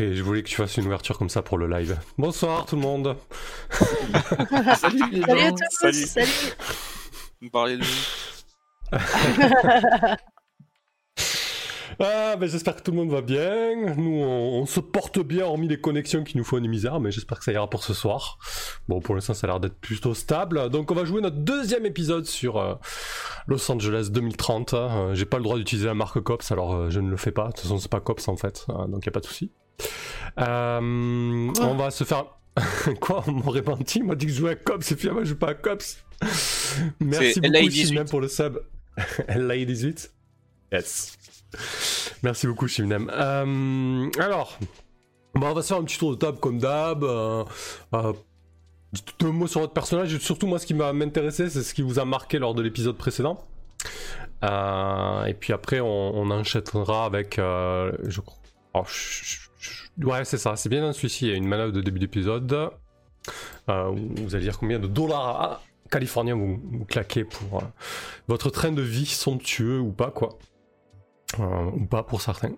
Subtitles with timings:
[0.00, 0.14] Parfait.
[0.14, 1.98] Je voulais que tu fasses une ouverture comme ça pour le live.
[2.16, 3.16] Bonsoir tout le monde.
[4.76, 6.26] salut les Salut à tous, salut.
[7.42, 8.98] Vous parlez de nous.
[12.02, 13.94] Ah, ben j'espère que tout le monde va bien.
[13.94, 17.10] Nous, on, on se porte bien, hormis les connexions qui nous font une misère, mais
[17.10, 18.38] j'espère que ça ira pour ce soir.
[18.88, 20.70] Bon, pour l'instant, ça a l'air d'être plutôt stable.
[20.70, 22.74] Donc, on va jouer notre deuxième épisode sur euh,
[23.48, 24.72] Los Angeles 2030.
[24.72, 27.32] Euh, J'ai pas le droit d'utiliser la marque Cops, alors euh, je ne le fais
[27.32, 27.48] pas.
[27.48, 29.52] De toute façon, c'est pas Cops en fait, euh, donc y a pas de souci.
[30.38, 30.80] Euh,
[31.60, 32.24] On va se faire.
[33.00, 35.30] Quoi On m'aurait menti, on m'a dit que je jouais à Cops et finalement je
[35.30, 35.98] joue pas à Cops.
[37.00, 37.86] Merci beaucoup, LA18.
[37.86, 38.58] Chimnem, pour le sub.
[39.28, 40.10] LA18
[40.72, 41.16] Yes.
[42.22, 43.10] Merci beaucoup, Chimnem.
[43.12, 44.58] Euh, alors,
[45.34, 47.02] bah, on va se faire un petit tour de table comme d'hab.
[47.02, 47.44] Euh,
[47.94, 48.12] euh,
[49.18, 50.14] deux mots sur votre personnage.
[50.14, 52.62] Et surtout, moi, ce qui m'a m'intéressé, c'est ce qui vous a marqué lors de
[52.62, 53.44] l'épisode précédent.
[54.44, 55.86] Euh, et puis après, on,
[56.16, 57.36] on enchaînera avec.
[57.36, 58.38] je crois.
[58.74, 59.49] oh, je-
[60.02, 60.56] ouais, c'est ça.
[60.56, 61.26] C'est bien dans celui-ci.
[61.26, 62.70] Il y a une manœuvre de début d'épisode.
[63.68, 67.64] Euh, vous allez dire combien de dollars à- californiens vous, vous claquez pour euh,
[68.28, 70.38] votre train de vie somptueux ou pas, quoi.
[71.38, 72.52] Euh, ou pas pour certains.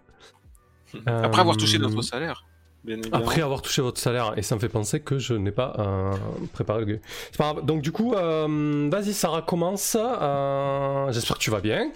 [1.06, 2.44] Après avoir touché Euh, notre salaire.
[2.84, 5.72] Bien après avoir touché votre salaire, et ça me fait penser que je n'ai pas
[5.78, 6.12] euh,
[6.52, 7.00] préparé le
[7.38, 7.64] pas grave.
[7.64, 9.96] Donc du coup, euh, vas-y Sarah, commence.
[9.96, 11.92] Euh, J'espère que tu vas bien,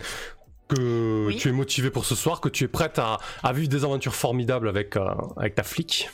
[0.69, 1.37] que Oui.
[1.37, 4.15] tu es motivé pour ce soir, que tu es prête à, à vivre des aventures
[4.15, 6.11] formidables avec, euh, avec ta flic.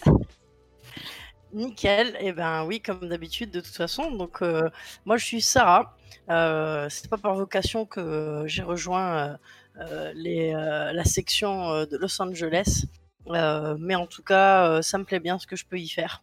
[1.52, 4.10] Nickel, et ben oui, comme d'habitude, de toute façon.
[4.10, 4.70] Donc, euh,
[5.04, 5.96] moi, je suis Sarah.
[6.30, 9.36] Euh, c'est pas par vocation que j'ai rejoint
[9.78, 12.84] euh, les, la section de Los Angeles,
[13.26, 16.22] mais en tout cas, ça me plaît bien ce que je peux y faire.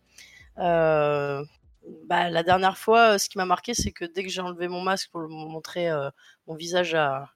[0.57, 1.43] Euh,
[2.07, 4.81] bah, la dernière fois, ce qui m'a marqué, c'est que dès que j'ai enlevé mon
[4.81, 6.09] masque pour montrer euh,
[6.47, 7.29] mon visage à,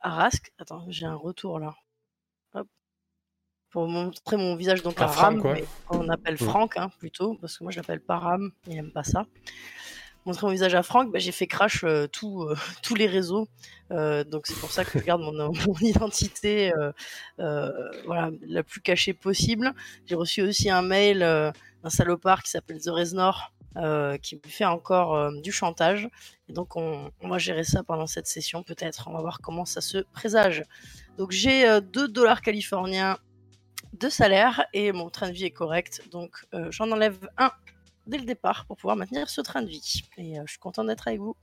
[0.00, 1.74] à Rask, attends, j'ai un retour là.
[2.54, 2.66] Hop.
[3.70, 5.64] Pour montrer mon visage donc À Ram, ouais.
[5.90, 6.48] on appelle Mhm.
[6.48, 9.26] Franck hein, plutôt, parce que moi je l'appelle pas Ram, il aime pas ça.
[10.24, 13.48] Montrer mon visage à Franck, bah, j'ai fait crash euh, tout, euh, tous les réseaux,
[13.92, 16.72] Euh, donc c'est pour ça que je garde mon, mon identité
[17.38, 19.72] voilà, la plus cachée possible.
[20.06, 24.64] J'ai reçu aussi un mail d'un salopard qui s'appelle The Reznor, euh, qui me fait
[24.64, 26.08] encore euh, du chantage.
[26.48, 29.08] Et donc on, va gérer ça pendant cette session peut-être.
[29.08, 30.62] On va voir comment ça se présage.
[31.18, 33.18] Donc j'ai euh, 2 dollars californiens
[33.98, 36.02] de salaire et mon train de vie est correct.
[36.10, 37.50] Donc euh, j'en enlève un
[38.06, 40.02] dès le départ pour pouvoir maintenir ce train de vie.
[40.18, 41.36] Et euh, je suis content d'être avec vous.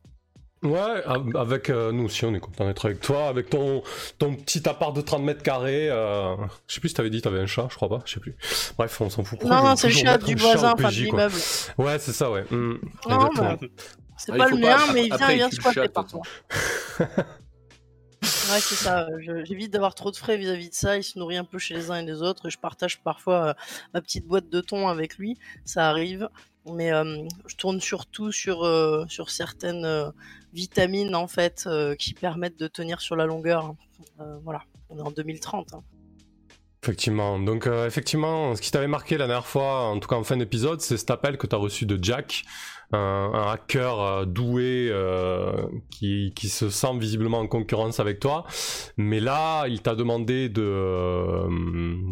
[0.64, 3.84] Ouais, av- avec euh, nous aussi, on est content d'être avec toi, avec ton,
[4.18, 5.90] ton petit appart de 30 mètres carrés.
[5.90, 6.36] euh,
[6.68, 8.36] je sais plus si t'avais dit t'avais un chat, je crois pas, je sais plus.
[8.78, 9.40] Bref, on s'en fout.
[9.40, 11.36] Pourquoi non, non, c'est le chat du voisin, enfin de l'immeuble.
[11.78, 12.46] Ouais, c'est ça, ouais.
[12.50, 12.80] mm,
[13.10, 13.58] Non, exactement.
[13.62, 13.70] mais
[14.18, 16.22] c'est Ah, pas le pas- mien, mais il vient, après, il vient squatter par toi.
[16.98, 17.08] toute
[18.50, 19.02] Ouais, c'est ça.
[19.10, 20.96] euh, J'évite d'avoir trop de frais vis-à-vis de ça.
[20.98, 22.50] Il se nourrit un peu chez les uns et les autres.
[22.50, 23.54] Je partage parfois euh,
[23.94, 25.38] ma petite boîte de thon avec lui.
[25.66, 26.30] Ça arrive.
[26.66, 30.10] Mais euh, je tourne surtout sur, euh, sur certaines euh,
[30.54, 31.68] vitamines en fait
[32.00, 33.74] qui permettent de tenir sur la longueur.
[34.20, 35.74] Euh, voilà, on est en 2030.
[35.74, 35.84] hein.
[36.84, 37.40] Effectivement.
[37.40, 40.82] Donc, effectivement, ce qui t'avait marqué la dernière fois, en tout cas en fin d'épisode,
[40.82, 42.44] c'est cet appel que tu as reçu de Jack,
[42.94, 48.46] un, hacker euh, doué euh, qui, qui se sent visiblement en concurrence avec toi.
[48.98, 51.48] Mais là, il t'a demandé de euh,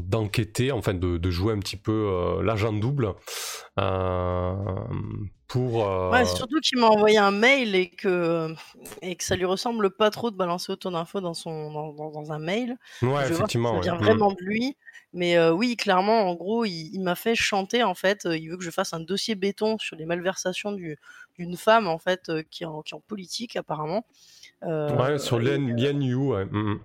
[0.05, 3.13] d'enquêter, enfin de, de jouer un petit peu l'agent double
[5.51, 5.87] pour.
[5.87, 8.53] euh, Ouais, surtout qu'il m'a envoyé un mail et que,
[9.01, 12.11] et que ça lui ressemble pas trop de balancer autant d'infos dans, son, dans, dans-
[12.11, 12.77] dans un mail.
[13.01, 13.73] ouais, Je effectivement.
[13.75, 14.03] ça vient Mm.
[14.03, 14.75] vraiment de lui.
[15.13, 18.21] Mais euh, oui, clairement, en gros, il, il m'a fait chanter, en fait.
[18.25, 20.97] il veut que je fasse un dossier béton sur les malversations du-
[21.37, 24.05] d'une femme, en fait, euh, qui, est en, qui est en politique, apparemment.
[24.61, 25.57] Ouais, sur Lien
[26.01, 26.45] Yu, ouais.
[26.45, 26.79] mm, mm.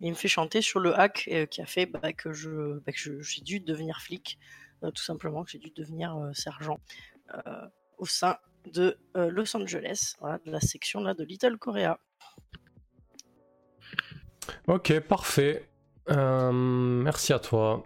[0.00, 2.28] il me fait chanter sur le hack qui a fait bah, que
[2.84, 4.38] bah, j'ai dû devenir flic,
[4.82, 6.78] tout simplement, que j'ai dû devenir sergent
[7.34, 7.40] euh,
[7.98, 8.36] au sein
[8.72, 11.98] de euh, Los Angeles, voilà, de la section là de Little Korea.
[14.68, 15.68] Ok, parfait.
[16.10, 17.84] Euh, merci à toi.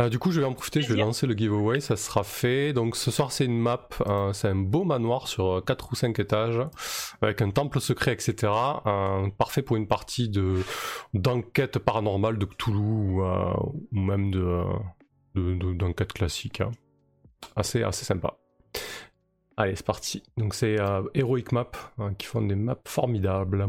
[0.00, 2.72] Euh, du coup, je vais en profiter, je vais lancer le giveaway, ça sera fait.
[2.72, 6.18] Donc ce soir, c'est une map, euh, c'est un beau manoir sur 4 ou 5
[6.18, 6.60] étages,
[7.20, 8.52] avec un temple secret, etc.
[8.86, 10.62] Euh, parfait pour une partie de
[11.12, 14.62] d'enquête paranormale de Cthulhu ou, ou même de
[15.34, 16.60] de- de- d'enquête classique.
[16.62, 16.70] hein.
[17.56, 18.36] Assez, assez sympa.
[19.62, 20.24] Allez, c'est parti.
[20.36, 23.68] Donc c'est euh, Heroic Map, hein, qui font des maps formidables.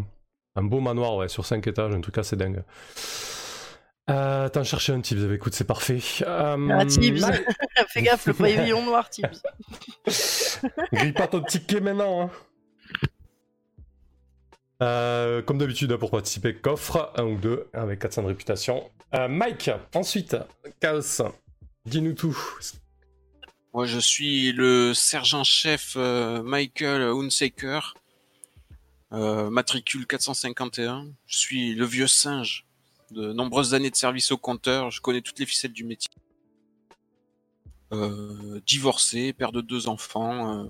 [0.56, 2.64] Un beau manoir, ouais, sur 5 étages, un truc assez dingue.
[4.10, 6.00] Euh, T'en chercher un Tibbs, bah, écoute, c'est parfait.
[6.24, 7.22] Euh, Ah, Tibbs,
[7.90, 9.44] fais gaffe, le pavillon noir, Tibbs.
[10.94, 12.24] Grille pas ton ticket maintenant.
[12.24, 12.30] hein.
[14.82, 18.84] Euh, comme d'habitude, pour participer, coffre, un ou deux, avec 400 de réputation.
[19.14, 20.36] Euh, Mike, ensuite,
[20.80, 21.22] Chaos,
[21.86, 22.36] dis-nous tout.
[23.74, 27.96] Moi, je suis le sergent-chef euh, Michael Hunsaker,
[29.12, 31.08] matricule 451.
[31.26, 32.66] Je suis le vieux singe
[33.12, 34.92] de nombreuses années de service au compteur.
[34.92, 36.12] Je connais toutes les ficelles du métier.
[38.66, 40.68] divorcé, père de deux enfants.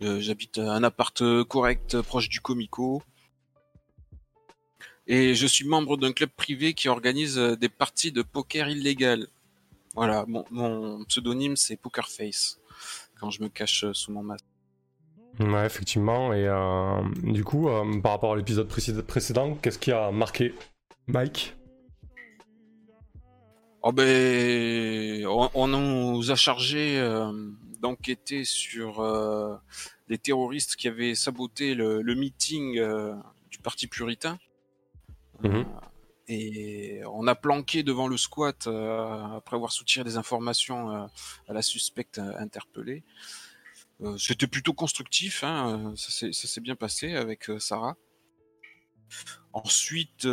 [0.00, 3.02] J'habite un appart correct proche du Comico.
[5.08, 9.28] Et je suis membre d'un club privé qui organise euh, des parties de poker illégales.
[9.96, 12.60] Voilà, mon, pseudonyme c'est Pokerface,
[13.18, 14.44] quand je me cache euh, sous mon masque.
[15.40, 16.32] Ouais, effectivement.
[16.32, 17.68] Et euh, du coup,
[18.02, 20.54] par rapport à l'épisode précédent, qu'est-ce qui a marqué
[21.06, 21.54] Mike?
[23.82, 26.98] Oh ben, on, nous a chargé
[27.80, 29.60] d'enquêter sur
[30.08, 32.80] les terroristes qui avaient saboté le, le meeting
[33.50, 34.38] du Parti puritain.
[35.42, 35.66] Mhm.
[36.28, 41.06] Euh, et on a planqué devant le squat euh, après avoir soutiré des informations euh,
[41.48, 43.02] à la suspecte interpellée.
[44.18, 47.96] C'était plutôt constructif, hein, ça s'est bien passé avec Sarah.
[49.54, 50.24] Ensuite,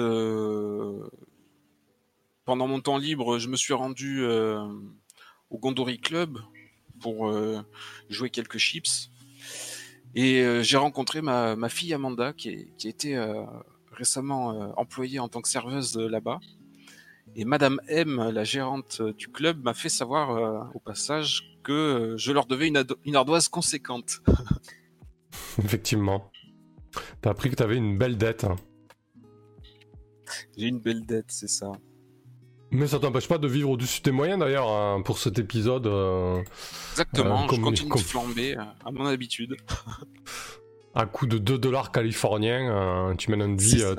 [2.43, 6.39] pendant mon temps libre, je me suis rendu au Gondori Club
[6.99, 7.33] pour
[8.09, 9.09] jouer quelques chips.
[10.13, 13.15] Et j'ai rencontré ma, ma, fille Amanda qui, qui était
[13.93, 16.39] récemment euh, employée en tant que serveuse euh, là-bas.
[17.35, 22.31] Et Madame M, la gérante euh, du club, m'a fait savoir au passage que je
[22.31, 24.21] leur devais une, ardoise conséquente.
[25.63, 26.31] Effectivement.
[27.21, 28.43] T'as appris que t'avais une belle dette.
[28.43, 28.55] Hein.
[30.57, 31.71] J'ai une belle dette, c'est ça.
[32.69, 35.87] Mais ça t'empêche pas de vivre au-dessus des moyens d'ailleurs hein, pour cet épisode.
[36.91, 39.55] Exactement, je continue de flamber à mon habitude.
[40.95, 43.95] à coup de 2 dollars californiens, euh, tu mènes une vie euh,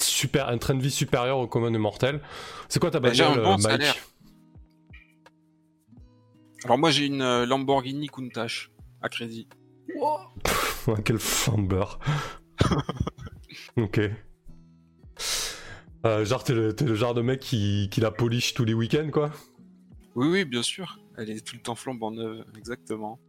[0.00, 2.20] super, un train de vie supérieur au commun des mortels.
[2.68, 4.02] C'est quoi ta bah, bagnole, bon Mike
[6.64, 8.70] Alors moi j'ai une euh, Lamborghini Countach
[9.00, 9.48] à crédit.
[9.96, 10.18] Wow.
[11.04, 11.84] Quel flamber.
[13.76, 14.00] ok.
[16.24, 19.30] genre t'es le, genre de mec qui, qui la polish tous les week-ends quoi?
[20.14, 20.98] Oui oui bien sûr.
[21.16, 23.20] Elle est tout le temps flambant neuve, exactement.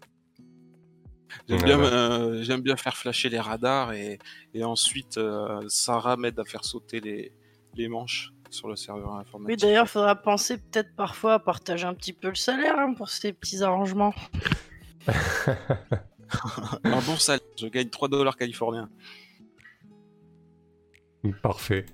[1.48, 4.20] J'aime bien, euh, j'aime bien faire flasher les radars et,
[4.54, 7.32] et ensuite euh, Sarah m'aide à faire sauter les,
[7.76, 9.50] les manches sur le serveur informatique.
[9.50, 12.94] Oui, d'ailleurs, il faudra penser peut-être parfois à partager un petit peu le salaire hein,
[12.94, 14.14] pour ces petits arrangements.
[15.08, 18.90] un bon salaire, je gagne 3 dollars californiens.
[21.42, 21.86] Parfait.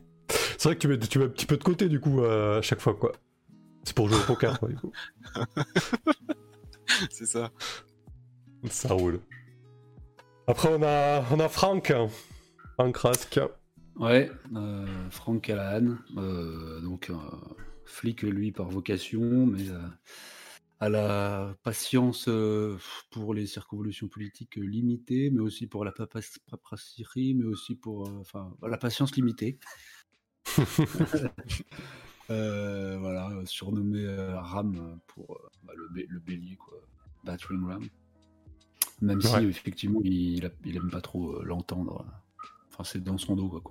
[0.58, 2.60] C'est vrai que tu mets, tu mets un petit peu de côté du coup euh,
[2.60, 3.14] à chaque fois quoi.
[3.84, 4.92] C'est pour jouer au poker quoi, du coup.
[7.10, 7.52] C'est ça.
[8.70, 9.20] Ça roule.
[10.48, 11.94] Après, on a, on a Franck.
[12.76, 13.40] Franck Rask.
[13.96, 15.98] Ouais, euh, Franck Callahan.
[16.18, 17.16] Euh, donc, euh,
[17.86, 19.66] flic, lui, par vocation, mais
[20.80, 22.28] à la patience
[23.12, 28.78] pour les circonvolutions politiques limitées, mais aussi pour la paperasserie, mais aussi pour enfin, la
[28.78, 29.60] patience limitée.
[32.28, 36.78] voilà, surnommé Ram pour bah, le, le, bélier, quoi.
[37.24, 37.88] Battering Ram.
[39.02, 42.06] Même si effectivement il, il, aime pas trop euh, l'entendre.
[42.70, 43.62] Enfin, c'est dans son dos quoi,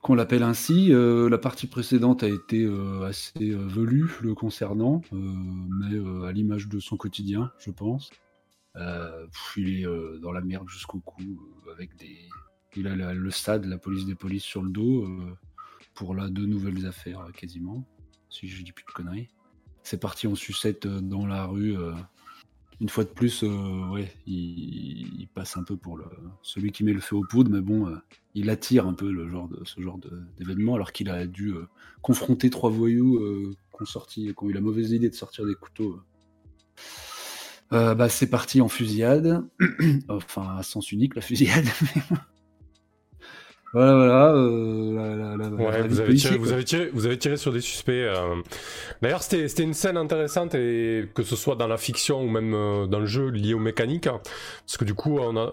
[0.00, 0.92] qu'on l'appelle ainsi.
[0.92, 6.80] Euh, la partie précédente a été euh, assez velue le concernant, mais à l'image de
[6.80, 8.10] son quotidien, je pense.
[9.56, 11.22] il est dans la merde jusqu'au cou,
[11.70, 12.18] avec des.
[12.74, 15.06] Il a le stade, la police des polices sur le dos,
[15.92, 17.86] pour là deux nouvelles affaires quasiment,
[18.30, 19.28] si je dis plus de conneries.
[19.82, 21.76] C'est parti en sucette dans la rue
[22.82, 26.00] une fois de plus, euh, ouais, il, passe un peu pour
[26.42, 27.96] celui qui met le feu aux poudres, mais bon, euh,
[28.34, 30.00] il attire un peu le genre de, ce genre
[30.36, 31.68] d'événement, alors qu'il a dû euh,
[32.02, 33.20] confronter trois voyous
[33.74, 36.00] qui, ont sorti, qui ont eu la mauvaise idée de sortir des couteaux.
[37.70, 39.46] bah, c'est parti en fusillade,
[40.08, 41.66] enfin à sens unique la fusillade.
[43.72, 44.26] Voilà, voilà.
[44.34, 47.92] Euh, vous, avez tiré, vous, avez tiré, vous, avez tiré, sur des suspects.
[47.92, 48.36] Euh.
[49.00, 52.86] D'ailleurs, c'était une scène intéressante, et que ce soit dans la fiction ou même euh,
[52.86, 54.08] dans le jeu lié aux mécaniques.
[54.10, 55.52] Parce que du coup, on a,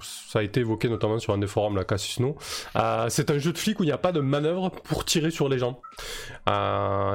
[0.00, 2.36] ça a été évoqué notamment sur un des forums, la Casus No.
[3.08, 5.50] c'est un jeu de flic où il n'y a pas de manœuvre pour tirer sur
[5.50, 5.80] les gens.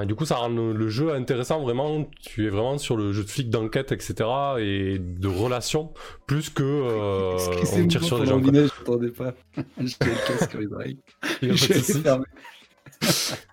[0.05, 2.07] du coup, ça rend le, jeu intéressant vraiment.
[2.21, 4.29] Tu es vraiment sur le jeu de flic d'enquête, etc.
[4.59, 5.91] et de relations,
[6.27, 8.39] plus que on tire sur les gens.
[8.43, 9.33] Je pas.
[11.41, 12.03] Il n'y a pas de souci.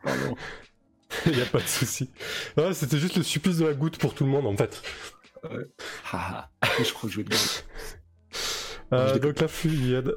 [0.02, 0.36] Pardon.
[1.26, 2.10] Il n'y a pas de souci.
[2.72, 4.82] C'était juste le supplice de la goutte pour tout le monde en fait.
[6.12, 6.48] Ah,
[6.82, 7.28] je crois que je vais
[8.92, 10.16] euh, donc la fusillade.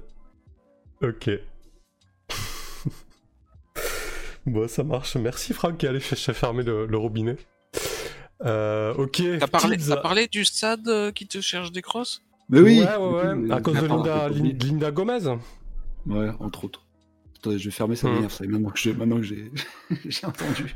[1.02, 1.30] Ok.
[4.46, 5.16] bon, ça marche.
[5.16, 7.38] Merci Franck qui allait fermer le, le robinet.
[8.46, 9.22] Euh, ok.
[9.40, 12.22] T'as parlé, du stade euh, qui te cherche des crosses?
[12.50, 13.54] Mais oui Ouais, ouais, ouais.
[13.54, 15.20] À cause de Linda Gomez.
[16.06, 16.86] Ouais, entre autres.
[17.38, 18.14] Attendez, je vais fermer ça Hmm.
[18.16, 18.46] m'énerve, ça.
[18.46, 19.52] Maintenant que j'ai, maintenant que j'ai,
[20.06, 20.76] j'ai entendu.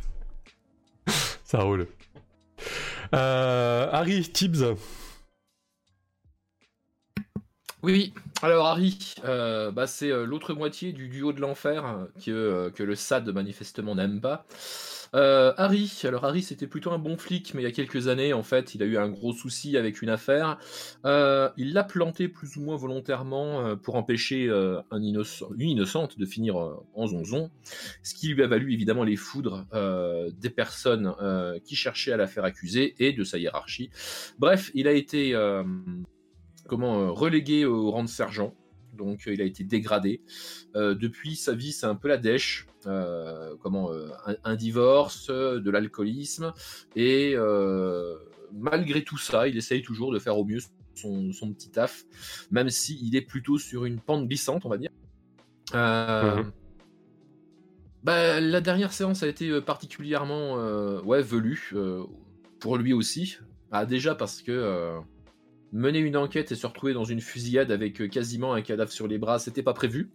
[1.43, 1.87] Ça roule.
[3.15, 4.63] Euh, Harry, Tibbs.
[7.83, 8.13] Oui, oui.
[8.41, 12.95] Alors Harry, euh, bah, c'est euh, l'autre moitié du duo de l'enfer euh, que, le
[12.95, 14.45] SAD manifestement n'aime pas.
[15.13, 18.43] Harry, alors Harry c'était plutôt un bon flic, mais il y a quelques années en
[18.43, 20.59] fait il a eu un gros souci avec une affaire.
[21.05, 25.25] Il l'a planté plus ou moins volontairement pour empêcher une
[25.59, 27.49] innocente de finir en zonzon,
[28.03, 29.65] ce qui lui a valu évidemment les foudres
[30.37, 31.13] des personnes
[31.63, 33.89] qui cherchaient à la faire accuser et de sa hiérarchie.
[34.37, 35.33] Bref, il a été
[36.67, 38.53] comment euh, relégué au rang de sergent.
[38.93, 40.21] Donc euh, il a été dégradé.
[40.75, 42.67] Euh, depuis sa vie, c'est un peu la dèche.
[43.61, 43.91] Comment
[44.25, 46.53] un, un divorce, de l'alcoolisme
[46.95, 47.35] et
[48.53, 50.59] malgré tout ça, il essaye toujours de faire au mieux
[50.95, 52.05] son, son petit taf,
[52.49, 54.91] même si il est plutôt sur une pente glissante, on va dire.
[55.75, 56.51] Euh, Mhm.
[58.03, 62.03] bah, la dernière séance a été particulièrement euh, ouais, velue euh,
[62.59, 63.37] pour lui aussi.
[63.71, 64.97] Ah, déjà parce que
[65.71, 69.07] mener une enquête et se retrouver dans une fusillade avec euh, quasiment un cadavre sur
[69.07, 70.11] les bras, c'était pas prévu.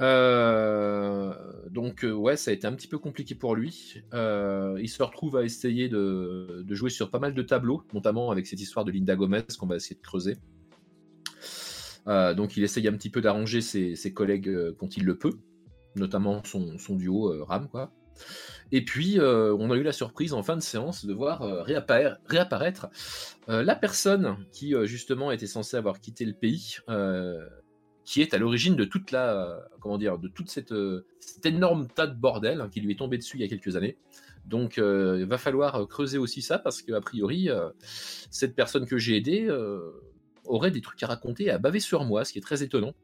[0.00, 1.34] Euh,
[1.70, 4.02] donc euh, ouais, ça a été un petit peu compliqué pour lui.
[4.12, 8.46] Il se retrouve à essayer de, de jouer sur pas mal de tableaux, notamment avec
[8.46, 10.36] cette histoire de Linda Gomez qu'on va essayer de creuser.
[12.06, 15.34] Donc il essaye un petit peu d'arranger ses, ses collègues quand il le peut,
[15.94, 17.92] notamment son, son duo Ram quoi.
[18.70, 21.62] Et puis euh, on a eu la surprise en fin de séance de voir euh,
[21.62, 22.88] réapparaître,
[23.48, 26.76] euh, la personne qui justement était censée avoir quitté le pays,
[28.04, 30.74] qui est à l'origine de toute la, comment dire, de toute cette,
[31.20, 33.76] cet énorme tas de bordel hein, qui lui est tombé dessus il y a quelques
[33.76, 33.96] années.
[34.46, 37.48] Donc il va falloir creuser aussi ça parce que a priori
[38.30, 39.48] cette personne que j'ai aidée
[40.44, 42.94] aurait des trucs à raconter et à baver sur moi, ce qui est très étonnant.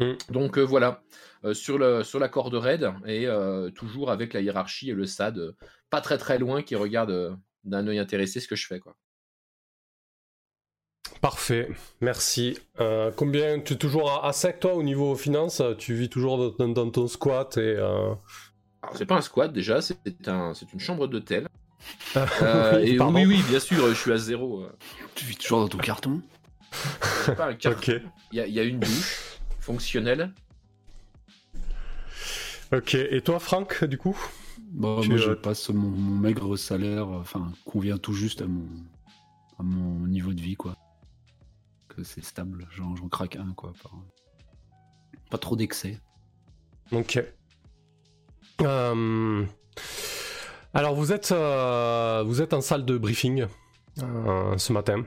[0.00, 0.12] Mm.
[0.30, 1.02] Donc euh, voilà,
[1.44, 5.06] euh, sur, le, sur la corde raide et euh, toujours avec la hiérarchie et le
[5.06, 5.52] SAD, euh,
[5.90, 7.30] pas très très loin, qui regarde euh,
[7.64, 8.96] d'un œil intéressé ce que je fais quoi.
[11.20, 11.68] Parfait,
[12.00, 12.58] merci.
[12.80, 15.62] Euh, combien tu es toujours à, à sec toi au niveau finance?
[15.78, 18.12] Tu vis toujours dans, dans ton squat et euh,
[18.82, 19.96] Alors c'est pas un squat déjà, c'est
[20.26, 21.46] un, c'est une chambre d'hôtel.
[22.16, 23.14] oui, Euh, et pardon.
[23.14, 24.66] oui oui bien sûr, je suis à zéro.
[25.14, 26.20] Tu vis toujours dans ton carton?
[27.24, 28.00] C'est pas un carton.
[28.32, 30.30] Il y, y a une douche fonctionnelle.
[32.72, 32.94] ok.
[32.94, 34.16] Et toi, Franck, du coup?
[34.72, 38.46] Bah, Tu, moi, je euh, passe mon, mon maigre salaire, enfin, convient tout juste à
[38.46, 38.66] mon,
[39.58, 40.76] à mon niveau de vie, quoi.
[41.88, 43.72] Que c'est stable, j'en j'en craque un, quoi.
[43.82, 43.92] par-
[45.30, 45.98] Pas trop d'excès.
[46.92, 47.22] Ok.
[48.62, 49.44] Euh,
[50.72, 53.46] Alors, vous êtes, euh, vous êtes en salle de briefing
[54.02, 55.04] euh, ce matin.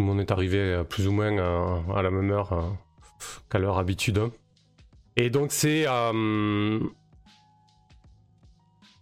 [0.00, 2.62] Tout le monde est arrivé euh, plus ou moins euh, à la même heure euh,
[3.50, 4.18] qu'à leur habitude.
[5.14, 5.84] Et donc, c'est.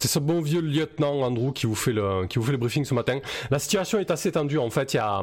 [0.01, 2.85] C'est ce bon vieux lieutenant Andrew qui vous, fait le, qui vous fait le briefing
[2.85, 3.21] ce matin.
[3.53, 4.59] La situation est assez tendue.
[4.59, 5.23] En fait, il y a,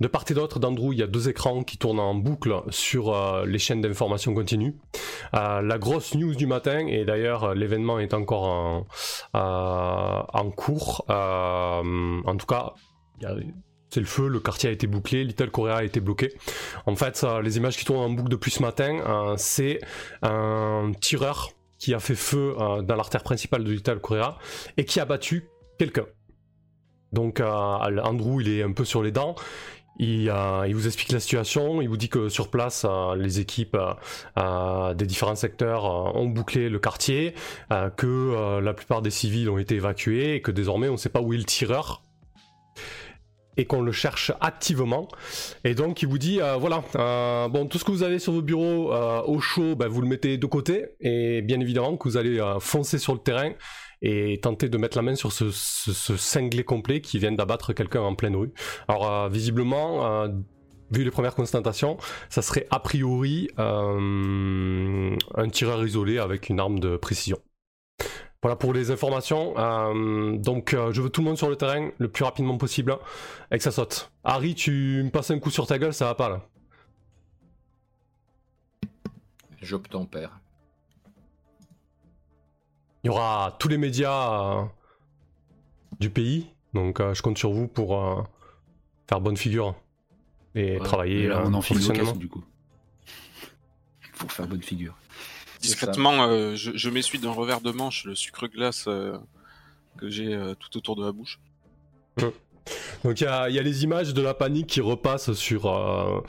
[0.00, 3.14] de part et d'autre d'Andrew, il y a deux écrans qui tournent en boucle sur
[3.46, 4.76] les chaînes d'information continue.
[5.32, 8.86] La grosse news du matin, et d'ailleurs l'événement est encore en,
[9.34, 12.72] en cours, en tout cas,
[13.20, 13.36] il y a-
[13.94, 16.34] c'est le feu, le quartier a été bouclé, Little Korea a été bloqué.
[16.84, 19.78] En fait, les images qui tournent en boucle depuis ce matin, euh, c'est
[20.22, 24.36] un tireur qui a fait feu euh, dans l'artère principale de Little Korea
[24.76, 25.48] et qui a battu
[25.78, 26.06] quelqu'un.
[27.12, 29.36] Donc euh, Andrew, il est un peu sur les dents.
[30.00, 30.28] Il,
[30.74, 32.84] vous explique la situation, il vous dit que sur place,
[33.16, 33.76] les équipes
[34.36, 35.84] des différents secteurs
[36.16, 37.32] ont bouclé le quartier,
[37.96, 41.20] que la plupart des civils ont été évacués et que désormais on ne sait pas
[41.20, 42.03] où est le tireur
[43.56, 45.08] et qu'on le cherche activement.
[45.64, 48.32] Et donc il vous dit euh, voilà, euh, bon tout ce que vous avez sur
[48.32, 52.08] vos bureaux euh, au chaud, ben, vous le mettez de côté et bien évidemment que
[52.08, 53.52] vous allez foncer sur le terrain
[54.02, 58.14] et tenter de mettre la main sur ce, cinglé complet qui vient d'abattre quelqu'un en
[58.14, 58.52] pleine rue.
[58.88, 60.26] Alors visiblement,
[60.90, 61.96] vu les premières constatations,
[62.28, 67.38] ça serait a priori un tireur isolé avec une arme de précision.
[68.44, 69.54] Voilà pour les informations.
[69.56, 72.94] Euh, donc euh, je veux tout le monde sur le terrain le plus rapidement possible
[73.50, 74.12] et que ça saute.
[74.22, 76.42] Harry, tu me passes un coup sur ta gueule, ça va pas là.
[79.62, 80.40] J'obtempère.
[83.02, 84.64] Il y aura tous les médias euh,
[85.98, 88.22] du pays, donc euh, je compte sur vous pour euh,
[89.08, 89.74] faire bonne figure
[90.54, 92.44] et Ouais, travailler là, on casques, du coup.
[94.18, 94.94] pour faire bonne figure.
[95.68, 99.16] Discrètement, euh, je, je m'essuie d'un revers de manche le sucre glace euh,
[99.98, 101.38] que j'ai euh, tout autour de la bouche.
[103.04, 105.66] Donc il y a, il y a les images de la panique qui repassent sur
[105.66, 106.20] euh,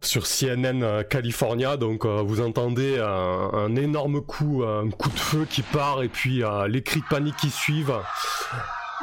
[0.00, 1.76] sur CNN California.
[1.76, 6.08] Donc euh, vous entendez un, un énorme coup, un coup de feu qui part et
[6.08, 8.00] puis euh, les cris de panique qui suivent.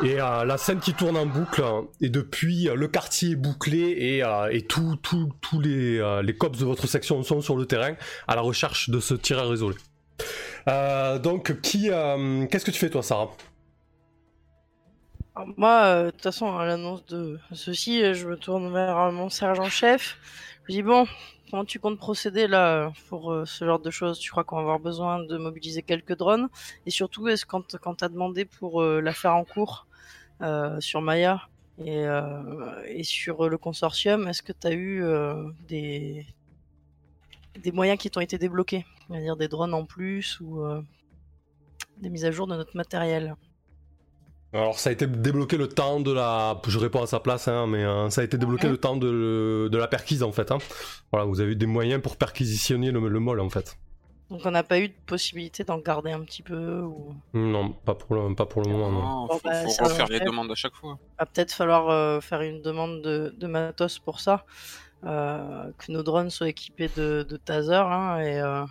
[0.04, 1.64] Et euh, la scène qui tourne en boucle,
[2.02, 5.00] et depuis euh, le quartier est bouclé et, euh, et tous
[5.62, 7.96] les, les cops de votre section sont sur le terrain
[8.28, 9.75] à la recherche de ce tireur isolé.
[11.24, 11.90] Donc, qui,
[12.50, 13.30] qu'est-ce que tu fais toi, Sarah?
[15.58, 20.18] Moi, de toute façon, à l'annonce de ceci, je me tourne vers mon sergent-chef.
[20.68, 21.06] Je dis bon,
[21.50, 24.20] comment tu comptes procéder là pour euh, ce genre de choses?
[24.20, 26.50] Tu crois qu'on va avoir besoin de mobiliser quelques drones?
[26.86, 29.88] Et surtout, est-ce quand quand t'as demandé pour euh, l'affaire en cours
[30.42, 31.42] euh, sur Maya
[31.78, 36.25] et, sur le consortium, est-ce que t'as eu euh, des
[37.62, 38.86] des moyens qui t'ont été débloqués?
[39.08, 40.64] C'est-à-dire des drones en plus ou
[41.98, 43.36] des mises à jour de notre matériel?
[44.54, 46.62] Alors, ça a été débloqué le temps de la.
[46.68, 48.72] Je réponds à sa place, hein, mais euh, ça a été débloqué Ouais.
[48.72, 50.50] le temps de, de la perquise en fait.
[50.52, 50.60] hein.
[51.12, 53.78] Voilà, vous avez eu des moyens pour perquisitionner le, le mall en fait.
[54.30, 57.14] Donc on n'a pas eu de possibilité d'en garder un petit peu ou?
[57.34, 59.02] Non, pas pour le, pas pour le moment, non.
[59.02, 60.98] Non, Bon, faut, bah, faut refaire va les demandes à chaque fois.
[61.20, 64.46] va peut-être falloir euh, faire une demande de, de matos pour ça,
[65.04, 68.66] euh, que nos drones soient équipés de, de taser hein, et, euh,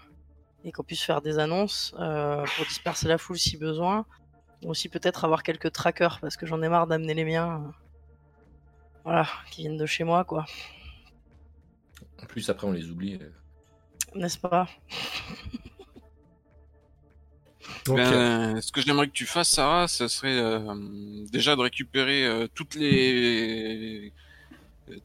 [0.64, 4.07] et qu'on puisse faire des annonces euh, pour disperser la foule si besoin.
[4.64, 7.71] Aussi peut-être avoir quelques trackers parce que j'en ai marre d'amener les miens, euh,
[9.04, 10.47] voilà, qui viennent de chez moi quoi,
[12.23, 13.18] En plus, après, on les oublie.
[13.21, 13.30] euh.
[14.14, 14.66] n'est-ce pas?
[17.87, 20.74] Ben, ce que j'aimerais que tu fasses, Sarah, ce serait euh,
[21.31, 24.11] déjà de récupérer euh, toutes les euh,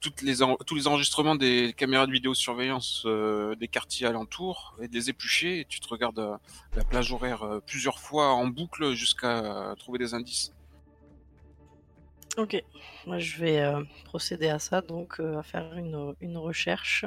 [0.01, 4.93] toutes les tous les enregistrements des caméras de vidéosurveillance euh, des quartiers alentours et de
[4.93, 5.61] les éplucher.
[5.61, 6.37] Et tu te regardes euh,
[6.75, 10.53] la plage horaire euh, plusieurs fois en boucle jusqu'à euh, trouver des indices.
[12.37, 12.63] Ok,
[13.05, 17.05] moi je vais euh, procéder à ça, donc euh, à faire une, une recherche.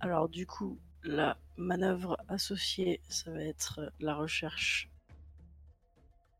[0.00, 4.90] Alors du coup, la manœuvre associée, ça va être euh, la recherche.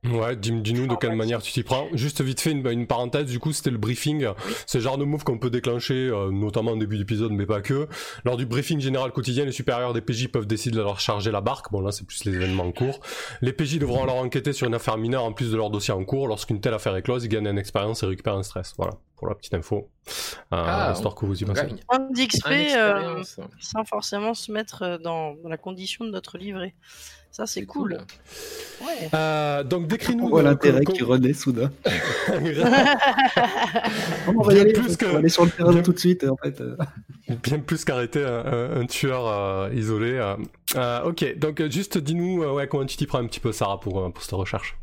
[0.05, 1.89] Ouais, dis- dis-nous de quelle manière tu t'y prends.
[1.93, 4.29] Juste vite fait une, une parenthèse, du coup c'était le briefing.
[4.67, 7.61] C'est le genre de move qu'on peut déclencher, euh, notamment en début d'épisode, mais pas
[7.63, 7.89] que.
[8.25, 11.41] Lors du briefing général quotidien, les supérieurs des PJ peuvent décider de leur charger la
[11.41, 11.73] barque.
[11.73, 13.01] Bon là c'est plus les événements en cours.
[13.41, 16.05] Les PJ devront alors enquêter sur une affaire mineure en plus de leur dossier en
[16.05, 16.29] cours.
[16.29, 18.75] Lorsqu'une telle affaire est close, ils gagnent une expérience et récupèrent un stress.
[18.79, 19.91] Voilà, pour la petite info.
[20.09, 20.11] Euh,
[20.53, 21.77] Ah, histoire que vous y gagne.
[21.89, 23.23] Point d'XP Un euh,
[23.59, 26.75] sans forcément se mettre euh, dans, dans la condition de notre livret.
[27.31, 27.99] Ça c'est cool.
[28.81, 29.09] Ouais.
[29.15, 30.25] Euh, donc décris-nous...
[30.25, 31.71] On voit euh, l'intérêt qui renaît soudain.
[34.27, 35.99] on va y aller, plus on que- va aller sur le terrain bien- tout de
[35.99, 36.61] suite, en fait.
[36.61, 36.77] euh.
[37.43, 40.13] Bien plus qu'arrêter un, un- tueur euh, isolé.
[40.15, 40.37] euh.
[40.77, 43.53] Euh, ok, donc euh, juste dis-nous euh, ouais, comment tu t'y prends un petit peu,
[43.53, 44.77] Sarah, pour, euh, pour cette recherche.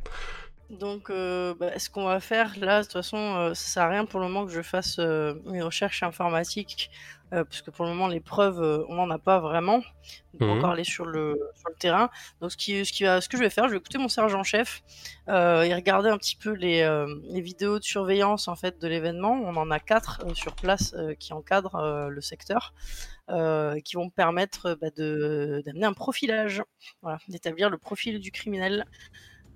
[0.69, 3.89] Donc, euh, bah, ce qu'on va faire là, de toute façon, euh, ça sert à
[3.89, 6.01] rien pour le moment que je fasse euh, une recherche
[7.33, 9.81] euh, puisque pour le moment, les preuves, euh, on n'en a pas vraiment.
[10.33, 10.57] On peut Mhm.
[10.57, 12.09] encore aller sur le, sur le terrain.
[12.41, 14.07] Donc, ce, qui, ce, qui va, ce que je vais faire, je vais écouter mon
[14.07, 14.83] sergent-chef
[15.29, 16.83] euh, et regarder un petit peu les,
[17.23, 19.33] les vidéos de surveillance en fait de l'événement.
[19.33, 22.73] On en a quatre sur place qui encadrent le secteur,
[23.27, 26.63] qui vont me permettre bah, de d'amener un profilage,
[27.01, 28.85] voilà, d'établir le profil du criminel.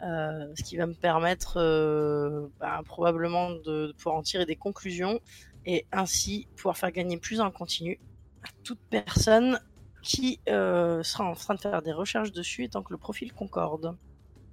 [0.02, 4.56] Euh, ce qui va me permettre euh, bah, probablement de, de pouvoir en tirer des
[4.56, 5.20] conclusions
[5.66, 8.00] et ainsi pouvoir faire gagner plus en continu
[8.44, 9.60] à toute personne
[10.02, 13.98] qui euh, sera en train de faire des recherches dessus tant que le profil concorde.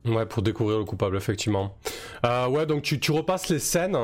[0.05, 1.77] Ouais, pour découvrir le coupable, effectivement.
[2.25, 3.99] Euh, ouais, donc tu, tu repasses les scènes,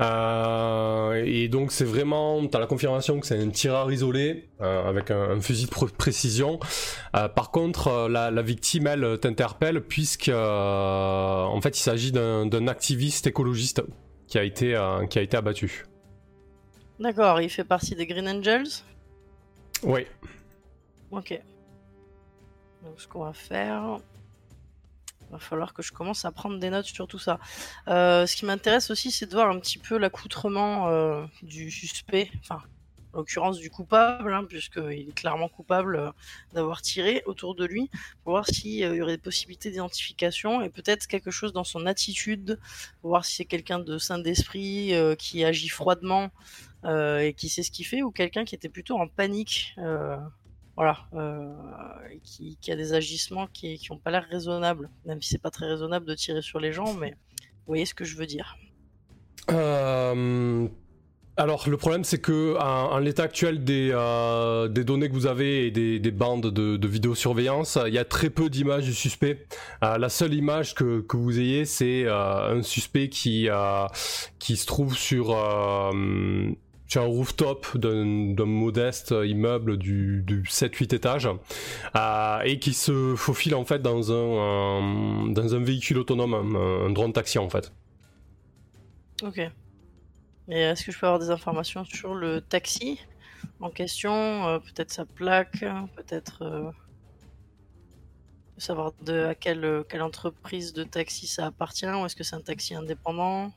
[0.00, 5.38] euh, et donc c'est vraiment, t'as la confirmation que c'est un tireur isolé, avec un,
[5.42, 6.58] fusil de pr- précision.
[7.12, 13.82] Par contre, la, la victime, elle, t'interpelle, puisque, en fait, il s'agit d'un activiste écologiste
[14.26, 14.78] qui a été,
[15.10, 15.84] qui a été abattu.
[17.00, 18.82] D'accord, il fait partie des Green Angels?
[19.82, 20.06] Oui.
[21.10, 21.40] Ok.
[22.82, 23.98] Donc ce qu'on va faire,
[25.34, 27.38] va falloir que je commence à prendre des notes sur tout ça.
[27.88, 32.30] Euh, ce qui m'intéresse aussi, c'est de voir un petit peu l'accoutrement euh, du suspect,
[32.40, 32.73] enfin, en
[33.14, 36.10] l'occurrence du coupable, hein, puisqu'il est clairement coupable euh,
[36.52, 37.90] d'avoir tiré autour de lui,
[38.22, 42.58] pour voir s'il y aurait des possibilités d'identification et peut-être quelque chose dans son attitude,
[43.00, 46.30] pour voir si c'est quelqu'un de sain d'esprit, euh, qui agit froidement
[46.84, 49.74] euh, et qui sait ce qu'il fait, ou quelqu'un qui était plutôt en panique.
[49.78, 50.16] euh,
[50.76, 51.52] voilà, euh,
[52.24, 55.66] qui, a des agissements qui qui ont pas l'air raisonnables, même si c'est pas très
[55.66, 58.56] raisonnable de tirer sur les gens, mais vous voyez ce que je veux dire.
[59.50, 60.66] Euh,
[61.36, 65.66] Alors le problème c'est que en, l'état actuel des, euh, des, données que vous avez
[65.66, 69.44] et des, des bandes de, de, vidéosurveillance, il y a très peu d'images du suspect.
[69.82, 73.48] Euh, la seule image que, que vous ayez c'est euh, un suspect qui,
[74.38, 75.36] qui se trouve sur,
[76.86, 81.28] sur un rooftop d'un modeste immeuble du, du 7-8 étages
[82.44, 87.12] et qui se faufile en fait dans un, dans un véhicule autonome, un, un drone
[87.12, 87.72] taxi en fait.
[89.24, 89.40] Ok.
[90.48, 93.00] Est-ce que je peux avoir des informations sur le taxi
[93.60, 95.64] en question euh, Peut-être sa plaque,
[95.96, 96.70] peut-être euh,
[98.58, 102.42] savoir de à quelle, quelle entreprise de taxi ça appartient ou est-ce que c'est un
[102.42, 103.52] taxi indépendant?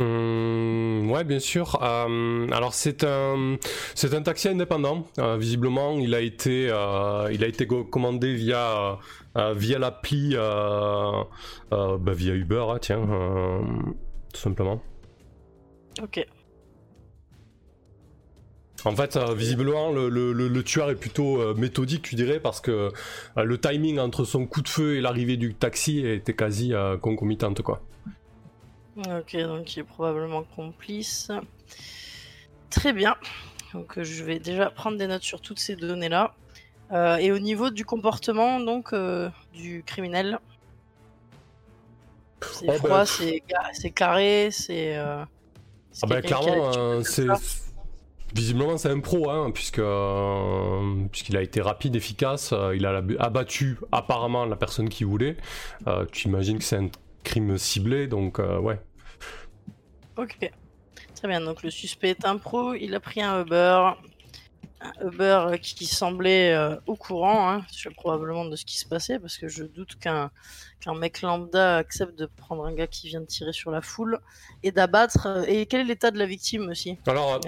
[0.00, 1.80] Hum, ouais, bien sûr.
[1.80, 3.56] Euh, alors c'est un
[3.94, 5.06] c'est un taxi indépendant.
[5.38, 8.98] visiblement, il a été il a été commandé via
[9.36, 13.06] via l'appli bah, via Uber, hein, tiens,
[14.32, 14.82] tout simplement.
[16.02, 16.26] Ok.
[18.84, 22.92] En fait, euh, visiblement, le, tueur est plutôt euh, méthodique, tu dirais, parce que
[23.36, 27.62] euh, le timing entre son coup de feu et l'arrivée du taxi était quasi concomitante,
[27.62, 27.82] quoi.
[28.96, 31.30] Ok, donc il est probablement complice.
[32.70, 33.16] Très bien.
[33.72, 36.34] Donc je vais déjà prendre des notes sur toutes ces données-là.
[36.92, 38.94] et au niveau du comportement, donc,
[39.52, 40.38] du criminel,
[42.42, 44.96] c'est oh, froid, bah, c'est carré, c'est...
[46.02, 47.26] Ah bah clairement, euh, c'est
[48.34, 53.02] visiblement c'est un pro, hein, puisque euh, puisqu'il a été rapide, efficace, euh, il a
[53.20, 55.36] abattu apparemment la personne qui voulait.
[56.12, 56.88] tu imagines que c'est un
[57.22, 58.80] crime ciblé, donc ouais.
[60.16, 60.38] Ok,
[61.14, 61.40] très bien.
[61.40, 63.90] Donc le suspect est un pro, il a pris un Uber,
[65.02, 67.66] Uber qui semblait euh, au courant, hein,
[67.96, 70.30] probablement de ce qui se passait, parce que je doute qu'un
[70.84, 74.18] qu'un mec lambda accepte de prendre un gars qui vient de tirer sur la foule
[74.62, 75.26] et d'abattre.
[75.26, 76.98] Euh, et quel est l'état de la victime aussi?
[77.06, 77.40] Alors,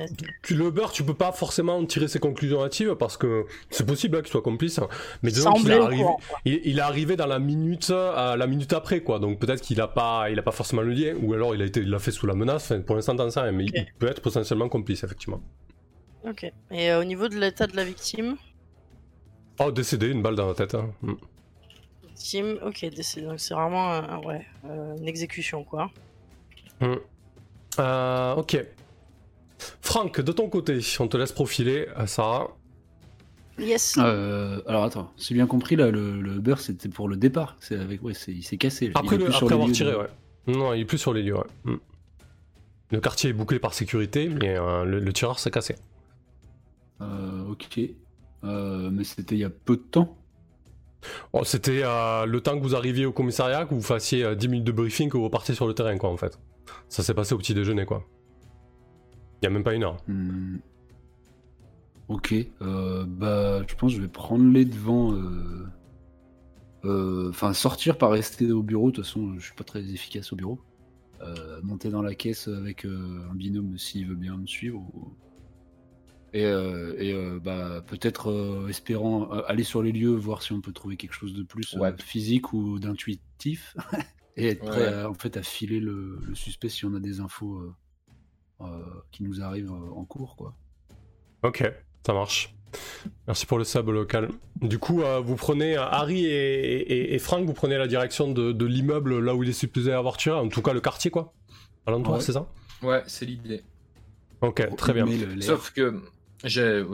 [0.42, 4.16] tu, le Uber, tu peux pas forcément tirer ses conclusions hâtives parce que c'est possible
[4.16, 4.88] hein, qu'il soit complice, hein.
[5.22, 6.06] mais disons qu'il est arrivé,
[6.44, 9.18] il, est arrivé dans la minute, à la minute après, quoi.
[9.18, 11.66] Donc peut-être qu'il a pas, il a pas forcément le lien, ou alors il a
[11.66, 12.72] été, il l'a fait sous la menace.
[12.86, 15.42] pour l'instant, dans ça, mais il peut être potentiellement complice, effectivement.
[16.28, 16.52] Ok.
[16.72, 18.36] Et euh, au niveau de l'état de la victime?
[19.60, 20.74] Oh, décédé, une balle dans la tête.
[20.74, 20.90] Hein.
[21.02, 21.12] Mm.
[22.08, 23.26] Victime, ok, décédé.
[23.26, 25.90] Donc c'est vraiment ouais, euh, une exécution, quoi.
[26.80, 26.94] Mm.
[27.78, 28.64] Euh, ok.
[29.80, 32.48] Franck, de ton côté, on te laisse profiler, Sarah.
[33.58, 33.96] Yes.
[33.96, 37.56] alors attends, j'ai bien compris là, le, le beurre c'était pour le départ.
[37.60, 38.90] C'est avec, ouais, il s'est cassé.
[38.94, 40.08] Après, avoir tiré, ouais.
[40.46, 41.44] Non, il est plus sur les lieux, ouais.
[41.64, 41.76] Mm.
[42.90, 45.76] Le quartier est bouclé par sécurité, mais le tireur s'est cassé.
[47.00, 47.80] Euh, ok.
[48.44, 50.16] Euh, mais c'était il y a peu de temps
[51.32, 54.64] oh, C'était euh, le temps que vous arriviez au commissariat, que vous fassiez 10 minutes
[54.64, 56.38] de briefing, que vous repartiez sur le terrain, quoi, en fait.
[56.88, 58.04] Ça s'est passé au petit déjeuner, quoi.
[59.42, 59.98] Il y a même pas une heure.
[60.08, 60.56] Hmm.
[62.08, 62.34] Ok.
[62.60, 65.14] bah, je pense que je vais prendre les devants.
[66.84, 68.90] Enfin, sortir, pas rester au bureau.
[68.90, 70.60] De toute façon, je suis pas très efficace au bureau.
[71.62, 74.82] monter dans la caisse avec un binôme s'il veut bien me suivre.
[76.32, 80.72] Et, euh, euh, bah, peut-être euh, espérant aller sur les lieux, voir si on peut
[80.72, 83.76] trouver quelque chose de plus physique ou d'intuitif.
[84.36, 87.74] et être prêt à, en fait, à filer le, suspect si on a des infos
[89.10, 90.36] qui nous arrivent en cours.
[90.36, 90.54] Quoi.
[91.42, 91.70] Ok,
[92.04, 92.54] ça marche.
[93.26, 94.28] Merci pour le sable local.
[94.60, 99.42] Du coup, vous prenez Harry et, Franck, vous prenez la direction de, l'immeuble là où
[99.42, 101.32] il est supposé avoir tué, en tout cas le quartier, quoi.
[101.86, 102.46] Alentour, c'est ça?
[102.82, 103.62] Ouais, c'est l'idée.
[104.42, 105.06] Ok, très bien.
[105.40, 106.02] Sauf que
[106.44, 106.84] j'ai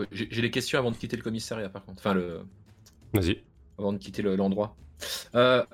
[0.40, 2.00] des questions avant de quitter le commissariat, par contre.
[2.00, 2.40] Enfin, le.
[3.12, 3.42] Vas-y.
[3.78, 4.76] Avant de quitter l'endroit.
[5.34, 5.64] Euh,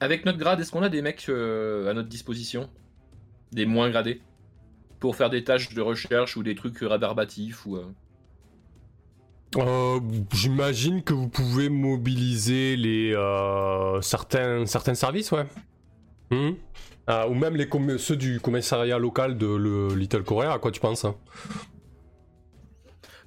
[0.00, 2.68] avec notre grade, est-ce qu'on a des mecs euh, à notre disposition?
[3.52, 4.20] Des moins gradés?
[4.98, 7.76] Pour faire des tâches de recherche ou des trucs rabarbatifs ou.
[7.76, 7.86] Euh...
[10.32, 13.14] J'imagine que vous pouvez mobiliser les
[14.00, 15.44] certains, certains services, ouais.
[16.30, 16.52] Hmm?
[17.28, 17.68] ou même les
[17.98, 21.14] ceux du commissariat local de le Little Korea, à quoi tu penses hein?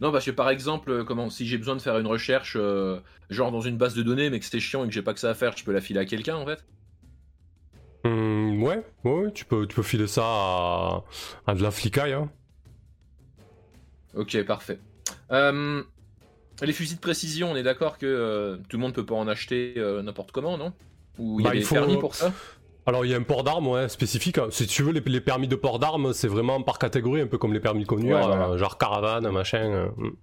[0.02, 3.00] Non, parce que par exemple, euh, comment, si j'ai besoin de faire une recherche, euh,
[3.30, 5.20] genre dans une base de données, mais que c'est chiant et que j'ai pas que
[5.20, 6.66] ça à faire, je peux la filer à quelqu'un en fait
[8.04, 12.14] mmh, ouais, ouais, tu peux, tu peux filer ça à, de la flicaille.
[12.14, 12.30] Hein.
[14.16, 14.80] Ok, parfait.
[15.32, 15.84] Euh,
[16.62, 19.76] les fusils de précision, on est d'accord que tout le monde peut pas en acheter
[20.04, 20.74] n'importe comment, non?
[21.18, 22.34] Ou il y a bah, des permis pour ça?
[22.86, 24.40] Alors il y a un port d'armes ouais, spécifique.
[24.52, 27.54] Si tu veux, les, permis de port d'armes, c'est vraiment par catégorie, un peu comme
[27.54, 29.64] les permis de conduire, euh, genre caravane, machin.
[29.72, 30.16] Euh, hmm.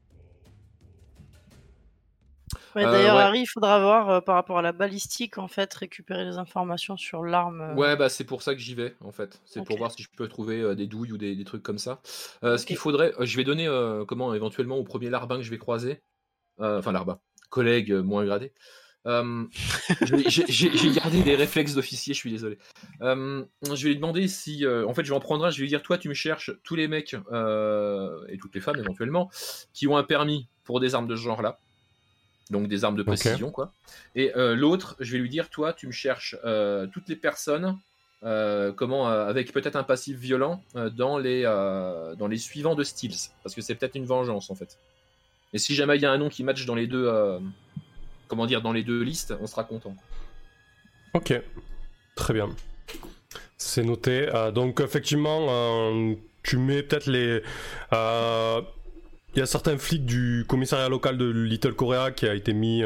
[2.76, 3.22] Euh, D'ailleurs, ouais.
[3.22, 6.96] Harry, il faudra voir euh, par rapport à la balistique, en fait, récupérer les informations
[6.96, 7.60] sur l'arme.
[7.60, 9.40] euh, Ouais, bah c'est pour ça que j'y vais en fait.
[9.44, 11.78] C'est pour voir si je peux trouver euh, des douilles ou des, des trucs comme
[11.78, 12.00] ça.
[12.44, 15.42] Euh, Ce qu'il faudrait, euh, je vais donner euh, comment éventuellement au premier larbin que
[15.42, 16.00] je vais croiser,
[16.60, 17.20] euh, enfin larbin,
[17.50, 18.52] collègue euh, moins gradé.
[19.06, 19.44] Euh,
[20.28, 22.58] j'ai gardé des réflexes d'officier, je suis désolé.
[23.00, 25.50] Euh, je vais lui demander si, euh, en fait, je vais en prendre un.
[25.50, 28.78] Je vais lui dire, toi, tu me cherches tous les mecs et toutes les femmes
[28.78, 29.30] éventuellement
[29.72, 31.58] qui ont un permis pour des armes de ce genre-là.
[32.50, 33.72] Donc des armes de précision, quoi.
[34.14, 36.36] Et l'autre, je vais lui dire, toi, tu me cherches
[36.92, 37.78] toutes les personnes,
[38.76, 40.62] comment, avec peut-être un passif violent
[40.94, 44.78] dans les dans les suivants de Steels, parce que c'est peut-être une vengeance en fait.
[45.54, 47.10] Et si jamais il y a un nom qui match dans les deux,
[48.32, 49.94] comment dire, dans les deux listes, on sera content.
[51.12, 51.38] Ok,
[52.14, 52.48] très bien.
[53.58, 54.26] C'est noté.
[54.34, 57.42] Euh, donc effectivement, euh, tu mets peut-être les...
[57.92, 58.62] euh,
[59.34, 62.82] Il y a certains flics du commissariat local de Little Korea qui a été mis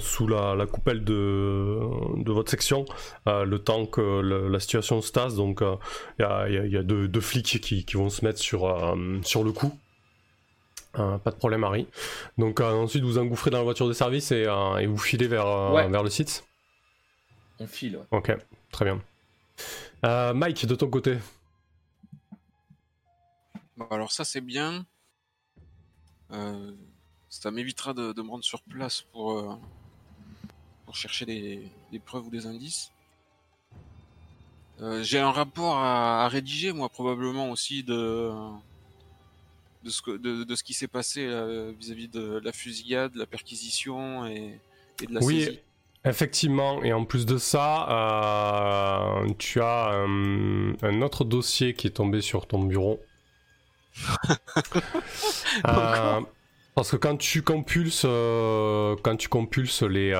[0.00, 1.78] sous la, coupelle de,
[2.26, 2.84] votre section
[3.24, 5.34] le temps que la situation se tasse.
[5.34, 5.62] Donc
[6.18, 9.72] il y a, deux, flics qui, vont se mettre sur le coup.
[10.98, 11.86] Euh, pas de problème, Harry.
[12.38, 15.26] Donc euh, ensuite, vous engouffrez dans la voiture de service et, euh, et vous filez
[15.26, 15.88] vers, euh, Ouais.
[15.88, 16.44] vers le site.
[17.58, 17.96] On file.
[17.96, 18.04] ouais.
[18.10, 18.32] Ok,
[18.70, 19.00] très bien.
[20.04, 21.18] Euh, Mike, de ton côté
[23.76, 24.84] Bon, alors ça c'est bien.
[26.32, 26.72] Euh,
[27.28, 29.54] ça m'évitera de, de me rendre sur place pour, euh,
[30.84, 32.90] pour chercher des, des preuves ou des indices.
[34.80, 38.30] Euh, J'ai un rapport à, à rédiger, moi, probablement aussi de,
[39.82, 43.18] de, ce, que, de, de ce qui s'est passé euh, vis-à-vis de la fusillade, de
[43.18, 44.60] la perquisition et,
[45.00, 45.60] et de la Oui, saisie.
[46.04, 46.82] effectivement.
[46.82, 47.88] Et en plus de ça,
[49.22, 53.00] euh, tu as euh, un autre dossier qui est tombé sur ton bureau.
[55.66, 56.20] Euh,
[56.74, 60.14] parce que quand tu compulses, quand tu compulses les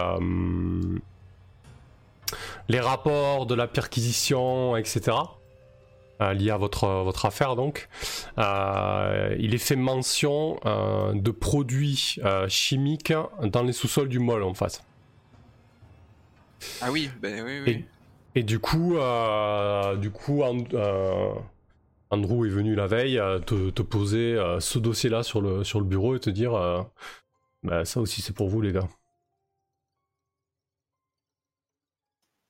[2.69, 5.17] les rapports de la perquisition, etc.
[6.21, 7.89] euh, liés à votre votre affaire donc,
[8.39, 14.43] euh, il est fait mention euh, de produits euh, chimiques dans les sous-sols du mall
[14.43, 14.83] en fait.
[16.81, 17.85] Ah oui, ben oui, oui.
[18.35, 18.95] Et du coup,
[20.01, 21.43] du coup, And-
[22.11, 26.15] Andrew est venu la veille te, te poser ce dossier-là sur le, sur le bureau
[26.15, 26.53] et te dire
[27.63, 28.89] bah, ça aussi c'est pour vous les gars.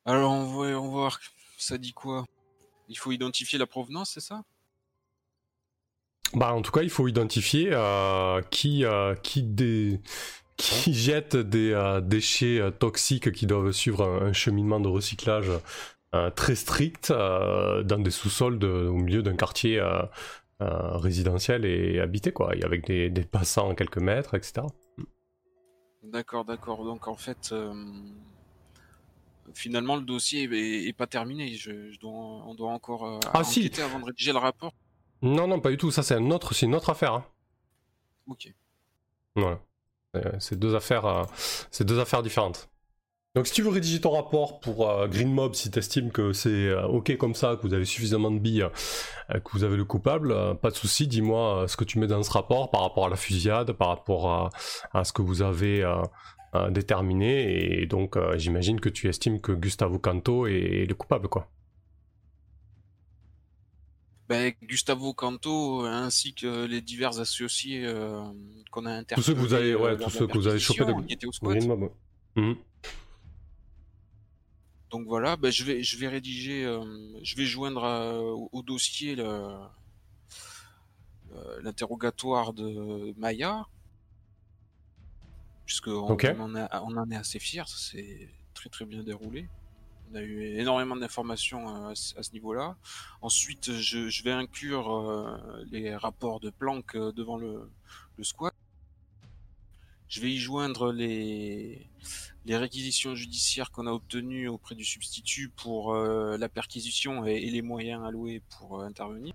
[0.05, 1.19] Alors on va, on va voir,
[1.57, 2.25] ça dit quoi?
[2.89, 4.43] Il faut identifier la provenance, c'est ça?
[6.33, 9.43] Bah en tout cas il faut identifier euh, qui, euh, qui,
[10.57, 15.51] jette des euh, déchets toxiques qui doivent suivre un, un cheminement de recyclage
[16.35, 19.81] très strict dans des sous-sols de- au milieu d'un quartier
[20.59, 24.61] résidentiel et habité quoi, et avec des, des passants à quelques mètres, etc.
[26.03, 26.83] D'accord, d'accord.
[26.85, 27.53] Donc en fait,
[29.53, 31.53] finalement, le dossier est, est pas terminé.
[31.55, 33.69] Je, je dois, on doit encore euh, Ah, si.
[33.81, 34.73] avant de rédiger le rapport.
[35.21, 35.91] Non, non, pas du tout.
[35.91, 37.13] Ça, c'est un autre, c'est une autre affaire.
[37.13, 37.25] hein.
[38.27, 38.53] Ok.
[39.35, 39.59] Voilà.
[40.15, 41.23] Euh, C'est deux affaires, euh,
[41.71, 42.69] c'est deux affaires différentes.
[43.35, 46.33] Donc, si tu veux rédiger ton rapport pour euh, Green Mob, si tu estimes que
[46.33, 48.67] c'est euh, ok comme ça, que vous avez suffisamment de billes,
[49.29, 51.07] que vous avez le coupable, pas de souci.
[51.07, 54.29] Dis-moi ce que tu mets dans ce rapport par rapport à la fusillade, par rapport
[54.31, 54.49] à,
[54.93, 55.83] à ce que vous avez
[56.55, 57.81] euh, euh, déterminé.
[57.81, 61.49] Et donc, euh, j'imagine que tu estimes que Gustavo Canto est, est le coupable, quoi.
[64.29, 68.23] Ben, Gustavo Canto ainsi que les divers associés euh,
[68.71, 69.15] qu'on a interpellés.
[69.15, 70.93] Tous ceux que vous avez, euh, ouais, lors tous ceux que vous avez chopés de.
[72.35, 72.55] Mhm.
[74.91, 76.83] Donc voilà, ben, je vais je vais rédiger, euh,
[77.23, 79.57] je vais joindre euh, au, au dossier le- euh,
[81.63, 83.65] l'interrogatoire de Maya,
[85.65, 86.27] puisque on, Ok.
[86.39, 89.47] on on en est assez fiers, ça s'est très très bien déroulé.
[90.11, 92.75] On a eu énormément d'informations euh, à, ce- à ce niveau-là.
[93.21, 97.69] Ensuite, je, je vais inclure euh, les rapports de planque euh, devant le,
[98.17, 98.53] le squat.
[100.09, 101.89] Je vais y joindre les,
[102.45, 107.49] les réquisitions judiciaires qu'on a obtenues auprès du substitut pour euh, la perquisition et, et
[107.49, 109.33] les moyens alloués pour euh, intervenir.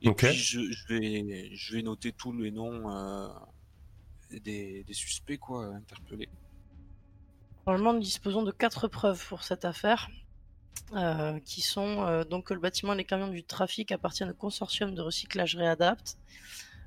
[0.00, 3.28] Et puis je, je vais je vais noter tous les noms euh,
[4.30, 6.28] des, suspects quoi interpellés.
[7.66, 10.08] Normalement, nous disposons de quatre preuves pour cette affaire,
[10.94, 14.34] euh, qui sont euh, donc que le bâtiment et les camions du trafic appartiennent au
[14.34, 16.16] consortium de recyclage Réadapt.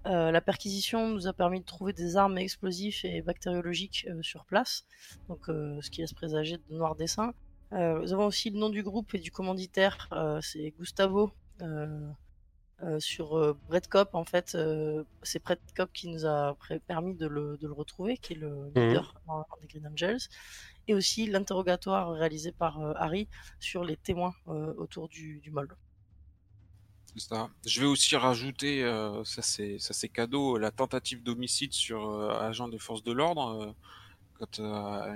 [0.08, 4.86] Euh, la perquisition nous a permis de trouver des armes explosifs et bactériologiques sur place,
[5.30, 7.34] donc ce qui laisse présager de noirs dessins.
[7.72, 10.10] Nous avons aussi le nom du groupe et du commanditaire,
[10.42, 11.32] c'est Gustavo,
[12.84, 17.16] euh, sur euh, Brett Cop, en fait, euh, c'est Brett Cop qui nous a permis
[17.16, 20.20] de le, de le retrouver, qui est le leader dans- des Green Angels,
[20.88, 25.70] et aussi l'interrogatoire réalisé par euh, Harry sur les témoins euh, autour du, du mall.
[27.16, 27.50] C'est ça.
[27.66, 32.30] Je vais aussi rajouter, euh, ça c'est ça c'est cadeau, la tentative d'homicide sur euh,
[32.40, 33.74] agent des forces de l'ordre euh,
[34.36, 35.16] quand euh,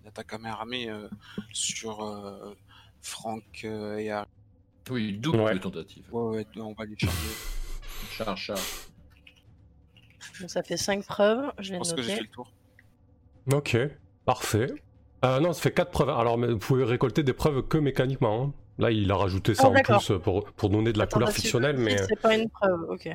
[0.00, 1.08] une attaque à main armée euh,
[1.52, 2.54] sur euh,
[3.02, 4.28] Franck euh, et Harry.
[4.90, 5.58] Oui, double Ouais.
[5.58, 6.04] tentative.
[6.12, 7.16] Ouais, ouais, on va les charger.
[8.12, 8.60] Charge, charge.
[10.40, 12.24] Donc ça fait 5 preuves, je Je l'ai pense que j'ai fait noté.
[12.24, 12.52] le tour.
[13.52, 13.76] Ok,
[14.24, 14.72] parfait.
[15.24, 16.10] Euh, non, ça fait 4 preuves.
[16.10, 18.44] Alors, mais vous pouvez récolter des preuves que mécaniquement.
[18.44, 18.54] hein.
[18.78, 21.78] Là, il a rajouté ça Ah, en plus pour, pour donner de la couleur fictionnelle,
[21.78, 21.96] mais...
[21.96, 23.08] C'est pas une preuve, ok.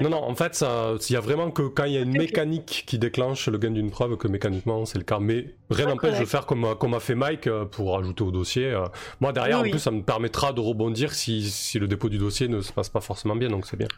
[0.00, 2.12] Non, non, en fait, ça- il y a vraiment que quand il y a une
[2.16, 5.18] mécanique qui déclenche le gain d'une preuve que mécaniquement c'est le cas.
[5.18, 8.66] Mais rien n'empêche de faire comme, comme a fait Mike euh, pour ajouter au dossier.
[8.66, 8.84] euh.
[9.20, 9.70] Moi, derrière, Oui, en oui.
[9.72, 12.88] plus, ça me permettra de rebondir si, si le dépôt du dossier ne se passe
[12.88, 13.88] pas forcément bien, donc c'est bien.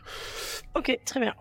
[0.74, 1.34] Ok, très bien.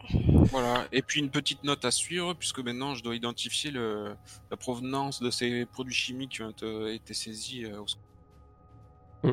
[0.52, 0.86] Voilà.
[0.92, 4.14] Et puis une petite note à suivre, puisque maintenant je dois identifier le,
[4.52, 7.80] la provenance de ces produits chimiques qui ont été- saisis euh,
[9.24, 9.32] au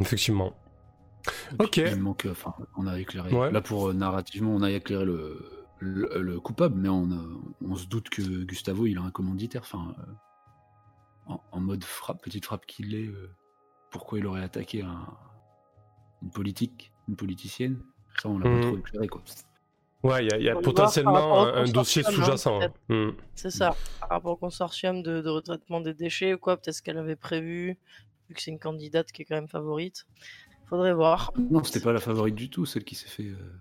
[0.00, 0.54] Effectivement.
[1.58, 1.76] Ok.
[1.78, 3.32] Il manque, enfin, on a éclairé.
[3.34, 3.50] Ouais.
[3.50, 5.38] Là, pour euh, narrativement, on a éclairé le,
[5.80, 9.62] le, le coupable, mais on, a- on se doute que Gustavo, il a un commanditaire.
[9.62, 10.02] Enfin, euh,
[11.26, 13.30] en, en mode frappe, petite frappe qu'il est, euh,
[13.90, 15.06] pourquoi il aurait attaqué un,
[16.22, 17.82] une politique, une politicienne?
[18.22, 19.22] Ça, on l'a pas trop éclairé, quoi.
[20.04, 22.60] Ouais, il y a, y potentiellement un, un dossier hein, sous-jacent.
[22.62, 22.68] hein.
[22.88, 23.10] Hmm.
[23.34, 23.74] C'est ça.
[24.00, 27.16] Par rapport au consortium de, de retraitement des déchets ou quoi, peut-être ce qu'elle avait
[27.16, 27.78] prévu,
[28.28, 30.06] vu que c'est une candidate qui est quand même favorite.
[30.66, 31.32] Faudrait voir.
[31.50, 33.24] Non, c'était pas la favorite du tout, celle qui s'est fait.
[33.24, 33.52] euh,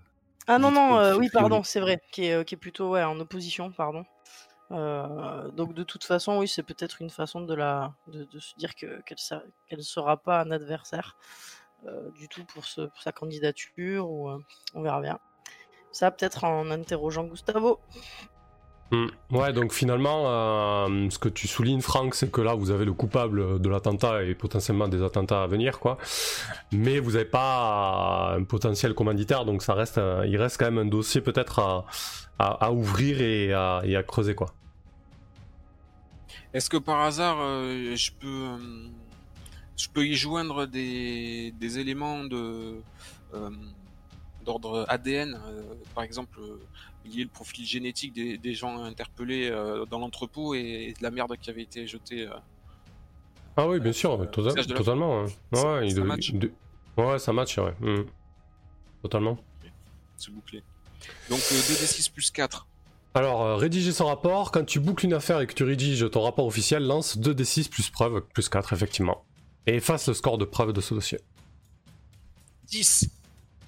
[0.47, 3.03] Ah non, non, euh, oui, pardon, c'est vrai, qui est, euh, qui est plutôt ouais,
[3.03, 4.03] en opposition, pardon.
[4.71, 8.53] Euh, donc de toute façon, oui, c'est peut-être une façon de, la, de, de se
[8.57, 9.17] dire que, qu'elle
[9.69, 11.15] qu'elle sera pas un adversaire
[11.85, 14.29] euh, du tout pour, ce, pour sa candidature, ou
[14.73, 15.19] on verra bien.
[15.93, 17.79] Ça, peut-être en interrogeant Gustavo.
[18.89, 19.07] Hmm.
[19.31, 22.93] Ouais, donc finalement, euh, ce que tu soulignes, Franck, c'est que là, vous avez le
[22.93, 25.97] coupable de l'attentat et potentiellement des attentats à venir, quoi.
[26.71, 30.77] Mais vous n'avez pas un potentiel commanditaire, donc ça reste, euh, il reste quand même
[30.77, 31.85] un dossier peut-être
[32.39, 34.53] à, ouvrir et à, creuser, quoi.
[36.53, 38.55] Est-ce que par hasard, euh, je peux,
[39.75, 42.75] je peux y joindre des, des éléments de
[44.45, 45.37] d'ordre ADN,
[45.93, 46.39] par exemple
[47.15, 51.35] le profil génétique des, des gens interpellés euh, dans l'entrepôt et, et de la merde
[51.41, 52.27] qui avait été jetée.
[52.27, 52.33] euh.
[53.55, 55.23] Ah oui, bien sûr, Euh, la totalement.
[55.23, 55.29] ouais.
[55.53, 56.31] Ça- il ça match.
[56.33, 56.51] de-
[56.97, 57.73] ouais, ça match, ouais.
[57.79, 58.03] Hmm.
[59.01, 59.37] Totalement.
[60.17, 60.63] C'est bouclé.
[61.29, 62.67] Donc euh, 2d6 plus 4.
[63.13, 66.21] Alors, euh, rédiger son rapport, quand tu boucles une affaire et que tu rédiges ton
[66.21, 69.23] rapport officiel, lance 2d6 plus preuve, plus 4, effectivement.
[69.65, 71.19] Et efface le score de preuve de ce dossier.
[72.65, 73.09] 10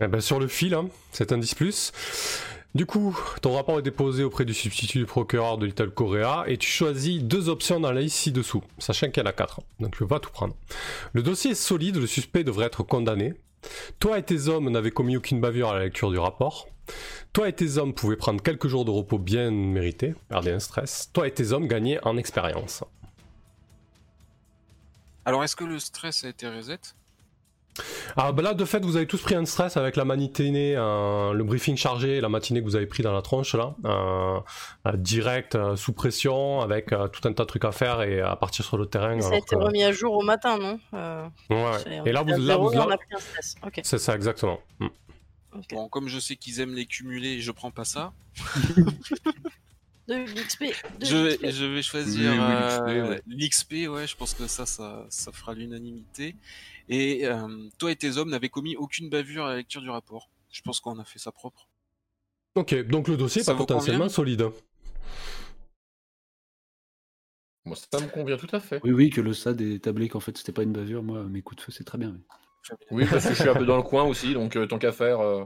[0.02, 1.91] Eh ben, sur le fil, hein, c'est un 10 plus.
[2.75, 6.58] Du coup, ton rapport est déposé auprès du substitut du procureur de Little Korea et
[6.58, 9.93] tu choisis deux options dans la liste ci-dessous, sachant qu'il y en a quatre, donc
[9.93, 10.55] tu peux pas tout prendre.
[11.13, 13.34] Le dossier est solide, le suspect devrait être condamné.
[13.99, 16.67] Toi et tes hommes n'avaient commis aucune bavure à la lecture du rapport.
[17.34, 21.10] Toi et tes hommes pouvaient prendre quelques jours de repos bien mérités, garder un stress.
[21.12, 22.84] Toi et tes hommes gagnaient en expérience.
[25.25, 26.79] Alors est-ce que le stress a été reset?
[28.17, 31.33] Ah bah là de fait vous avez tous pris un stress avec la matinée, euh,
[31.33, 34.39] le briefing chargé, la matinée que vous avez pris dans la tronche là, euh,
[34.87, 38.21] euh, direct euh, sous pression avec euh, tout un tas de trucs à faire et
[38.21, 39.19] à partir sur le terrain.
[39.21, 40.79] Ça a été que- remis à jour au matin, non?
[40.93, 42.01] Euh, Ouais, ouais.
[42.05, 43.55] Et là vous, là, vous, on là- a pris un stress.
[43.65, 43.79] Ok.
[43.83, 44.59] c'est ça exactement.
[44.79, 44.87] Mm.
[45.71, 48.11] Bon, comme je sais qu'ils aiment les cumuler, je prends pas ça.
[50.07, 50.61] De l'XP.
[50.99, 54.07] de Je vais, je vais choisir Oui, oui, euh, l'XP, l'XP, ouais.
[54.07, 56.35] je pense que ça, ça, ça fera l'unanimité.
[56.89, 60.30] Et euh, toi et tes hommes n'avaient commis aucune bavure à la lecture du rapport.
[60.52, 61.67] Je pense qu'on a fait ça propre.
[62.56, 64.49] Ok, donc le dossier est Ça vous potentiellement solide.
[67.65, 68.82] Moi, ça me convient tout à fait.
[68.84, 71.03] Oui, oui, que le SAD est établi qu'en fait c'était pas une bavure.
[71.03, 72.11] Moi, mes coups de feu, c'est très bien.
[72.11, 74.80] mais- Oui, parce que je suis un peu dans le coin aussi, donc euh, tant
[74.80, 75.20] qu'à faire.
[75.20, 75.45] euh,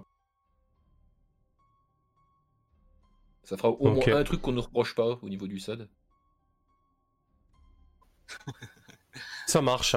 [3.44, 5.90] Ça fera au moins un truc qu'on ne reproche pas au niveau du SAD.
[9.48, 9.96] Ça marche.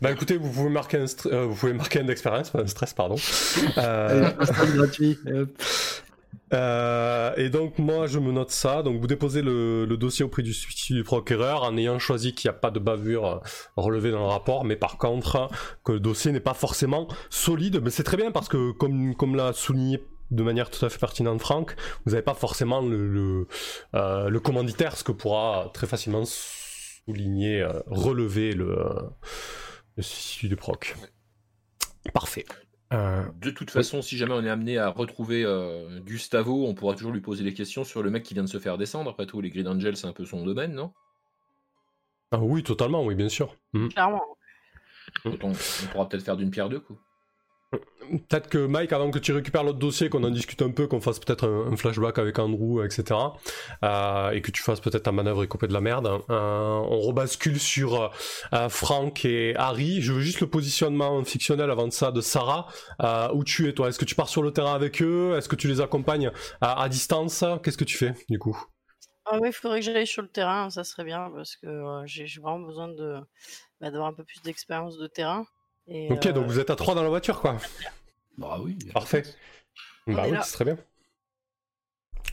[0.00, 3.16] Bah écoutez, vous pouvez marquer un, stre- euh, vous pouvez marquer un d'expérience, stress, pardon.
[3.78, 4.30] Euh,
[4.74, 5.18] gratuit.
[6.52, 10.42] Euh, et donc moi je me note ça, donc vous déposez le, le dossier auprès
[10.42, 10.52] du
[10.90, 13.40] du procureur en ayant choisi qu'il n'y a pas de bavure
[13.76, 15.48] relevée dans le rapport, mais par contre
[15.82, 19.34] que le dossier n'est pas forcément solide, mais c'est très bien parce que comme, comme
[19.34, 21.74] l'a souligné de manière tout à fait pertinente Franck,
[22.04, 23.46] vous n'avez pas forcément le, le,
[23.94, 26.24] euh, le commanditaire, ce que pourra très facilement
[27.06, 29.00] souligner, euh, relever le, euh,
[29.96, 30.94] le substitut du proc.
[32.12, 32.44] Parfait.
[32.92, 36.94] Euh, De toute façon, si jamais on est amené à retrouver euh, Gustavo, on pourra
[36.94, 39.10] toujours lui poser des questions sur le mec qui vient de se faire descendre.
[39.10, 40.92] Après tout, les Green Angels, c'est un peu son domaine, non?
[42.32, 43.56] Ah oui, totalement, oui, bien sûr.
[43.72, 43.90] Mhm.
[43.90, 44.22] Clairement.
[45.24, 45.34] On
[45.92, 47.00] pourra peut-être faire d'une pierre deux coups.
[47.72, 51.00] Peut-être que Mike, avant que tu récupères l'autre dossier, qu'on en discute un peu, qu'on
[51.00, 53.18] fasse peut-être un, flashback avec Andrew, etc.
[53.82, 56.06] euh, et que tu fasses peut-être ta manœuvre et couper de la merde.
[56.06, 58.12] euh, on rebascule sur
[58.52, 60.02] euh, Frank et Harry.
[60.02, 62.66] Je veux juste le positionnement fictionnel avant de ça de Sarah.
[63.02, 63.88] Euh, où tu es toi?
[63.88, 65.34] Est-ce que tu pars sur le terrain avec eux?
[65.38, 67.44] Est-ce que tu les accompagnes à, distance?
[67.62, 68.62] Qu'est-ce que tu fais du coup?
[69.24, 72.02] Ah oui, il faudrait que j'aille sur le terrain, ça serait bien, parce que euh,
[72.06, 72.88] j'ai vraiment besoin
[73.80, 75.46] bah, d'avoir un peu plus d'expérience de terrain.
[75.86, 77.58] Et, Ok, euh, donc vous êtes à trois dans la voiture, quoi.
[78.36, 78.78] Bah oui.
[78.92, 79.22] Parfait.
[80.06, 80.78] On Bah est oui, c'est très bien.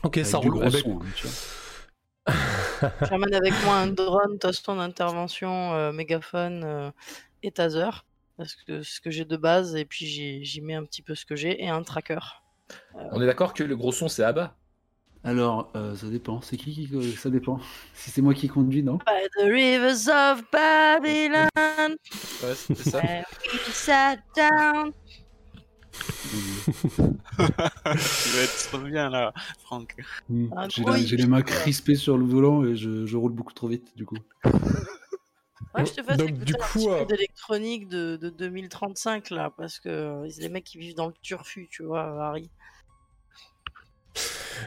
[0.02, 0.52] Ok, avec ça roule.
[0.54, 1.36] gros ben, son, tu vois.
[3.02, 6.90] J'amène avec moi un drone, toston d'intervention, euh, mégaphone euh,
[7.42, 7.90] et taser.
[8.36, 11.26] Parce que ce que j'ai de base, et puis j'y mets un petit peu ce
[11.26, 12.20] que j'ai, et un tracker.
[12.94, 14.56] On est d'accord que le gros son, c'est Abba?
[15.22, 16.40] Alors, euh, ça dépend.
[16.40, 16.88] C'est qui qui.
[16.94, 17.60] euh, Ça dépend.
[17.94, 21.46] Si c'est moi qui conduis, non By the rivers of Babylon,
[22.42, 22.98] Ouais, c'était ça.
[22.98, 24.92] where we sat down.
[25.92, 25.98] Tu
[28.30, 29.32] vas être trop bien là,
[29.64, 29.94] Franck.
[30.28, 30.46] Hmm.
[30.56, 33.92] Un J'ai les mains crispées sur le volant et je, je roule beaucoup trop vite,
[33.96, 34.16] du coup.
[35.74, 38.28] Ouais, je te fais Donc, écouter du un coup, petit peu euh, d'électronique de, de
[38.30, 42.02] 2035 là, parce que euh, c'est les mecs qui vivent dans le turfu, tu vois,
[42.26, 42.50] Harry.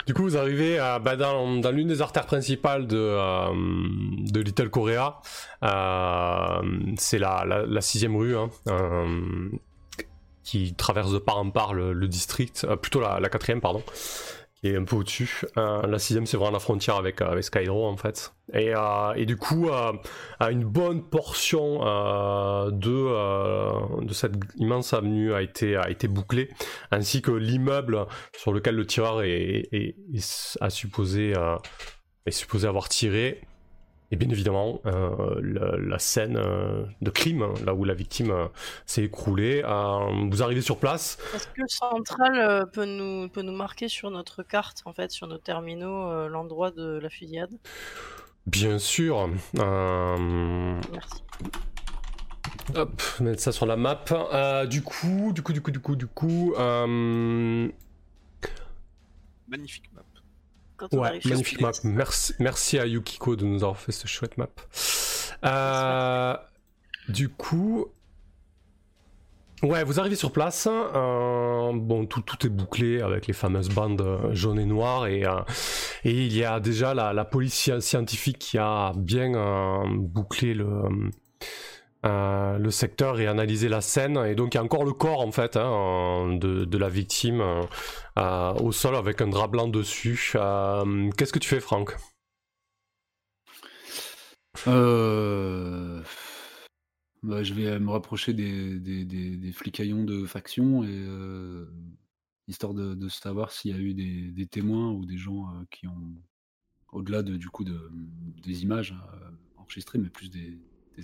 [0.08, 4.70] Du coup, vous arrivez bah, dans, dans l'une des artères principales de, euh, de Little
[4.70, 5.20] Korea.
[5.64, 6.62] Euh,
[6.98, 9.50] c'est la, la, la sixième rue hein, euh,
[10.44, 13.84] qui traverse de part en part le, le district, euh, plutôt la, la quatrième, pardon,
[14.64, 15.42] qui un peu au-dessus.
[15.58, 17.34] Euh, la sixième, c'est vraiment la frontière avec, euh,
[17.90, 18.34] en fait.
[18.54, 19.92] Et, euh, du coup, euh,
[20.40, 26.50] à une bonne portion euh, de, cette immense avenue a été, bouclée,
[26.92, 28.06] ainsi que l'immeuble
[28.38, 29.96] sur lequel le tireur a est
[30.70, 31.34] supposé
[32.66, 33.42] avoir tiré.
[34.14, 38.30] Et bien évidemment, euh, la, la scène euh, de crime, hein, là où la victime
[38.30, 38.46] euh,
[38.86, 39.64] s'est écroulée.
[39.66, 41.18] Euh, vous arrivez sur place.
[41.34, 45.26] Est-ce que Central euh, peut nous, peut nous marquer sur notre carte, en fait, sur
[45.26, 47.58] nos terminaux, euh, l'endroit de la fusillade?
[48.46, 49.28] Bien sûr.
[49.58, 51.24] Euh, Merci.
[52.76, 54.04] hop, mettre ça sur la map.
[54.12, 56.54] Euh, du coup, du coup, du coup, du coup, du coup.
[56.60, 57.68] euh,
[59.48, 60.04] Magnifique map.
[60.78, 61.72] Quand on Ouais, arrive magnifique map.
[61.84, 64.50] Merci, merci à Yukiko de nous avoir fait cette chouette map.
[65.46, 66.36] Euh,
[67.10, 67.86] du coup,
[69.62, 70.68] ouais, vous arrivez sur place.
[70.70, 75.26] euh, bon, tout, tout est bouclé avec les fameuses bandes euh, jaunes et noires et,
[75.26, 75.42] euh,
[76.04, 80.68] et il y a déjà la, la police sci- scientifique qui a bien bouclé le.
[82.06, 85.22] Euh, le secteur et analysé la scène et donc il y a encore le corps
[85.22, 87.62] en fait hein, de, la victime euh,
[88.20, 90.34] euh, au sol avec un drap blanc dessus.
[90.34, 91.96] Qu'est-ce que tu fais, Franck?
[97.24, 101.08] Bah, je vais me rapprocher des, des, des, des flicaillons de faction et
[102.50, 106.16] histoire de, savoir s'il y a eu des, témoins ou des gens qui ont,
[106.92, 107.90] au-delà de, du coup de,
[108.44, 108.94] des images
[109.56, 110.60] enregistrées, mais plus des,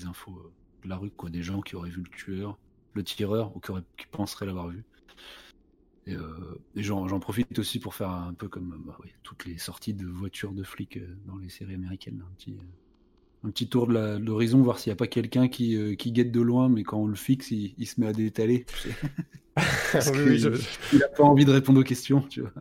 [0.05, 0.51] infos
[0.85, 2.59] la rue, quoi, des gens qui auraient vu le tueur,
[2.93, 4.85] le tireur ou qui, auraient- qui penseraient l'avoir vu.
[6.05, 9.93] Et, euh, et j'en profite aussi pour faire un peu comme bah, toutes les sorties
[9.93, 12.63] de voitures de flics euh, dans les séries américaines, un petit, euh,
[13.47, 16.41] un petit tour de l'horizon, voir s'il n'y a pas quelqu'un qui, qui guette de
[16.41, 18.65] loin, mais quand on le fixe, il, il se met à détaler.
[18.65, 18.97] tu sais.
[19.91, 20.49] Parce Oui, que oui, je,
[20.91, 22.53] Il n'a pas envie de répondre aux questions, tu vois.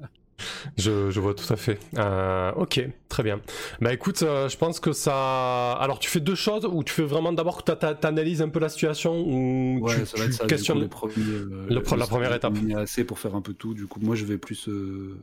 [0.77, 1.79] Je- je vois tout à fait.
[1.99, 3.41] Euh, ok, très bien.
[3.81, 5.73] Bah écoute, euh, je pense que ça.
[5.75, 8.61] Alors, tu fais deux choses ou tu fais vraiment d'abord que tu analyses un peu
[8.61, 10.39] la situation ou Ouais, tu, ça va tu être ça.
[10.39, 10.89] du coup, questionnes.
[10.89, 12.55] premiers, euh, Le pre- la première étape.
[12.77, 13.75] assez pour faire un peu tout.
[13.75, 15.19] Du coup, moi, je vais plus euh,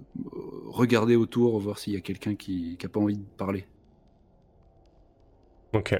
[0.67, 3.65] regarder autour, voir s'il y a quelqu'un qui n'a pas envie de parler.
[5.73, 5.93] Ok,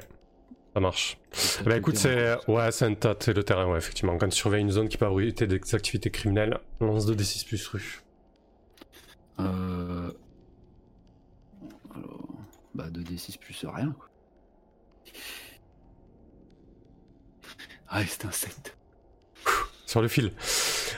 [0.74, 1.18] ça marche.
[1.66, 4.18] Bah écoute, c'est ouais, c'est un tas, c'est le terrain, ouais, effectivement.
[4.18, 7.68] Quand tu surveilles une zone qui peut abriter des activités criminelles, lance 2 d6 plus
[7.68, 8.02] rue.
[9.40, 10.12] Euh...
[11.94, 12.28] Alors,
[12.74, 14.10] bah 2d6 plus rien, quoi.
[17.88, 18.76] Ah, c'est un 7.
[19.86, 20.34] Sur le fil.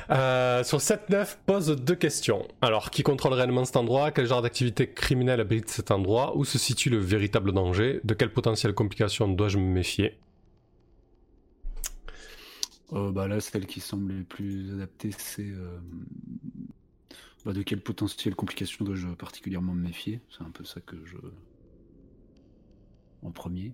[0.10, 2.48] Euh, sur 7-9, pose deux questions.
[2.62, 4.12] Alors, qui contrôle réellement cet endroit?
[4.12, 6.38] Quel genre d'activité criminelle abrite cet endroit?
[6.38, 8.00] Où se situe le véritable danger?
[8.04, 10.18] De quelles potentielles complications dois-je me méfier?
[12.94, 15.78] Euh, bah là, celle qui semble les plus adaptée, c'est euh,
[17.48, 20.20] bah, de quelles potentielles complications dois-je particulièrement me méfier?
[20.30, 21.16] C'est un peu ça que je.
[23.24, 23.72] En premier.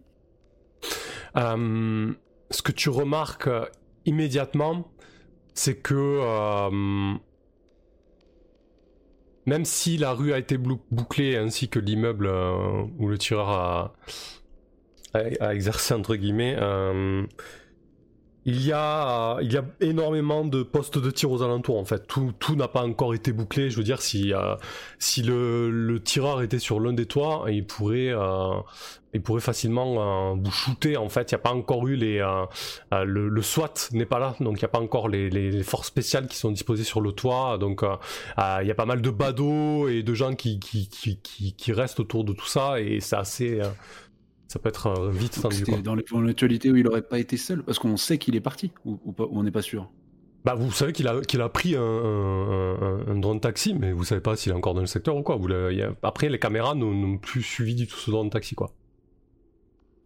[1.37, 2.13] Euh,
[2.51, 3.65] Ce que tu remarques euh,
[4.05, 4.91] immédiatement,
[5.55, 7.17] c'est que euh,
[9.47, 12.27] même si la rue a été bouclée ainsi que l'immeuble
[12.99, 13.95] où le tireur a,
[15.15, 16.55] a, exercé entre guillemets,
[18.45, 22.07] il y, a, il y a énormément de postes de tir aux alentours en fait.
[22.07, 23.69] Tout, tout n'a pas encore été bouclé.
[23.69, 24.55] Je veux dire, si, euh,
[24.99, 28.55] si le, le, tireur était sur l'un des toits, il pourrait, euh,
[29.13, 31.31] il pourrait facilement euh, vous shooter en fait.
[31.31, 32.17] Il n'y a pas encore eu les.
[32.91, 35.87] Le, le, SWAT n'est pas là, donc il n'y a pas encore les, les, forces
[35.87, 37.57] spéciales qui sont disposées sur le toit.
[37.57, 37.81] Donc
[38.37, 42.01] il y a pas mal de badauds et de gens qui, qui, qui, qui restent
[42.01, 43.61] autour de tout ça et c'est assez
[44.53, 45.63] ça peut être euh, vite tendu.
[45.81, 48.99] Dans l'éventualité où il aurait pas été seul, parce qu'on sait qu'il est parti, ou,
[49.17, 49.89] on n'est pas sûr.
[50.45, 54.35] Bah, vous savez qu'il a, qu'il a pris un, drone taxi, mais vous savez pas
[54.35, 55.37] s'il est encore dans le secteur ou quoi.
[55.37, 55.47] Vous
[56.03, 58.71] Après, les caméras n'ont plus suivi du tout ce drone taxi, quoi.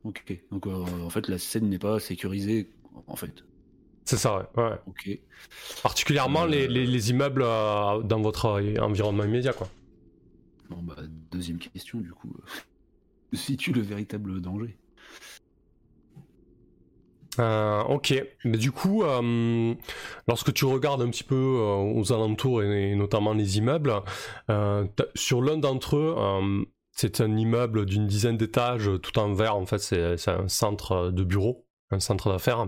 [0.06, 2.70] Ok, donc euh, en fait, la scène n'est pas sécurisée,
[3.08, 3.44] en fait.
[4.06, 4.64] C'est ça, ouais.
[4.64, 4.78] ouais.
[4.86, 5.10] Ok.
[5.84, 9.68] Particulièrement les, les, immeubles euh, dans votre environnement immédiat, quoi.
[10.70, 10.96] Bon, bah,
[11.32, 12.30] deuxième question, du coup
[13.34, 14.78] situe le véritable danger.
[17.40, 18.14] Euh, ok,
[18.46, 19.76] mais du coup, euh,
[20.28, 23.94] lorsque tu regardes un petit peu euh, aux alentours et, notamment les immeubles,
[25.16, 26.16] sur l'un d'entre eux,
[26.92, 31.24] c'est un immeuble d'une dizaine d'étages tout en vert, en fait c'est un centre de
[31.24, 32.68] bureau, un centre d'affaires.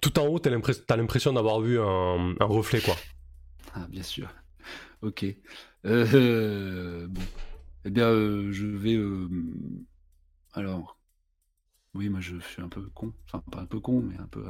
[0.00, 2.96] Tout en haut, tu as l'impression d'avoir vu un, un, reflet, quoi.
[3.74, 4.28] Ah, bien sûr.
[5.02, 5.24] Ok.
[5.84, 7.22] bon.
[7.84, 8.10] Eh bien,
[8.50, 8.96] je vais
[10.52, 10.98] alors,
[11.94, 13.12] oui, moi je suis un peu con.
[13.26, 14.44] Enfin, pas un peu con, mais un peu.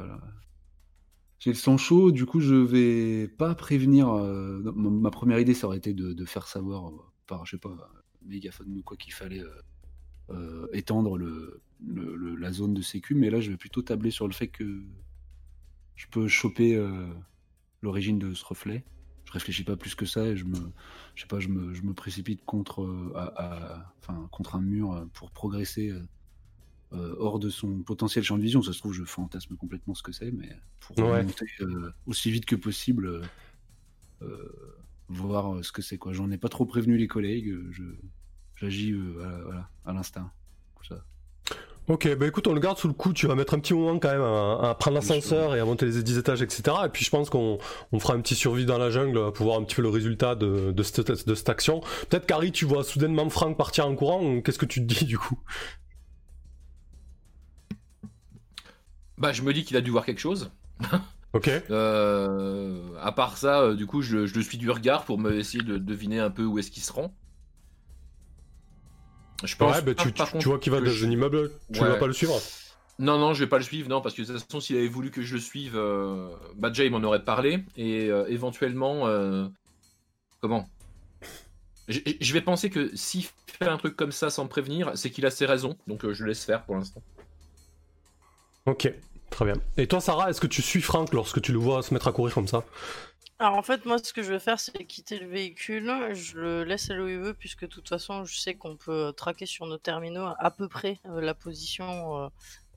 [1.39, 4.09] J'ai le sang chaud, du coup, je vais pas prévenir.
[4.09, 7.91] Euh, ma première idée, ça aurait été de, faire savoir euh, par, je sais pas,
[8.25, 9.43] mégaphone ou quoi qu'il fallait
[10.29, 14.47] euh, étendre la zone de sécu, mais là, je vais plutôt tabler sur le fait
[14.47, 14.83] que
[15.95, 16.77] je peux choper
[17.81, 18.83] l'origine de ce reflet.
[19.29, 20.57] Je réfléchis pas plus que ça et je me,
[21.13, 24.91] je sais pas, je me, je me précipite contre, euh, à, enfin, contre un mur
[24.91, 25.93] euh, pour progresser
[26.93, 28.63] euh, hors de son potentiel champ de vision.
[28.63, 30.49] Ça se trouve, je fantasme complètement ce que c'est, mais
[30.79, 31.45] pour monter
[32.07, 33.21] aussi vite que possible,
[35.09, 35.99] voir ce que c'est.
[35.99, 36.11] quoi.
[36.11, 37.83] J'en ai pas trop prévenu les collègues, je,
[38.55, 38.95] j'agis
[39.85, 40.31] à, à l'instinct.
[41.89, 43.13] Ok, bah écoute, on le garde sous le coup.
[43.13, 46.03] Tu vas mettre un petit moment quand même à, prendre l'ascenseur et à monter les
[46.03, 46.61] 10 étages, etc.
[46.85, 47.57] Et puis je pense qu'on
[47.97, 50.71] fera un petit survie dans la jungle pour voir un petit peu le résultat de,
[50.71, 51.81] de, cette, de cette action.
[52.07, 54.39] Peut-être Carrie, tu vois soudainement Franck partir en courant.
[54.41, 55.39] Qu'est-ce que tu te dis du coup?
[59.17, 60.51] Bah, je me dis qu'il a dû voir quelque chose.
[61.33, 61.47] Ok.
[61.69, 65.37] Euh, à part ça, euh, du coup, je, je, le suis du regard pour me
[65.37, 67.13] essayer de deviner un peu où est-ce qu'il se rend.
[69.43, 69.75] Je pense.
[69.75, 72.39] Ouais, bah, tu, tu, vois qu'il va dans un immeuble, tu vas pas le suivre
[72.99, 74.89] non, non, je vais pas le suivre, non, parce que de toute façon, s'il avait
[74.89, 79.07] voulu que je le suive, euh, bah déjà, il m'en aurait parlé, et euh, éventuellement,
[79.07, 79.47] euh,
[80.41, 80.67] comment?
[81.87, 85.25] Je vais penser que s'il fait un truc comme ça sans me prévenir, c'est qu'il
[85.25, 87.01] a ses raisons, donc je le laisse faire pour l'instant.
[88.65, 88.93] Ok,
[89.31, 89.55] très bien.
[89.77, 92.11] Et toi, Sarah, est-ce que tu suis Franck lorsque tu le vois se mettre à
[92.11, 92.63] courir comme ça?
[93.41, 96.13] Alors en fait, moi, ce que je vais faire, c'est quitter le véhicule.
[96.13, 99.65] Je le laisse aller où puisque de toute façon, je sais qu'on peut traquer sur
[99.65, 102.27] nos terminaux à peu près euh, la position euh,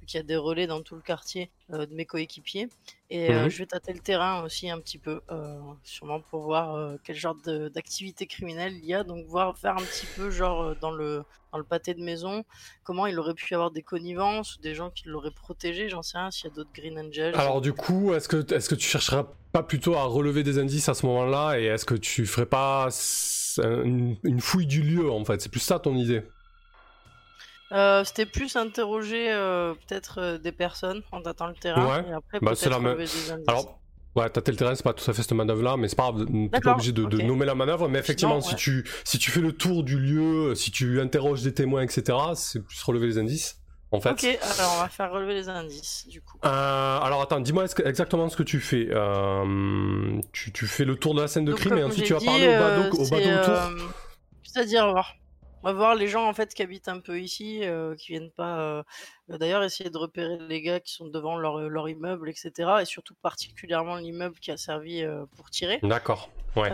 [0.07, 2.69] qu'il y a des relais dans tout le quartier euh, de mes coéquipiers.
[3.11, 3.49] Et euh, mhm.
[3.51, 7.37] je vais tâter le terrain aussi un petit peu, euh, sûrement pour voir quel genre
[7.75, 9.05] d'activité criminelle il y a.
[9.05, 11.23] Donc voir faire un petit peu genre dans le
[11.53, 12.45] dans le pâté de maison,
[12.83, 16.17] comment il aurait pu avoir des connivences ou des gens qui l'auraient protégé, j'en sais
[16.17, 17.35] rien, s'il y a d'autres Green Angels.
[17.35, 20.89] Alors du coup, est-ce que, est-ce que tu chercheras pas plutôt à relever des indices
[20.89, 21.61] à ce moment-là?
[21.61, 22.89] Et est-ce que tu ferais pas
[23.59, 25.43] une fouille du lieu en fait?
[25.43, 26.23] C'est plus ça ton idée?
[27.73, 32.39] Euh, c'était plus interroger euh, peut-être euh, des personnes en datant le terrain et après
[32.41, 33.33] bah, peut-être la indices.
[33.47, 33.79] Alors,
[34.15, 36.27] ouais, tâter le terrain, c'est pas tout à fait cette manœuvre-là, mais c'est pas grave,
[36.27, 39.53] t'es pas obligé de, nommer la manœuvre, mais effectivement, si, tu, si tu fais le
[39.53, 43.59] tour du lieu, si tu interroges des témoins, etc., c'est plus relever les indices.
[43.95, 44.13] En fait.
[44.13, 46.39] Ok, alors on va faire relever les indices, du coup.
[46.43, 48.89] alors attends, dis-moi exactement ce que tu fais.
[50.33, 52.49] Tu, tu, fais le tour de la scène de crime et ensuite tu vas parler
[52.49, 53.59] au badaud, au autour.
[54.43, 54.93] C'est-à-dire,
[55.63, 58.33] on va voir les gens en fait qui habitent un peu ici, euh, qui viennent
[58.33, 58.61] pas.
[58.61, 58.83] Euh,
[59.29, 62.53] d'ailleurs, essayer de repérer les gars qui sont devant leur, euh, leur immeuble, etc.
[62.81, 65.05] Et surtout particulièrement l'immeuble qui a servi
[65.37, 65.79] pour tirer.
[65.83, 66.31] D'accord.
[66.57, 66.71] Ouais.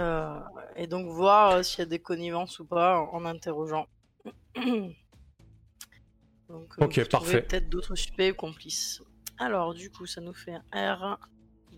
[0.74, 3.86] et donc voir s'il y a des connivences ou pas en, interrogeant.
[4.56, 4.96] donc,
[6.78, 7.42] ok, parfait.
[7.42, 9.02] Peut-être d'autres suspects ou complices.
[9.38, 11.18] Alors, du coup, ça nous fait un R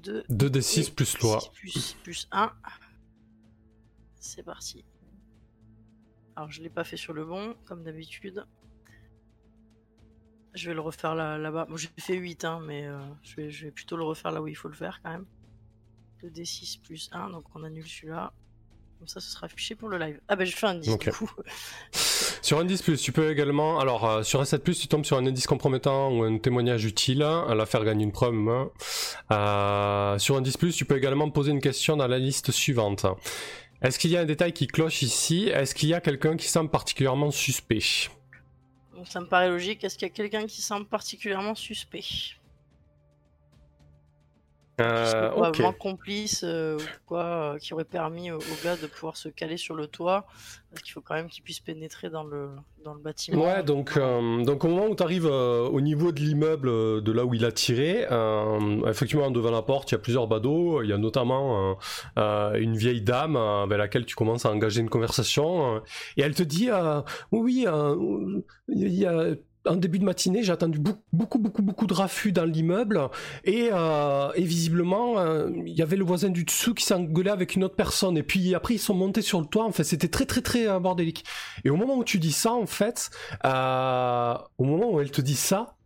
[0.03, 1.41] 2 2d6 plus loi.
[1.53, 2.51] Plus, plus 1.
[4.19, 4.85] C'est parti.
[6.37, 8.45] Alors je l'ai pas fait sur le bon, comme d'habitude.
[10.55, 11.67] Je vais le refaire là, là-bas.
[11.69, 14.43] Bon, j'ai fait 8, hein, mais euh, je, vais, je, vais, plutôt le refaire là
[14.43, 15.27] où il faut le faire quand même.
[16.25, 18.33] 2d6 plus 1, donc on annule celui-là.
[18.99, 20.21] Comme ça, ce sera affiché pour le live.
[20.29, 21.05] Ah bah je fais un 10 Ok.
[21.05, 21.31] du coup.
[22.43, 25.27] Sur un 10 tu peux également, alors euh, sur un 7 tu tombes sur un
[25.27, 28.35] indice compromettant ou un témoignage utile à la faire gagner une preuve.
[28.35, 28.71] hein.
[29.31, 33.07] Euh, sur un 10 tu peux également poser une question dans la liste suivante.
[33.83, 35.49] Est-ce qu'il y a un détail qui cloche ici?
[35.49, 37.81] Est-ce qu'il y a quelqu'un qui semble particulièrement suspect?
[39.07, 39.83] Ça me paraît logique.
[39.83, 42.05] Est-ce qu'il y a quelqu'un qui semble particulièrement suspect?
[44.81, 45.33] Euh, Ok.
[45.33, 49.29] Probablement complice euh, ou quoi, euh, qui aurait permis au, au gars de pouvoir se
[49.29, 50.27] caler sur le toit.
[50.71, 52.51] Parce qu'il faut quand même qu'il puisse pénétrer dans le,
[52.85, 53.45] dans le bâtiment.
[53.45, 57.25] Ouais, donc, euh, donc au moment où tu arrives au niveau de l'immeuble de là
[57.25, 60.91] où il a tiré, euh, effectivement devant la porte il y a plusieurs badauds, il
[60.91, 61.75] y a notamment euh,
[62.19, 65.81] euh, une vieille dame euh, avec laquelle tu commences à engager une conversation, euh,
[66.17, 67.01] et elle te dit euh,
[67.33, 69.35] oui oui, euh, il y a
[69.67, 73.09] en début de matinée, j'ai attendu beaucoup, beaucoup, beaucoup, de raffus dans l'immeuble
[73.45, 77.65] et, euh, visiblement, euh, il y avait le voisin du dessous qui s'engueulait avec une
[77.65, 78.17] autre personne.
[78.17, 79.65] Et puis après, ils sont montés sur le toit.
[79.65, 81.25] En fait, c'était très, très, très euh, bordélique.
[81.65, 83.11] Et au moment où tu dis ça, en fait,
[83.45, 85.77] au moment où elle te dit ça,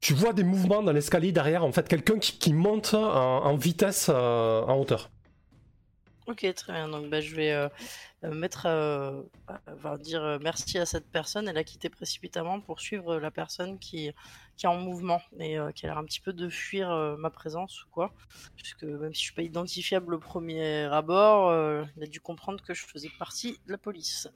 [0.00, 1.64] tu vois des mouvements dans l'escalier derrière.
[1.64, 5.10] En fait, quelqu'un qui, monte en, vitesse en hauteur.
[6.28, 6.88] Ok, très bien.
[6.88, 7.68] Donc bah, je vais euh,
[8.22, 11.48] euh, mettre, euh, bah, enfin, dire euh, merci à cette personne.
[11.48, 14.10] Elle a quitté précipitamment pour suivre la personne qui,
[14.58, 17.16] qui est en mouvement et euh, qui a l'air un petit peu de fuir euh,
[17.16, 18.12] ma présence ou quoi.
[18.56, 22.62] Puisque même si je suis pas identifiable au premier abord, euh, il a dû comprendre
[22.62, 24.28] que je faisais partie de la police.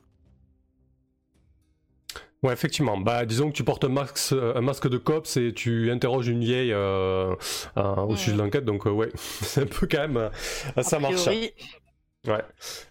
[2.43, 2.97] Ouais, effectivement.
[2.99, 6.43] Bah, disons que tu portes un masque, un masque de cops et tu interroges une
[6.43, 7.35] vieille euh,
[7.77, 8.65] euh, au sujet de l'enquête.
[8.65, 10.17] Donc, euh, ouais, c'est un peu quand même.
[10.17, 11.15] euh, ça marche.
[11.23, 11.53] priori,
[12.27, 12.43] Ouais.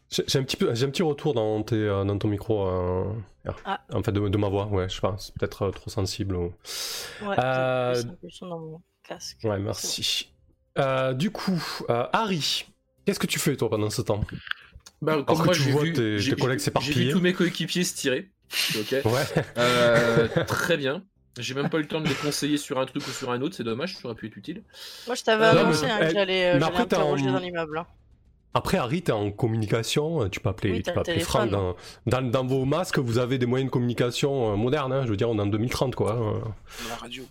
[0.09, 2.67] J'ai j'ai un petit peu, j'ai un petit retour dans, tes, euh, dans ton micro.
[2.67, 3.05] euh,
[3.65, 3.79] Ah.
[3.93, 4.65] En fait, de, de ma voix.
[4.67, 5.15] Ouais, je sais pas.
[5.19, 6.35] C'est peut-être euh, trop sensible.
[6.35, 6.53] ou-
[7.23, 9.37] ouais, Euh, j'ai plus dans mon casque.
[9.43, 10.33] Ouais, merci.
[10.77, 12.65] Euh, du coup, euh, Harry,
[13.05, 14.21] qu'est-ce que tu fais toi pendant ce temps?
[15.01, 17.05] Bah, Alors comme que moi, tu j'ai vois vu, tes- j'ai- tes collègues J'ai s'éparpiller.
[17.07, 18.29] vu tous mes coéquipiers se tirer.
[18.77, 18.95] Ok.
[19.05, 19.25] Ouais.
[19.57, 21.03] Euh, très bien.
[21.39, 23.41] J'ai même pas eu le temps de les conseiller sur un truc ou sur un
[23.41, 24.63] autre, c'est dommage, ça aurait pu être utile.
[25.07, 26.99] Moi, je t'avais Euh, non, annoncé hein, que j'allais euh, mais j'allais après, t'es en-
[26.99, 27.77] interroger dans l'immeuble.
[27.77, 27.87] hein.
[28.53, 30.27] Après, Harry, t'es en communication.
[30.29, 31.49] Tu peux appeler, Oui, tu peux le appeler téléphone.
[31.49, 31.75] Franck.
[32.07, 34.91] Dans, dans, dans vos masques, vous avez des moyens de communication euh, modernes.
[34.91, 35.03] hein.
[35.05, 36.15] Je veux dire, on est en 2030, quoi.
[36.15, 36.39] euh.
[36.89, 37.23] La radio.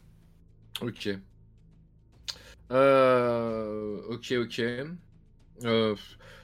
[0.81, 1.09] Ok.
[2.73, 4.63] Euh, ok, ok.
[5.65, 5.95] Euh,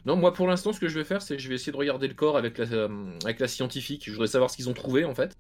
[0.05, 1.77] non, moi pour l'instant, ce que je vais faire, c'est que je vais essayer de
[1.77, 2.89] regarder le corps avec la, euh,
[3.24, 4.05] avec la scientifique.
[4.07, 5.33] Je voudrais savoir ce qu'ils ont trouvé en fait.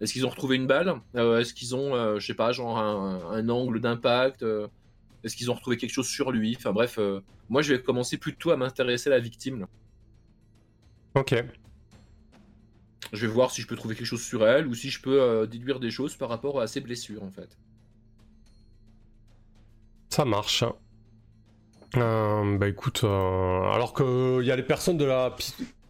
[0.00, 0.94] Est-ce qu'ils ont retrouvé une balle?
[1.14, 4.42] Euh, Est-ce qu'ils ont, euh, je sais pas, genre un, un angle d'impact?
[4.42, 4.66] Euh,
[5.22, 6.56] Est-ce qu'ils ont retrouvé quelque chose sur lui?
[6.56, 9.60] Enfin bref, euh, moi je vais commencer plutôt à m'intéresser à la victime.
[9.60, 9.68] là.
[11.14, 11.34] Ok.
[13.12, 15.20] Je vais voir si je peux trouver quelque chose sur elle ou si je peux
[15.20, 17.58] euh, déduire des choses par rapport à ses blessures en fait.
[20.08, 20.64] Ça marche.
[21.96, 25.34] Euh, bah écoute, alors qu'il y a les personnes de la...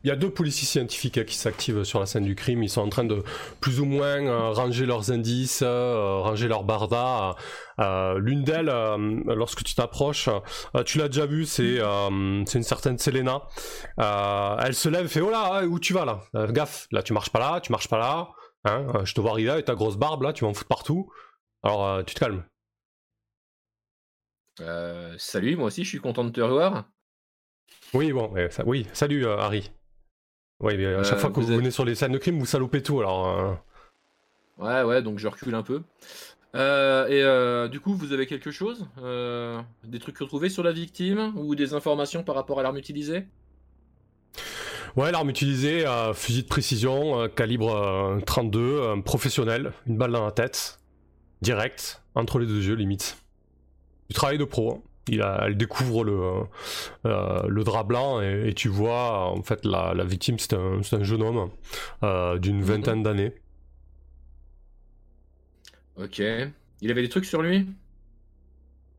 [0.02, 2.62] Il y a deux policiers scientifiques hein, qui s'activent sur la scène du crime.
[2.62, 3.22] Ils sont en train de
[3.60, 7.36] plus ou moins euh, ranger leurs indices, euh, ranger leurs bardas.
[7.80, 8.72] Euh, L'une d'elles,
[9.26, 10.28] lorsque tu t'approches,
[10.86, 13.42] tu l'as déjà vu, c'est une certaine Selena.
[13.98, 16.20] Elle se lève et fait Oh là, où tu vas là?
[16.48, 18.30] Gaffe, là tu marches pas là, tu marches pas là.
[18.64, 21.10] Hein, je te vois arriver avec ta grosse barbe là, tu vas en foutre partout.
[21.62, 22.44] Alors tu te calmes.
[24.60, 26.84] Euh, salut, moi aussi je suis content de te revoir.
[27.94, 29.70] Oui, bon, ça- oui, salut Harry.
[30.60, 32.18] Oui, mais à chaque Euh, fois que vous vous, êtes- venez sur les scènes de
[32.18, 33.28] crime, vous salopez tout, alors...
[33.28, 33.54] euh,
[34.58, 35.82] Ouais, ouais, donc je recule un peu.
[36.54, 40.72] Euh, et euh, du coup, vous avez quelque chose Euh, Des trucs retrouvés sur la
[40.72, 43.26] victime Ou des informations par rapport à l'arme utilisée?
[44.96, 45.84] Ouais, l'arme utilisée,
[46.14, 50.80] fusil de précision, calibre euh, 32, euh, professionnel, une balle dans la tête,
[51.42, 53.16] direct, entre les deux yeux, limite.
[54.08, 54.74] Du travail de pro.
[54.74, 54.82] hein.
[55.10, 56.20] Il a, elle découvre le,
[57.06, 61.02] euh, le drap blanc et, et tu vois, en fait, la, la victime, c'est un,
[61.02, 61.50] jeune homme
[62.02, 63.32] euh, d'une vingtaine d'années.
[65.96, 66.20] Ok.
[66.80, 67.66] Il avait des trucs sur lui?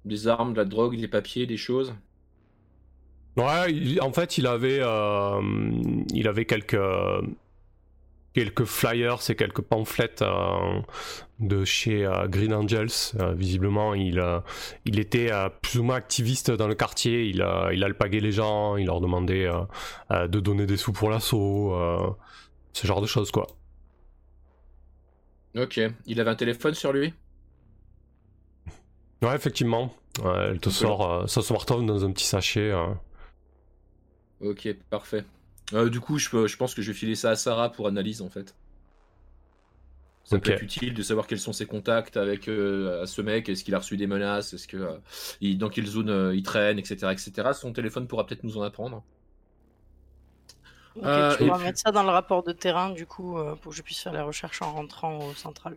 [0.06, 1.96] Des armes, de la drogue, des papiers, des choses?
[3.38, 5.42] Ouais, il- en fait, il avait, euh,
[6.14, 6.78] il avait quelques,
[8.34, 10.82] quelques flyers et quelques pamphlets euh,
[11.42, 12.88] de chez euh, Green Angels.
[13.20, 14.40] Euh, visiblement, il, euh,
[14.86, 15.32] il était
[15.62, 17.26] plus ou moins activiste dans le quartier.
[17.26, 19.50] Il, il alpaguait les gens, il leur demandait
[20.10, 21.76] de donner des sous pour l'assaut,
[22.74, 23.48] ce genre de choses, quoi.
[25.56, 25.80] Ok.
[26.06, 27.14] Il avait un téléphone sur lui?
[29.22, 29.94] Ouais, effectivement.
[30.24, 30.76] Elle te Ok.
[30.76, 32.72] sort son smartphone dans un petit sachet.
[34.42, 35.24] Ok, parfait.
[35.90, 38.30] Du coup, je, je pense que je vais filer ça à Sarah pour analyse en
[38.30, 38.56] fait.
[40.24, 43.64] Ça peut être utile de savoir quels sont ses contacts avec euh, ce mec, est-ce
[43.64, 44.98] qu'il a reçu des menaces, est-ce que euh,
[45.42, 47.50] il- dans quelle zone euh, il traîne, etc., etc.
[47.54, 49.04] Son téléphone pourra peut-être nous en apprendre.
[50.96, 53.56] Ok, Euh, tu pourras puis- mettre ça dans le rapport de terrain, du coup, euh,
[53.56, 55.76] pour que je puisse faire les recherches en rentrant au central.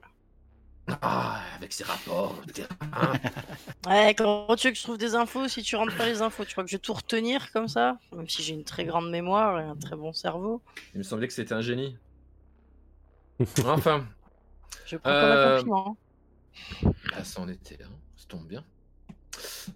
[1.01, 2.37] Ah, avec ses rapports.
[2.49, 2.69] etc.
[3.87, 6.45] Ouais, quand tu veux que je trouve des infos, si tu rentres pas les infos,
[6.45, 7.99] tu crois que je vais tout retenir comme ça?
[8.15, 10.61] Même si j'ai une très grande mémoire et un très bon cerveau.
[10.95, 11.97] Il me semblait que c'était un génie.
[13.67, 14.05] Enfin,
[14.87, 15.99] Je prends comme Euh, un compliment.
[17.13, 17.91] ah, ça en était, hein.
[18.17, 18.65] ça tombe bien.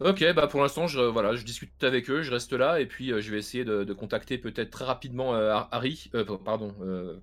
[0.01, 3.13] Ok, bah pour l'instant, je, voilà, je discute avec eux, je reste là, et puis
[3.13, 6.75] euh, je vais essayer de, de contacter peut-être très rapidement euh, Har- Harry, euh, pardon,
[6.83, 7.19] euh,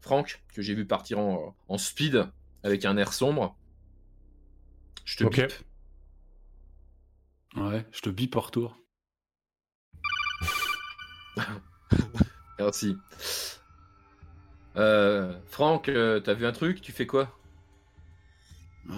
[0.00, 2.26] Franck, que j'ai vu partir en, en speed
[2.62, 3.56] avec un air sombre.
[5.04, 5.36] Je te Ok.
[5.36, 5.52] bip.
[7.56, 8.76] Ouais, je te bip en retour.
[12.58, 12.96] Merci.
[14.76, 16.80] Euh, Franck, euh, t'as vu un truc?
[16.80, 17.36] Tu fais quoi?
[18.88, 18.96] Ouais,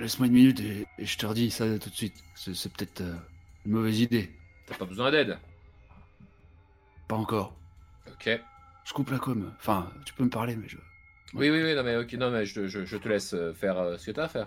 [0.00, 2.14] Laisse-moi une minute et, et je te redis ça tout de suite.
[2.34, 3.14] C'est c'est peut-être euh,
[3.66, 4.30] une mauvaise idée.
[4.66, 5.38] T'as pas besoin d'aide
[7.08, 7.54] Pas encore.
[8.08, 8.28] Ok.
[8.84, 9.52] Je coupe la com.
[9.58, 10.76] Enfin, tu peux me parler, mais je.
[11.34, 13.78] Oui, oui, oui, non mais, ok, non, mais je, je- je te laisse euh, faire
[13.78, 14.46] euh, ce que t'as à faire.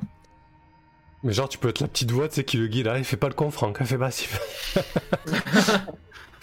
[1.24, 2.88] Mais genre, tu peux être la petite voix, tu sais, qui le guide.
[2.88, 3.78] Ah, il fait pas le con, Franck.
[3.80, 4.28] Il fait pas si.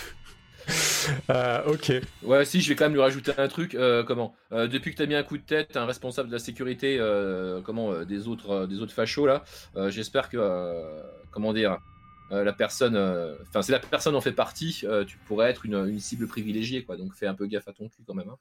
[1.30, 1.92] Euh, ok.
[2.22, 3.74] Ouais, si, je vais quand même lui rajouter un truc.
[3.74, 6.38] euh, comment Euh, Depuis que t'as mis un coup de tête, un responsable de la
[6.38, 9.44] sécurité, euh, comment euh, des autres, euh, des autres fachos là.
[9.76, 11.78] euh, J'espère que, euh, comment dire,
[12.32, 15.66] euh, la personne, euh, enfin, si la personne en fait partie, euh, tu pourrais être
[15.66, 16.96] une, une cible privilégiée, quoi.
[16.96, 18.28] Donc fais un peu gaffe à ton cul quand même.
[18.28, 18.38] hein.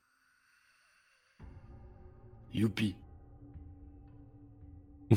[2.54, 2.96] Youpi.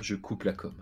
[0.00, 0.72] Je coupe la com.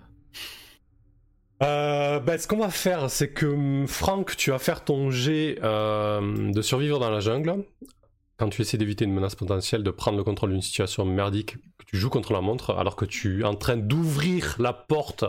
[1.63, 5.59] Euh, bah, ce qu'on va faire, c'est que hum, Franck, tu vas faire ton jet
[5.63, 7.65] euh, de survivre dans la jungle.
[8.37, 11.85] Quand tu essaies d'éviter une menace potentielle, de prendre le contrôle d'une situation merdique, que
[11.87, 15.25] tu joues contre la montre, alors que tu es en train d'ouvrir la porte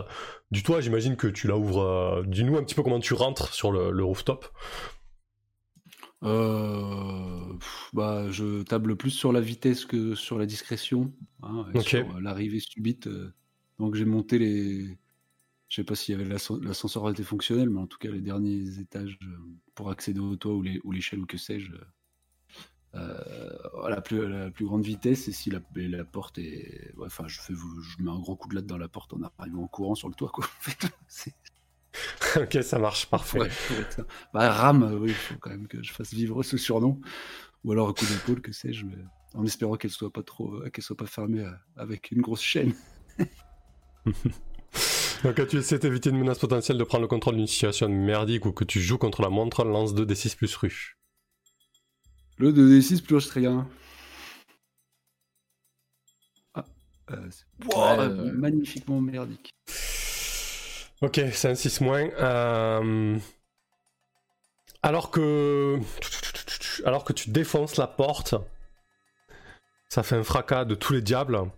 [0.50, 1.82] du toit, j'imagine que tu la ouvres.
[1.82, 4.46] euh, Dis-nous un petit peu comment tu rentres sur le, le rooftop.
[7.60, 11.12] Pff, bah, je table plus sur la vitesse que sur la discrétion.
[11.42, 12.04] hein, et.
[12.04, 13.08] Sur l'arrivée subite.
[13.78, 14.98] donc j'ai monté les.
[15.76, 18.22] Je sais pas s'il y avait l'ascen- l'ascenseur était fonctionnel, mais en tout cas les
[18.22, 19.36] derniers étages euh,
[19.74, 21.70] pour accéder au toit ou les- ou l'échelle ou que sais-je.
[22.94, 26.38] euh, à la plus, à la plus grande vitesse et si la, et la porte
[26.38, 29.12] est ouais, enfin je fais je mets un gros coup de latte dans la porte
[29.12, 30.78] en arrivant en courant sur le toit quoi en fait.
[31.08, 31.34] C'est-
[32.40, 33.40] ok, ça marche, parfait.
[33.40, 33.50] Ouais,
[33.90, 34.06] ça.
[34.32, 36.98] Bah, Ram, euh, oui, il faut quand même que je fasse vivre ce surnom.
[37.64, 38.96] Ou alors un coup d'épaule, que sais-je, mais
[39.34, 42.40] en espérant qu'elle soit pas trop, euh, qu'elle soit pas fermée euh, avec une grosse
[42.42, 42.74] chaîne.
[45.24, 48.46] Donc, quand tu essaies d'éviter une menace potentielle de prendre le contrôle d'une situation merdique
[48.46, 50.96] ou que tu joues contre la montre, lance 2d6 plus rue.
[52.38, 53.68] Le 2d6 plus rien.
[56.54, 56.64] Ah,
[57.12, 57.30] euh,
[57.64, 59.50] Ouais, euh, magnifiquement merdique.
[61.02, 62.08] Ok, c'est un 6 moins.
[62.20, 63.18] Euh,
[64.82, 65.78] Alors que.
[66.84, 68.34] Alors que tu défonces la porte,
[69.88, 71.50] ça fait un fracas de tous les diables.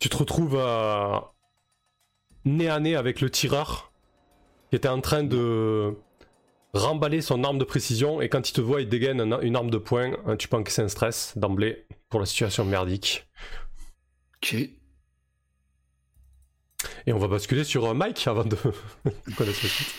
[0.00, 1.18] Tu te retrouves euh,
[2.44, 3.92] nez à nez avec le tireur
[4.70, 5.94] qui était en train de
[6.72, 9.70] remballer son arme de précision et quand il te voit, il dégaine un- une arme
[9.70, 10.16] de poing.
[10.26, 13.28] Euh, Tu penses que c'est un stress d'emblée pour la situation merdique.
[14.36, 14.54] Ok.
[17.06, 18.56] Et on va basculer sur euh, Mike avant de
[19.36, 19.94] connaître la suite.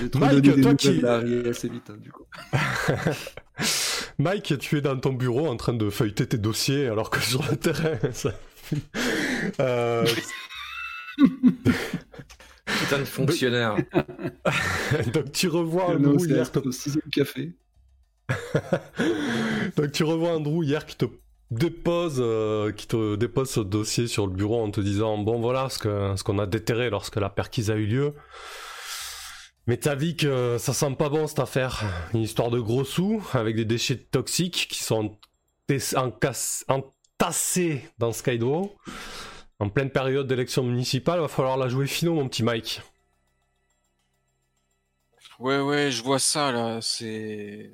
[0.00, 2.24] J'ai trop Mike, toi qui- assez vite, hein, du coup.
[4.18, 7.42] Mike, tu es dans ton bureau en train de feuilleter tes dossiers alors que sur
[7.50, 8.32] le terrain, ça...
[9.60, 10.06] Euh,
[12.66, 13.76] Putain de fonctionnaire.
[15.12, 17.52] donc tu revois Andrew c'est hier, te- au sixième café?
[19.76, 21.04] donc tu revois Andrew hier qui te
[21.50, 25.68] dépose, euh, qui te dépose ce dossier sur le bureau en te disant bon voilà
[25.68, 28.14] ce que ce qu'on a déterré lorsque la perquise a eu lieu.
[29.66, 31.84] Mais t'as vu que ça sent pas bon cette affaire.
[32.12, 35.18] Une histoire de gros sous avec des déchets toxiques qui sont
[36.68, 38.74] entassés dans Skydraw.
[39.64, 42.82] En pleine période d'élection municipale, va falloir la jouer finaux, mon petit Mike.
[45.38, 46.82] Ouais, ouais, je vois ça là.
[46.82, 47.70] C'est,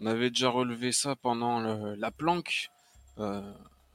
[0.00, 2.68] on avait déjà relevé ça pendant le- la planque.
[3.16, 3.40] Euh,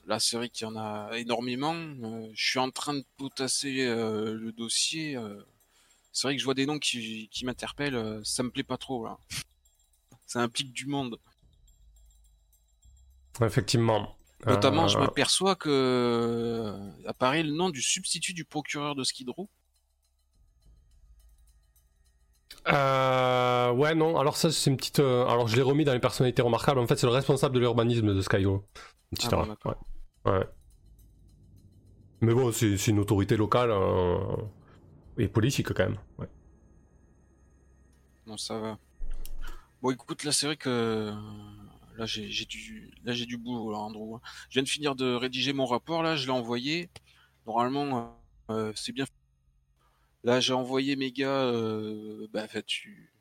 [0.08, 1.76] là, c'est vrai qu'il y en a énormément.
[1.76, 5.16] Euh, je suis en train de potasser euh, le dossier.
[5.16, 5.40] euh.
[6.12, 8.22] c'est vrai que je vois des noms qui, qui m'interpellent.
[8.26, 9.20] ça me plaît pas trop là.
[10.26, 11.20] Ça implique du monde.
[13.42, 14.16] Effectivement.
[14.46, 19.30] Notamment, je Euh, m'aperçois que euh, apparaît le nom du substitut du procureur de Skid
[19.30, 19.50] Row.
[22.68, 25.00] Euh, ouais, non, alors ça, c'est une petite.
[25.00, 26.80] euh, alors, je l'ai remis dans les personnalités remarquables.
[26.80, 28.66] En fait, c'est le responsable de l'urbanisme de Skylo.
[29.12, 30.32] Une petite Ah bon, ouais.
[30.32, 30.48] Ouais.
[32.22, 34.18] Mais bon, c'est une autorité locale euh,
[35.18, 35.98] et politique quand même.
[36.18, 36.28] Ouais.
[38.26, 38.78] Non, ça va.
[39.82, 41.14] Bon, écoute, là, c'est vrai que euh,
[41.98, 44.20] là, j'ai du, là, j'ai du boulot, là, Andrew.
[44.50, 46.90] Je viens de finir de rédiger mon rapport, là, je l'ai envoyé.
[47.46, 48.18] Normalement,
[48.50, 49.06] euh, c'est bien.
[50.24, 51.44] Là, j'ai envoyé mes gars.
[51.46, 53.14] Euh, bah, tu,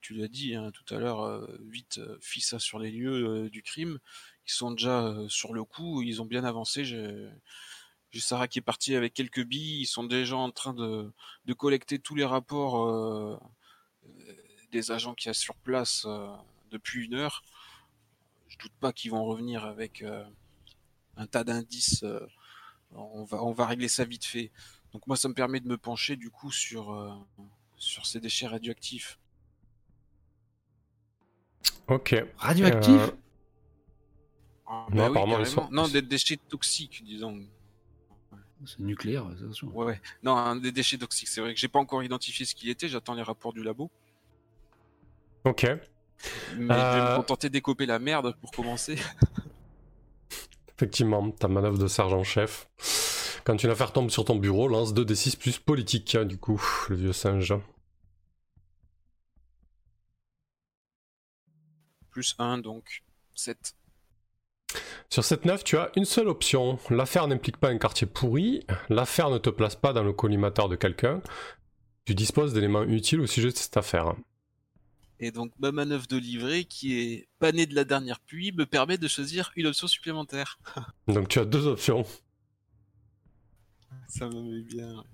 [0.00, 3.50] tu l'as dit hein, tout à l'heure, euh, vite, euh, FISA sur les lieux euh,
[3.50, 3.98] du crime.
[4.46, 6.84] Ils sont déjà euh, sur le coup, ils ont bien avancé.
[6.84, 7.30] J'ai
[8.20, 9.82] Sarah qui est partie avec quelques billes.
[9.82, 11.12] Ils sont déjà en train de,
[11.46, 13.40] de collecter tous les rapports.
[14.72, 16.06] des agents qui y a sur place
[16.72, 17.42] depuis une heure.
[18.48, 20.24] Je doute pas qu'ils vont revenir avec euh,
[21.16, 22.02] un tas d'indices.
[22.02, 22.26] euh,
[22.94, 24.50] on va on va régler ça vite fait.
[24.92, 27.12] Donc moi ça me permet de me pencher du coup sur euh,
[27.76, 29.18] sur ces déchets radioactifs.
[31.88, 32.14] Ok.
[32.36, 33.10] Radioactif Euh,
[34.66, 35.66] Ah, Non, bah oui, apparemment, ils carrément.
[35.66, 37.42] sont- Non, des déchets toxiques, disons.
[38.64, 39.66] C'est nucléaire, attention.
[39.76, 40.00] Ouais, ouais.
[40.22, 41.28] Non, un des déchets toxiques.
[41.28, 42.88] C'est vrai que j'ai pas encore identifié ce qu'il était.
[42.88, 43.90] J'attends les rapports du labo.
[45.44, 45.66] Ok.
[46.56, 47.10] Mais je vais Euh.
[47.12, 48.96] me contenter d'écoper la merde pour commencer.
[50.76, 52.68] Effectivement, ta manœuvre de sergent-chef.
[53.44, 56.96] Quand une affaire tombe sur ton bureau, lance 2d6 plus politique, hein, du coup, le
[56.96, 57.54] vieux singe.
[62.10, 63.02] Plus 1, donc
[63.34, 63.74] 7.
[65.08, 66.78] Sur cette 9, tu as une seule option.
[66.90, 70.76] L'affaire n'implique pas un quartier pourri, l'affaire ne te place pas dans le collimateur de
[70.76, 71.20] quelqu'un,
[72.04, 74.14] tu disposes d'éléments utiles au sujet de cette affaire.
[75.24, 78.98] Et donc ma manœuvre de livret, qui est panée de la dernière pluie, me permet
[78.98, 80.58] de choisir une option supplémentaire.
[81.06, 82.04] Donc tu as deux options.
[84.08, 85.04] Ça me met bien.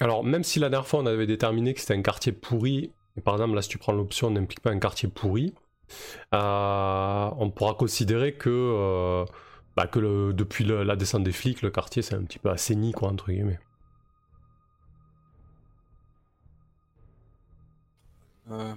[0.00, 3.20] Alors, même si la dernière fois on avait déterminé que c'était un quartier pourri, et
[3.20, 5.54] par exemple là si tu prends l'option n'implique pas un quartier pourri,
[6.34, 9.24] euh, on pourra considérer que, euh,
[9.76, 12.50] bah, que le- depuis le- la descente des flics, le quartier c'est un petit peu
[12.50, 13.60] assaini, quoi, entre guillemets.
[18.50, 18.74] Euh,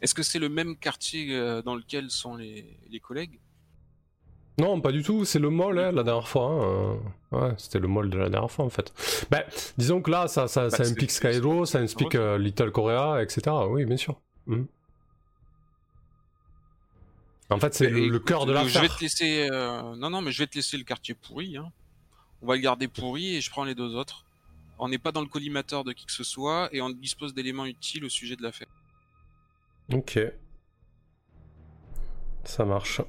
[0.00, 3.38] Est-ce que c'est le même quartier euh, dans lequel sont les, les collègues?
[4.58, 6.46] Non, pas du tout, c'est le mall hein, la dernière fois.
[6.50, 6.96] hein, euh,
[7.48, 8.92] Ouais, c'était le mall de la dernière fois en fait.
[9.30, 9.42] Ben,
[9.78, 13.22] disons que là, ça, ça, ça Bah, c'est- implique Skyro, ça implique euh, Little Korea,
[13.22, 13.40] etc.
[13.68, 14.20] Oui, bien sûr.
[14.46, 14.66] Mhm.
[17.50, 19.48] En fait, c'est Eh, le, cœur de euh, Je vais te laisser.
[19.50, 21.56] euh, Non, non, mais je vais te laisser le quartier pourri.
[21.56, 21.70] Hein.
[22.42, 24.24] On va le garder pourri et je prends les deux autres.
[24.78, 27.66] On n'est pas dans le collimateur de qui que ce soit et on dispose d'éléments
[27.66, 28.68] utiles au sujet de l'affaire.
[29.92, 30.18] Ok.
[32.44, 33.00] Ça marche.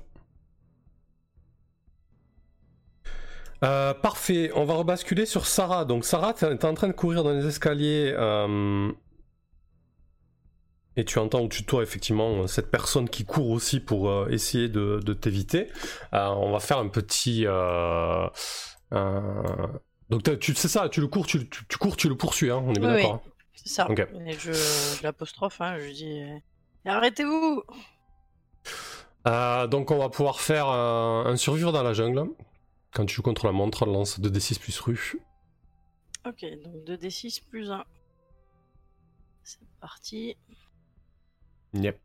[3.64, 5.86] Euh, parfait, on va rebasculer sur Sarah.
[5.86, 8.92] Donc Sarah, t'es t'es en train de courir dans les escaliers euh,
[10.98, 15.00] et tu entends au-dessus de effectivement cette personne qui court aussi pour euh, essayer de,
[15.14, 15.70] t'éviter.
[16.12, 17.46] On va faire un petit...
[20.14, 22.62] Donc tu c'est ça, tu le cours, tu, tu- tu cours, tu le poursuis, hein,
[22.66, 23.16] on est bien Oui, d'accord.
[23.26, 23.32] hein.
[23.56, 23.90] C'est ça.
[23.90, 24.00] Ok.
[24.00, 26.38] Et je, je l'apostrophe, hein, je dis euh,
[26.86, 27.64] Arrêtez-vous
[29.28, 32.30] Euh, donc on va pouvoir faire un, un survivre dans la jungle.
[32.94, 35.16] Quand tu joues contre la montre, lance 2d6 plus rue.
[36.26, 37.84] Ok, donc 2d6 plus 1.
[39.44, 40.38] C'est parti.
[41.74, 42.00] Yep.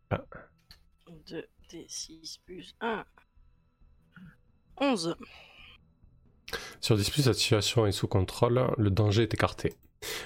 [1.28, 3.04] 2d6 plus 1.
[4.80, 5.16] 11.
[6.80, 9.74] Sur 10 plus, la situation est sous contrôle, le danger est écarté.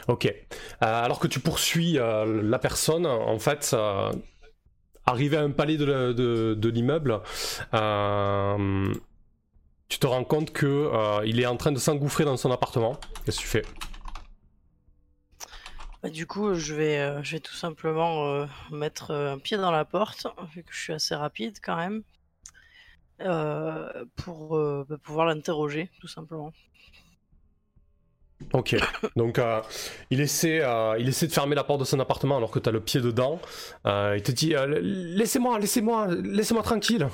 [0.09, 0.27] Ok.
[0.27, 0.33] Euh,
[0.81, 4.13] alors que tu poursuis euh, la personne, en fait, euh,
[5.07, 7.21] arrivé à un palier de, l'immeuble,
[9.89, 12.99] tu te rends compte que il est en train de s'engouffrer dans son appartement.
[13.25, 13.63] Qu'est-ce que tu fais?
[16.03, 20.27] Bah, du coup, je vais, je vais tout simplement mettre un pied dans la porte,
[20.55, 22.03] vu que je suis assez rapide quand même,
[24.17, 26.53] pour euh, bah, pouvoir l'interroger, tout simplement.
[28.53, 28.77] Ok.
[29.17, 29.61] Donc, euh,
[30.11, 32.69] il, essaie, euh, il essaie de fermer la porte de son appartement alors que tu
[32.69, 33.41] as le pied dedans.
[33.87, 37.09] Euh, il te dit euh, Laissez-moi, laissez-moi, laissez-moi tranquille.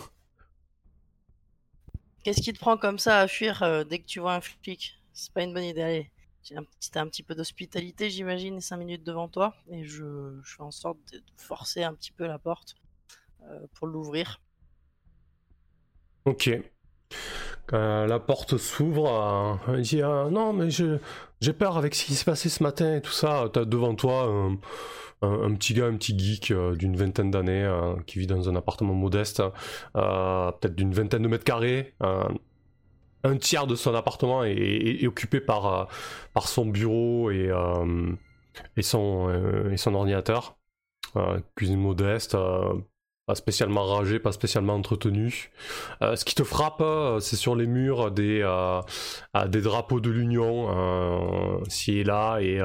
[2.25, 4.99] Qu'est-ce qui te prend comme ça à fuir euh, dès que tu vois un flic?
[5.13, 5.83] C'est pas une bonne idée.
[5.83, 6.11] Allez,
[6.43, 10.39] j'ai un petit, t'as un petit peu d'hospitalité, j'imagine, 5 minutes devant toi, et je,
[10.43, 12.77] je fais en sorte de forcer un petit peu la porte
[13.45, 14.41] euh, pour l'ouvrir.
[16.29, 16.51] Ok.
[17.73, 19.61] Euh, la porte s'ouvre.
[19.69, 23.01] euh, dit euh, Non, mais j'ai peur avec ce qui s'est passé ce matin et
[23.03, 23.49] tout ça.
[23.53, 24.53] T'as devant toi un,
[25.23, 28.49] un- un petit gars, un petit geek euh, d'une vingtaine d'années euh, qui vit dans
[28.49, 29.43] un appartement modeste,
[29.97, 31.95] euh, peut-être d'une vingtaine de mètres carrés.
[32.03, 32.25] euh,
[33.25, 35.85] un tiers de son appartement est, est- occupé par, euh,
[36.35, 38.13] par son bureau et, euh,
[38.77, 40.57] et, son, euh, et son ordinateur.
[41.17, 42.75] Euh, cuisine modeste, euh,
[43.29, 45.51] pas spécialement ragée, pas spécialement entretenue.
[46.01, 48.81] Euh, ce qui te frappe, euh, c'est sur les murs des, euh,
[49.49, 52.57] des drapeaux de l'Union, euh, ci et là, et,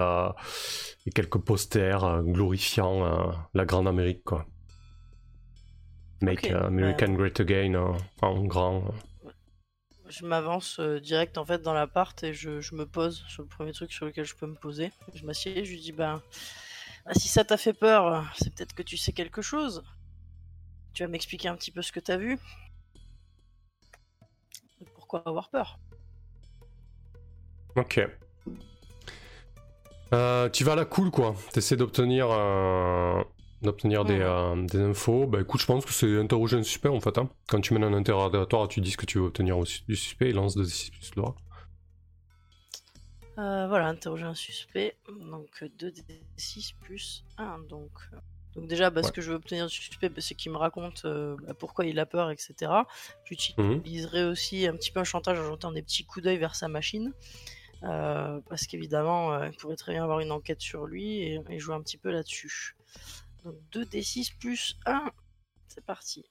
[1.05, 4.23] et quelques posters glorifiant la Grande Amérique.
[4.23, 4.45] Quoi.
[6.21, 8.85] Make Ok, euh, American Great Again en grand.
[10.07, 13.73] Je m'avance direct en fait dans l'appart et je, je me pose sur le premier
[13.73, 14.93] truc sur lequel je peux me poser.
[15.13, 16.21] Je m'assieds et je lui dis ben
[17.11, 19.83] si ça t'a fait peur, c'est peut-être que tu sais quelque chose.
[20.93, 22.37] Tu vas m'expliquer un petit peu ce que t'as vu.
[24.95, 25.79] Pourquoi avoir peur?
[27.75, 27.99] Ok.
[30.13, 31.35] Euh, tu vas à la cool quoi.
[31.53, 33.23] T'essaies d'obtenir euh,
[33.63, 35.25] d'obtenir des, euh, des infos.
[35.25, 37.17] Bah écoute, je pense que c'est interroger un suspect en fait.
[37.17, 37.29] hein.
[37.47, 40.35] Quand tu mènes un interrogatoire, tu dis ce que tu veux obtenir du suspect, il
[40.35, 41.35] lance 2d6 plus le droit.
[43.39, 44.95] Euh, Voilà, interroger un suspect.
[45.07, 47.57] Donc 2d6 plus 1.
[47.67, 47.91] Donc,
[48.55, 51.05] donc déjà, bah, ce que je veux obtenir du suspect, bah, c'est qu'il me raconte
[51.05, 52.71] euh, bah, pourquoi il a peur, etc.
[53.25, 56.67] J'utiliserai aussi un petit peu un chantage en jetant des petits coups d'œil vers sa
[56.67, 57.13] machine.
[57.83, 61.59] euh, parce qu'évidemment, euh, il pourrait très bien avoir une enquête sur lui et, et
[61.59, 62.75] jouer un petit peu là-dessus.
[63.43, 65.11] Donc 2d6 plus 1.
[65.67, 66.23] C'est parti.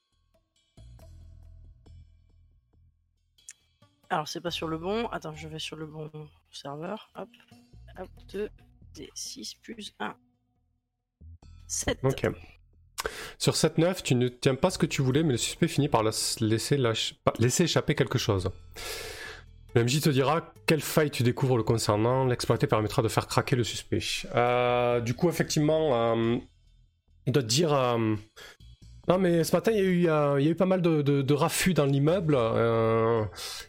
[4.08, 5.06] Alors, c'est pas sur le bon.
[5.08, 6.10] Attends, je vais sur le bon
[6.50, 7.10] serveur.
[7.16, 7.28] Hop.
[7.98, 8.08] Hop.
[8.28, 10.14] 2d6 plus 1.
[11.72, 11.98] 7.
[12.04, 12.26] Ok.
[13.38, 16.02] Sur 7-9, tu ne tiens pas ce que tu voulais, mais le suspect finit par
[16.04, 16.76] laisser
[17.64, 18.50] échapper quelque chose.
[19.74, 23.56] Le MJ te dira quelle faille tu découvres le concernant, l'exploiter permettra de faire craquer
[23.56, 24.00] le suspect.
[24.34, 26.36] Euh, du coup, effectivement, euh,
[27.26, 27.72] il doit te dire...
[27.72, 28.14] euh,
[29.08, 32.36] non mais ce matin il y a eu, pas mal de, de, raffus dans l'immeuble
[32.38, 33.24] euh,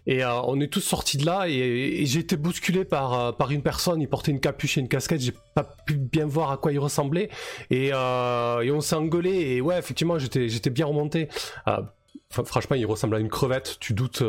[0.05, 3.51] et euh, on est tous sortis de là et, j'ai été bousculé par, euh, par
[3.51, 6.57] une personne, il portait une capuche et une casquette, j'ai pas pu bien voir à
[6.57, 7.29] quoi il ressemblait
[7.71, 11.29] et, on s'est engueulé et ouais effectivement j'étais bien remonté.
[11.65, 14.19] Fr- franchement il ressemble à une crevette, tu doutes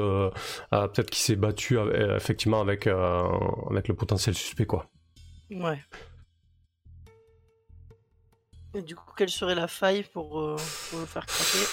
[0.70, 1.78] peut-être qu'il s'est battu
[2.16, 4.86] effectivement avec, avec le potentiel suspect quoi.
[5.50, 5.78] Ouais.
[8.74, 10.56] Et du coup, quelle serait la faille pour, euh,
[10.90, 11.66] pour le faire craquer?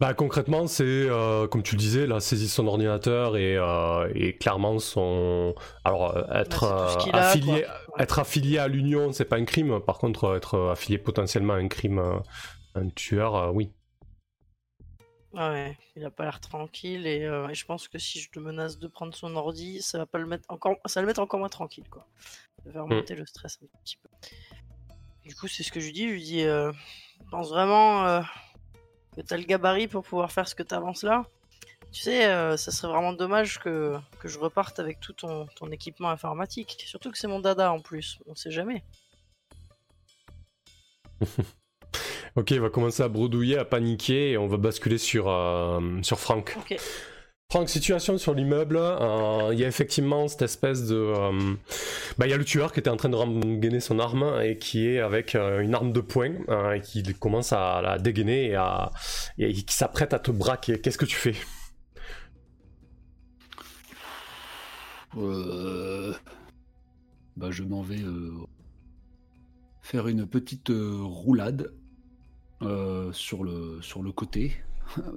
[0.00, 4.08] Bah concrètement, c'est euh, comme tu le disais, la saisie de son ordinateur et, euh,
[4.14, 5.56] et clairement son.
[5.82, 7.96] Alors être Bah, euh, a, affilié, quoi.
[7.96, 8.02] Ouais.
[8.04, 9.80] être affilié à l'Union, c'est pas un crime.
[9.80, 12.00] Par contre, être affilié potentiellement à un crime,
[12.76, 13.72] un tueur, oui.
[15.34, 18.38] Ah ouais, il a pas l'air tranquille et, et je pense que si je te
[18.38, 21.20] menace de prendre son ordi, ça va pas le mettre encore, ça va le mettre
[21.20, 22.06] encore moins tranquille quoi.
[22.58, 24.08] Ça va faire monter le stress un petit peu.
[25.28, 26.08] Du coup, c'est ce que je lui dis.
[26.08, 26.72] Je lui dis, euh,
[27.30, 28.22] pense vraiment euh,
[29.14, 31.26] que t'as le gabarit pour pouvoir faire ce que t'avances là.
[31.92, 35.70] Tu sais, euh, ça serait vraiment dommage que, que je reparte avec tout ton, ton
[35.70, 36.82] équipement informatique.
[36.86, 38.18] Surtout que c'est mon dada en plus.
[38.26, 38.82] On sait jamais.
[42.36, 46.20] Ok, il va commencer à bredouiller, à paniquer et on va basculer sur, euh, sur
[46.20, 46.56] Franck.
[46.56, 46.78] Ok.
[47.50, 50.96] Franck, situation sur l'immeuble, euh, il y a effectivement cette espèce de...
[50.96, 51.54] euh,
[52.18, 54.58] bah, il y a le tueur qui était en train de rengainer son arme et
[54.58, 56.34] qui est avec euh, une arme de poing
[56.74, 58.54] et qui commence à la dégainer
[59.38, 60.78] et, qui s'apprête à te braquer.
[60.78, 61.36] Qu'est-ce que tu fais?
[67.34, 68.04] Bah, je m'en vais
[69.80, 71.72] faire une petite roulade
[73.12, 74.52] sur, le, sur le côté,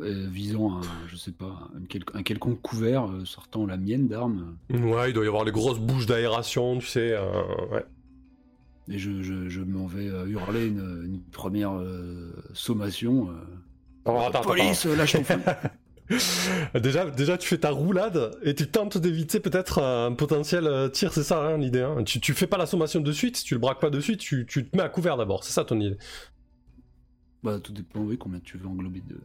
[0.02, 4.08] euh, visant un, je sais pas, un, quel- un quelconque couvert euh, sortant la mienne
[4.08, 4.58] d'arme.
[4.70, 7.12] Ouais, il doit y avoir les grosses bouches d'aération, tu sais.
[7.14, 7.24] euh,
[7.72, 7.86] ouais.
[8.90, 11.72] Et je, je, je m'en vais hurler une, une première
[12.54, 13.30] sommation.
[14.06, 15.24] Alors, attends, attends, Police, lâche ton
[16.80, 21.24] déjà, déjà, tu fais ta roulade et tu tentes d'éviter peut-être un potentiel tir, c'est
[21.24, 21.82] ça hein, l'idée.
[21.82, 24.20] Hein tu, tu fais pas la sommation de suite, tu le braques pas de suite,
[24.20, 25.96] tu, tu te mets à couvert d'abord, c'est ça ton idée.
[27.44, 29.22] Bah, tout dépend, oui, combien tu veux englober de.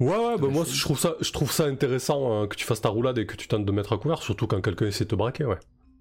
[0.00, 2.80] Ouais, ouais, bah moi je trouve ça, je trouve ça intéressant euh, que tu fasses
[2.80, 5.10] ta roulade et que tu tentes de mettre à couvert, surtout quand quelqu'un essaie de
[5.10, 5.58] te braquer, ouais.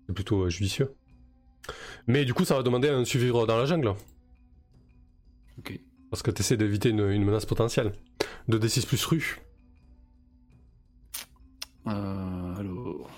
[0.07, 0.93] C'est plutôt euh, judicieux.
[2.07, 3.93] Mais du coup, ça va demander un suivi dans la jungle,
[5.59, 5.79] Ok.
[6.09, 7.93] parce que tu essaies d'éviter une, une menace potentielle.
[8.49, 9.39] 2d6 plus rue.
[11.87, 13.09] Euh, alors.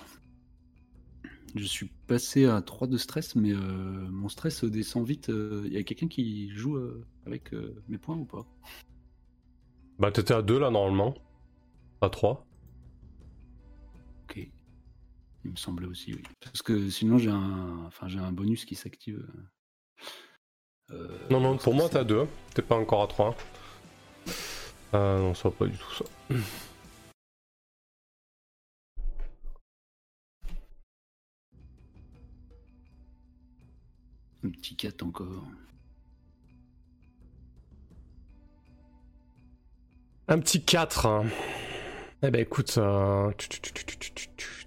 [1.56, 5.28] Je suis passé à 3 de stress, mais euh, mon stress descend vite.
[5.28, 8.46] Il y a quelqu'un qui joue euh, avec euh, mes points ou pas?
[10.00, 11.14] Bah, t'étais à 2 là normalement.
[12.00, 12.46] À 3.
[14.24, 14.38] Ok.
[15.44, 16.22] Il me semblait aussi, oui.
[16.40, 19.22] Parce que sinon, j'ai un, enfin, j'ai un bonus qui s'active.
[20.90, 22.26] euh, Non, non, pour moi t'es à 2.
[22.54, 23.36] T'es pas encore à 3.
[24.94, 26.04] Euh, non, ça va pas du tout ça.
[34.44, 35.44] Un petit 4 encore.
[40.30, 41.06] Un petit 4.
[41.06, 41.24] hein.
[42.22, 42.78] Eh ben écoute,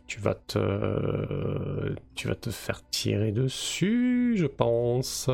[0.07, 1.95] tu, vas te,
[2.51, 5.29] faire tirer dessus, je pense.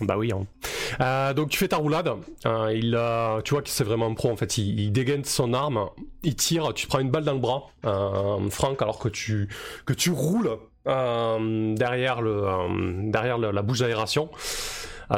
[0.00, 0.32] Bah oui.
[0.32, 0.46] hein.
[1.00, 2.10] Euh, donc tu fais ta roulade.
[2.46, 2.98] Euh, il,
[3.44, 4.56] tu vois que c'est vraiment un pro en fait.
[4.58, 5.90] Il, il dégaine son arme,
[6.22, 9.48] il tire, tu prends une balle dans le bras, euh, Franck, alors que tu
[10.10, 10.56] roules
[10.86, 14.30] derrière la bouche d'aération.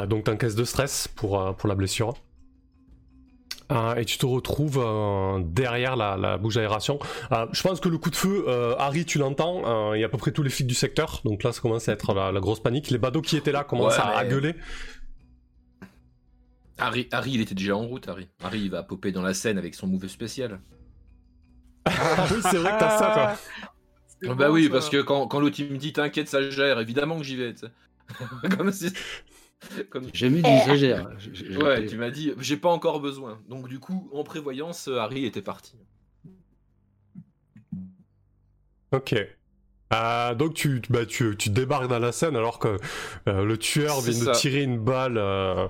[0.07, 2.13] Donc t'encaisses de stress pour pour la blessure.
[3.71, 6.99] Euh, et tu te retrouves euh, derrière la, la bouche d'aération.
[7.31, 8.45] Euh, je pense que le coup de feu,
[8.79, 9.93] Harry, tu l'entends.
[9.93, 11.21] Il y a à peu près tous les flics du secteur.
[11.25, 12.89] Donc là, ça commence à être la, la grosse panique.
[12.89, 14.55] Les badauds qui étaient là commencent Ouais, à, gueuler.
[16.77, 18.27] Harry, Harry, il était déjà en route, Harry.
[18.43, 20.59] Harry, il va popper dans la scène avec son move spécial.
[21.85, 23.33] Ah oui, c'est vrai que t'as ça, toi.
[24.29, 24.71] Ah bah bon, oui, ça.
[24.71, 27.53] parce que quand, quand l'autre il me dit t'inquiète, ça gère, évidemment que j'y vais.
[28.57, 28.91] Comme si.
[29.89, 30.05] Comme...
[30.13, 31.09] J'ai jamais dit exagère.
[31.19, 33.39] J'ai- j'ai- Ouais, tu m'as dit, j'ai pas encore besoin.
[33.49, 35.75] Donc du coup, en prévoyance, Harry était parti.
[38.91, 39.15] Ok.
[39.93, 42.77] Euh, donc tu, bah, tu, tu débarques dans la scène alors que
[43.29, 45.67] euh, le tueur vient de tirer une balle euh,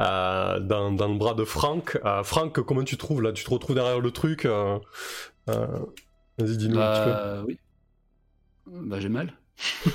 [0.00, 1.98] euh, dans, dans le bras de Franck.
[2.04, 3.32] Euh, Franck, comment tu trouves là?
[3.32, 4.78] Tu te retrouves derrière le truc euh,
[5.50, 5.66] euh,
[6.38, 7.10] Vas-y, dis-nous un petit peu.
[7.10, 7.58] Bah oui.
[8.66, 9.32] Bah j'ai mal.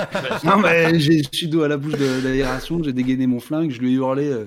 [0.44, 3.70] Non mais j'ai- je suis dos à la bouche de l'aération, j'ai dégainé mon flingue,
[3.70, 4.46] je lui ai hurlé euh,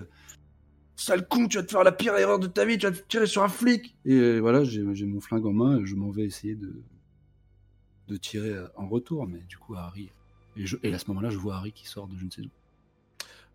[0.96, 3.02] Sale con, tu vas te faire la pire erreur de ta vie, tu vas te
[3.08, 6.12] tirer sur un flic Et euh, voilà, j'ai mon flingue en main et je m'en
[6.12, 6.74] vais essayer de,
[8.08, 10.10] de tirer euh, en retour, mais du coup Harry...
[10.56, 12.42] Et, je- et à ce moment-là, je vois Harry qui sort de je ne sais
[12.42, 12.50] où.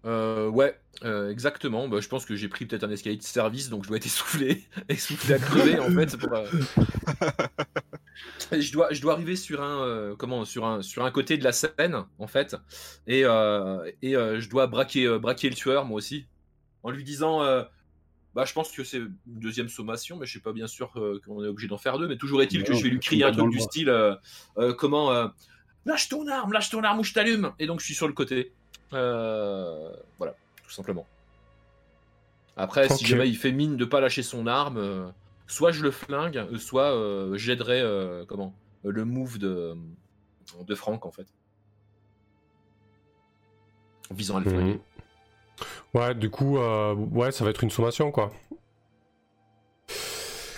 [0.05, 1.89] Euh, ouais, euh, exactement.
[1.89, 4.07] Bah, je pense que j'ai pris peut-être un escalier de service, donc je dois être
[4.07, 6.17] essoufflé, essoufflé à crever en fait.
[6.17, 6.47] Pour, euh,
[8.53, 11.45] je dois, je dois arriver sur un, euh, comment, sur un, sur un côté de
[11.45, 12.57] la scène en fait,
[13.07, 16.27] et, euh, et euh, je dois braquer, braquer le tueur moi aussi,
[16.83, 17.41] en lui disant,
[18.35, 20.93] bah, je pense que c'est une deuxième sommation, mais je suis pas bien sûr
[21.25, 22.07] qu'on est obligé d'en faire deux.
[22.07, 23.93] Mais toujours est-il que Non, je vais lui crier un truc du style,
[24.79, 25.31] comment,
[25.85, 27.53] lâche ton arme, lâche ton arme ou je t'allume.
[27.59, 28.53] Et donc je suis sur le côté.
[28.91, 31.07] Voilà, tout simplement.
[32.57, 35.13] Après, si jamais il fait mine de pas lâcher son arme,
[35.49, 39.75] soit je le flingue, euh, soit euh, j'aiderai euh, comment le move de
[40.67, 41.27] de Franck en fait,
[44.11, 44.73] en visant à le flinguer.
[44.75, 44.81] Mhm.
[45.95, 48.33] Ouais, du coup, euh, ouais, ça va être une sommation quoi.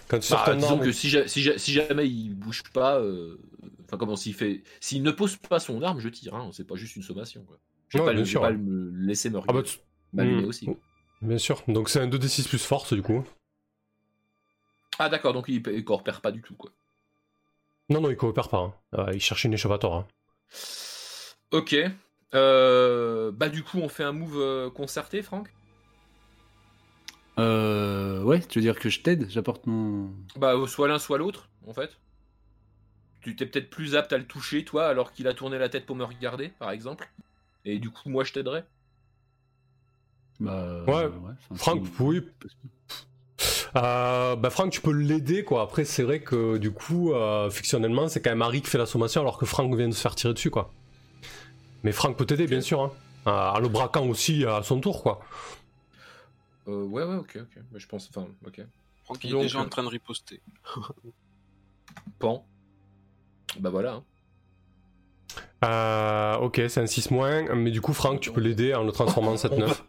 [0.08, 3.00] Quand tu Bah, disons arme- que si, ja- si ja- si jamais il bouge pas,
[3.84, 6.34] enfin comment s'il fait, s'il ne pose pas son arme, je tire.
[6.34, 7.58] Hein, c'est pas juste une sommation quoi.
[7.88, 9.78] Je vais pas, le- pas laisser me Ah bah, tu-
[10.12, 10.44] Mhm.
[10.46, 10.68] aussi.
[11.22, 11.62] Bien sûr.
[11.68, 13.24] Donc c'est un 2d6 plus force du coup.
[15.00, 16.70] Ah d'accord, donc il, il coopère pas du tout quoi.
[17.88, 18.58] Non, non, il coopère pas.
[18.58, 18.74] hein.
[18.94, 19.94] Euh, il cherche une échappatoire.
[19.94, 20.06] hein.
[21.52, 21.74] Ok.
[22.32, 25.52] Euh, bah du coup on fait un move euh, concerté, Franck?
[27.38, 29.28] Euh, ouais, tu veux dire que je t'aide?
[29.30, 30.10] J'apporte mon...
[30.36, 31.98] Bah euh, soit l'un soit l'autre en fait.
[33.22, 35.86] Tu t'es peut-être plus apte à le toucher toi alors qu'il a tourné la tête
[35.86, 37.10] pour me regarder par exemple.
[37.64, 38.64] Et du coup moi je t'aiderais.
[40.38, 41.06] Bah, Ouais,
[41.50, 42.20] enfin, Franck, oui.
[43.76, 45.62] Euh, bah Franck, tu peux l'aider quoi.
[45.62, 48.86] Après, c'est vrai que du coup, euh, fictionnellement, c'est quand même Harry qui fait la
[48.86, 50.72] sommation alors que Franck vient de se faire tirer dessus quoi.
[51.82, 52.80] Mais Franck peut t'aider, bien sûr.
[52.82, 52.92] Hein.
[53.26, 55.20] Euh, en le braquant aussi à son tour quoi.
[56.68, 57.62] Euh, ouais ouais ok ok.
[57.72, 58.60] Mais je pense enfin ok.
[59.04, 60.40] Franck il est Donc, déjà euh, en train de riposter.
[62.18, 62.44] Pan.
[63.58, 63.94] Bah voilà.
[63.94, 64.04] hein.
[65.64, 67.54] Euh, ok, c'est un 6 moins.
[67.54, 69.82] Mais du coup, Franck, tu peux l'aider en le transformant en 7-9.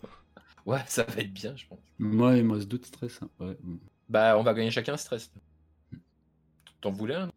[0.65, 1.79] Ouais ça va être bien je pense.
[1.99, 3.19] Moi, il me reste deux de stress.
[3.21, 3.29] hein.
[3.39, 3.57] Ouais.
[4.09, 5.31] Bah on va gagner chacun un stress.
[6.81, 7.29] T'en voulais un?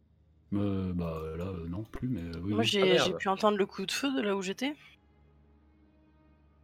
[0.54, 2.50] Euh, bah là, euh, non plus, mais euh, oui.
[2.52, 2.66] Moi, oui.
[2.66, 4.74] j'ai Ah, j'ai pu entendre le coup de feu de là où j'étais.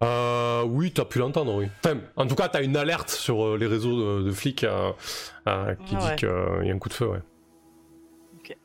[0.03, 1.66] Euh, oui, t'as pu l'entendre, oui.
[1.85, 4.93] Enfin, en tout cas, t'as une alerte sur euh, les réseaux de, de flics euh,
[5.47, 6.16] euh, qui Ah dit ouais.
[6.16, 6.28] qu'il
[6.66, 7.20] y a un coup de feu, ouais.
[8.39, 8.57] Ok.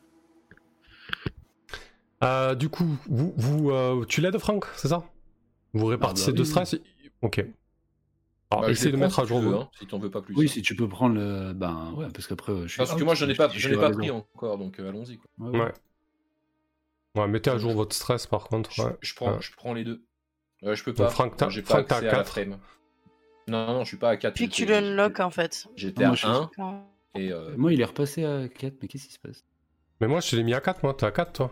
[2.24, 5.04] Euh, du coup, vous, vous euh, tu l'aides, Franck, c'est ça?
[5.74, 6.76] Vous répartissez Ah bah deux oui, stress?
[7.22, 7.46] Ok.
[8.52, 9.88] Alors, Bah, je essayez les de mettre à si jour tu veux, vos- hein, si
[9.88, 10.36] t'en veux pas plus.
[10.36, 11.54] Oui, si tu peux prendre le.
[11.54, 12.78] Ben ouais, parce qu'après, euh, je suis.
[12.78, 14.90] Parce que moi je- pas, je j'en suis ai pas à pris encore donc euh,
[14.90, 15.30] allons-y quoi.
[15.40, 15.66] Ouais, ouais.
[15.66, 15.74] Ouais.
[17.16, 18.72] Ouais, mettez à jour votre stress, par contre.
[18.74, 18.96] Je, ouais.
[19.02, 19.38] je prends, Ouais.
[19.42, 20.04] je prends les deux.
[20.64, 21.10] Euh, je peux Donc, pas.
[21.10, 22.30] Franck, t'as- j'ai pas Franck, t'as accès à la 4.
[22.32, 22.58] frame.
[23.48, 24.34] Non, non, je suis pas à 4.
[24.36, 25.68] Puis que tu le en fait.
[25.76, 28.88] J'étais à je suis- 1 Quand- et euh, Moi, il est repassé à 4, mais
[28.88, 29.44] qu'est-ce qui se passe?
[30.02, 30.94] Mais moi, je te l'ai mis à 4, moi.
[30.94, 31.52] T'es à 4, toi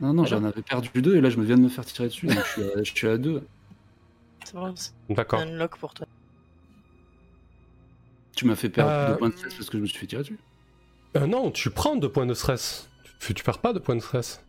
[0.00, 1.84] Non, non, Ah j'en avais perdu deux et là, je me viens de me faire
[1.86, 3.42] tirer dessus, donc je suis à, je suis à 2.
[4.46, 5.40] C'est bon, c'est D'accord.
[5.40, 6.06] un pour toi.
[8.36, 10.06] Tu m'as fait perdre Euh, deux points de stress parce que je me suis fait
[10.06, 10.38] tirer dessus.
[11.16, 12.88] Euh, non, tu prends deux points de stress.
[13.18, 14.44] Tu, tu perds pas de points de stress.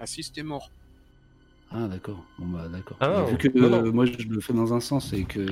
[0.00, 0.72] Ah si, c'était mort.
[1.70, 2.24] Ah d'accord.
[2.40, 2.96] Bon bah d'accord.
[2.98, 3.84] Ah, Vu que non, non.
[3.86, 5.46] euh, moi je le fais dans un sens et que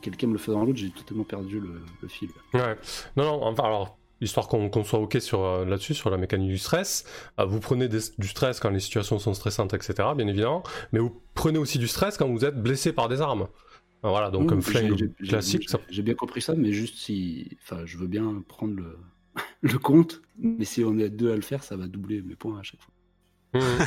[0.00, 2.30] quelqu'un me le fait dans l'autre, j'ai totalement perdu le, le fil.
[2.54, 2.78] Ouais.
[3.18, 6.58] Non, non, enfin, alors, histoire qu'on soit OK sur, euh, là-dessus, sur la mécanique du
[6.58, 7.04] stress,
[7.38, 10.62] euh, vous prenez des- du stress quand les situations sont stressantes, etc., bien évidemment,
[10.92, 13.48] mais vous prenez aussi du stress quand vous êtes blessé par des armes.
[14.02, 17.56] Voilà, donc Oui, un j'ai- flingue classique, j'ai- bien compris ça, mais juste si.
[17.62, 18.98] Enfin, je veux bien prendre le,
[19.62, 22.58] le compte, mais si on est deux à le faire, ça va doubler mes points
[22.58, 22.92] à chaque fois.
[23.54, 23.86] Mhm.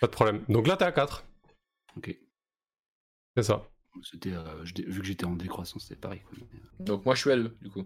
[0.00, 0.40] Pas de problème.
[0.48, 1.24] Donc là, t'es à 4,
[1.96, 2.16] Ok.
[3.36, 3.68] c'est ça.
[4.02, 6.20] C'était, euh, vu que j'étais en décroissance, c'était pareil.
[6.20, 6.38] quoi.
[6.78, 7.84] Donc moi je suis à 2 du coup.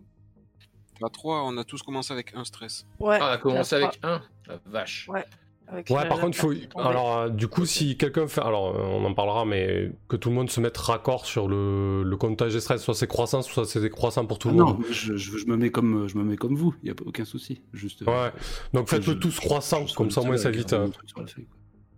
[1.02, 2.86] À 3, on a tous commencé avec un stress.
[3.00, 3.18] Ouais.
[3.20, 5.08] Ah, on a commencé avec 1 La vache.
[5.08, 5.24] Ouais.
[5.68, 6.78] avec Ouais, la- par la contre, il faut.
[6.80, 8.40] Alors, euh, du coup, si quelqu'un fait.
[8.42, 12.02] Alors, euh, on en parlera, mais que tout le monde se mette raccord sur le,
[12.02, 14.66] le comptage des stress, soit c'est croissant, soit c'est décroissant pour tout Ah le non,
[14.66, 14.78] monde.
[14.80, 16.94] moi, je, je- je me mets comme je me mets comme vous, il y a
[17.06, 17.62] aucun souci.
[17.72, 18.02] Juste.
[18.02, 18.32] euh, Ouais.
[18.74, 20.74] Donc, faites-le je- tous croissant, comme ça, au moins, ça évite.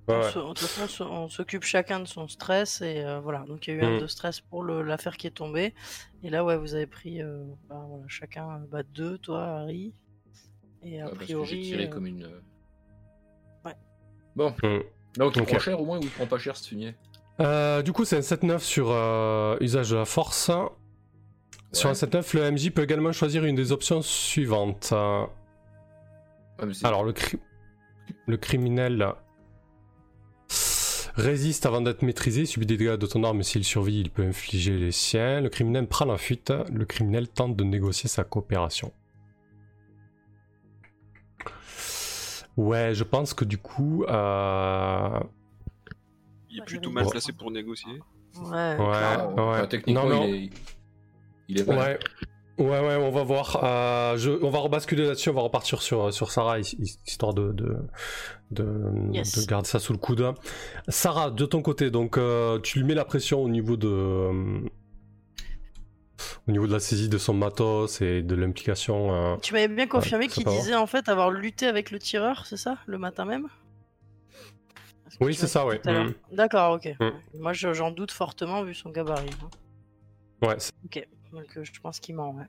[0.08, 0.30] Ouais, On ouais.
[0.30, 3.44] se- De toute façon, on s'occupe chacun de son stress et euh, voilà.
[3.46, 4.00] Donc il y a eu un Mm.
[4.00, 5.74] de stress pour le- l'affaire qui est tombée.
[6.22, 9.92] Et là, ouais, vous avez pris euh, bah, voilà, chacun bah, deux, toi, Harry.
[10.82, 11.46] Et a Ouais, parce que priori.
[11.48, 12.24] j'ai tiré euh, comme une.
[12.24, 12.40] euh,
[13.64, 13.74] Ouais.
[14.36, 14.50] Bon.
[14.62, 14.80] Mm.
[15.16, 15.48] Donc il Ok.
[15.48, 16.94] prend cher au moins ou il prend pas cher ce fumier
[17.40, 20.50] Euh, du coup, c'est un 7-9 sur euh, usage de la force.
[21.72, 21.94] Sur un Ouais.
[21.98, 24.92] 7-9, le MJ peut également choisir une des options suivantes.
[24.92, 27.40] Ouais, mais c'est- Alors, le, cri-
[28.26, 29.12] le criminel
[31.14, 34.22] résiste avant d'être maîtrisé, subit des dégâts de ton arme, mais s'il survit, il peut
[34.24, 35.40] infliger les siens.
[35.40, 36.52] Le criminel prend la fuite.
[36.72, 38.92] Le criminel tente de négocier sa coopération.
[42.56, 45.20] Ouais, je pense que du coup, euh,
[46.50, 48.00] Il est plutôt mal placé pour négocier.
[48.36, 48.76] Ouais.
[48.76, 48.76] Ouais.
[48.78, 49.68] Enfin, ouais.
[49.68, 50.50] techniquement, Non, mais il est.
[51.48, 51.68] Il est.
[51.68, 51.98] Ouais.
[52.56, 53.60] Ouais, ouais, on va voir.
[53.64, 57.34] Euh, je, on va rebasculer là-dessus, on va repartir sur, sur Sarah, his- his- histoire
[57.34, 57.76] de, de,
[58.52, 59.36] de, Yes.
[59.38, 60.24] de garder ça sous le coude.
[60.88, 63.88] Sarah, de ton côté, donc euh, tu lui mets la pression au niveau de.
[63.88, 64.60] euh,
[66.46, 69.12] au niveau de la saisie de son matos et de l'implication.
[69.12, 70.60] euh, Tu m'avais bien confirmé qu'il avoir.
[70.62, 73.48] disait en fait avoir lutté avec le tireur, c'est ça, le matin même?
[75.20, 75.80] Oui, c'est ça, ouais.
[75.86, 76.12] Mhm.
[76.32, 76.88] D'accord, ok.
[77.00, 77.10] Mm.
[77.40, 79.30] Moi, je- j'en doute fortement vu son gabarit.
[79.42, 80.46] hein.
[80.48, 82.46] Ouais, c'est- Ok, donc euh, je pense qu'il ment, ouais.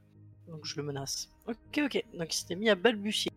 [0.47, 1.29] Donc je le menace.
[1.47, 2.03] Ok, ok.
[2.13, 3.31] Donc il s'était mis à balbutier.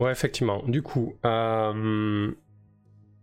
[0.00, 0.62] Ouais, effectivement.
[0.68, 2.32] Du coup, euh,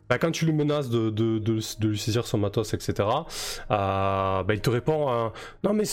[0.09, 4.43] bah, quand tu lui menaces de, de, de, de lui saisir son matos, etc., euh,
[4.43, 5.29] bah, il te répond euh,
[5.63, 5.83] Non, mais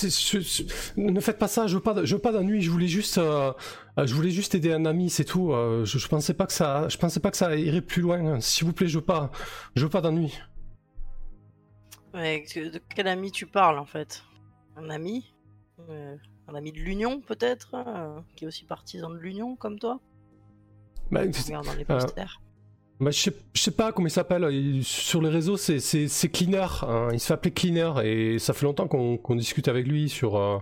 [0.97, 3.52] ne faites pas ça, je veux pas, je veux pas d'ennui, je voulais juste, euh,
[3.97, 5.52] je voulais juste aider un ami, c'est tout.
[5.52, 8.40] je, je pensais pas que ça, je pensais pas que ça irait plus loin.
[8.40, 9.30] S'il vous plaît, je veux pas,
[9.74, 10.39] je veux pas d'ennui.
[12.14, 14.22] Mais que- de quel ami tu parles en fait?
[14.76, 15.34] Un ami?
[15.89, 17.74] Un ami de l'Union peut-être?
[18.36, 20.01] Qui est aussi partisan de l'Union comme toi?
[21.10, 22.40] Bah, regarde dans les posters.
[23.03, 24.47] Bah, je, sais, sais pas comment il s'appelle.
[24.53, 25.79] il- Sur les réseaux, c'est,
[26.31, 26.66] Cleaner.
[26.83, 27.91] hein, Il appeler Cleaner.
[28.05, 30.59] Et ça fait longtemps qu'on, discute avec lui sur, euh,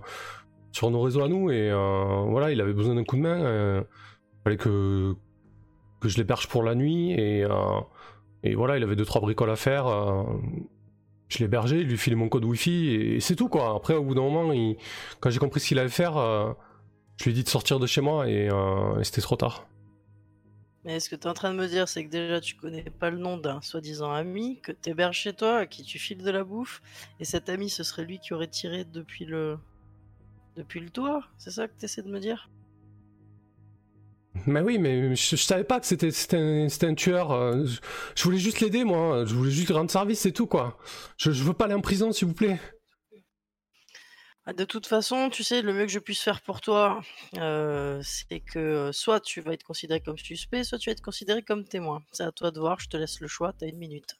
[0.72, 1.50] sur nos réseaux à nous.
[1.50, 3.42] Et euh, voilà, il avait besoin d'un coup de main.
[3.42, 5.14] euh, Il fallait que,
[6.02, 7.12] je l'héberge pour la nuit.
[7.12, 7.50] Et, euh,
[8.42, 9.86] et voilà, il avait deux, trois bricoles à faire.
[9.86, 10.22] euh,
[11.28, 12.88] je hébergé, il lui filé mon code Wi-Fi.
[12.88, 13.74] Et, c'est tout, quoi.
[13.76, 14.50] Après, au bout d'un moment,
[15.20, 16.52] quand j'ai compris ce qu'il allait faire, euh,
[17.18, 18.26] je lui ai dit de sortir de chez moi.
[18.28, 19.66] Et, euh, et c'était trop tard.
[20.84, 23.10] Mais ce que tu en train de me dire, c'est que déjà tu connais pas
[23.10, 26.42] le nom d'un soi-disant ami, que t'héberges chez toi, à qui tu files de la
[26.42, 26.80] bouffe,
[27.20, 29.58] et cet ami ce serait lui qui aurait tiré depuis le
[30.56, 32.50] depuis le toit C'est ça que tu de me dire?
[34.46, 37.32] Mais oui, mais je, savais pas que c'était un, un tueur.
[37.32, 37.66] euh,
[38.14, 39.24] Je, voulais juste l'aider, moi.
[39.26, 40.78] Je voulais juste rendre service, c'est tout, quoi.
[41.18, 42.58] Je, je veux pas aller en prison, s'il vous plaît.
[44.50, 47.00] Ah, De toute façon, tu sais, le mieux que je puisse faire pour toi,
[47.36, 51.00] euh, c'est que euh, soit tu vas être considéré comme suspect, soit tu vas être
[51.02, 52.02] considéré comme témoin.
[52.10, 54.18] C'est à toi de voir, je te laisse le choix, t'as une minute.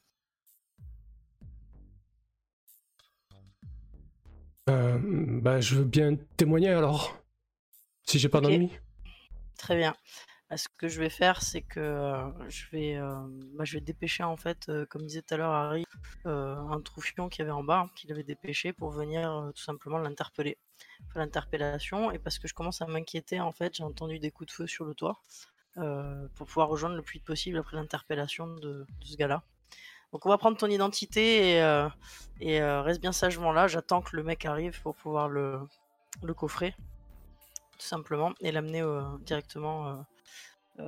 [4.69, 7.19] Euh, bah, je veux bien témoigner alors.
[8.05, 8.45] Si j'ai pas Ok.
[8.45, 8.71] d'ennui.
[9.59, 9.97] Très bien.
[10.51, 12.99] Bah, ce que je vais faire, c'est que je vais,
[13.55, 15.87] bah, je vais dépêcher en fait, comme disait tout à l'heure Harry,
[16.25, 19.99] un troufion qu'il y avait en bas, hein, qu'il avait dépêché pour venir tout simplement
[19.99, 20.59] l'interpeller,
[21.15, 22.11] l'interpellation.
[22.11, 24.67] Et parce que je commence à m'inquiéter, en fait, j'ai entendu des coups de feu
[24.67, 25.21] sur le toit
[25.75, 29.45] pour pouvoir rejoindre le plus vite possible après l'interpellation de, ce gars-là.
[30.11, 31.59] Donc on va prendre ton identité
[32.41, 33.69] et, reste bien sagement là.
[33.69, 35.61] J'attends que le mec arrive pour pouvoir le,
[36.37, 36.75] coffrer,
[37.79, 38.83] tout simplement, et l'amener
[39.21, 40.05] directement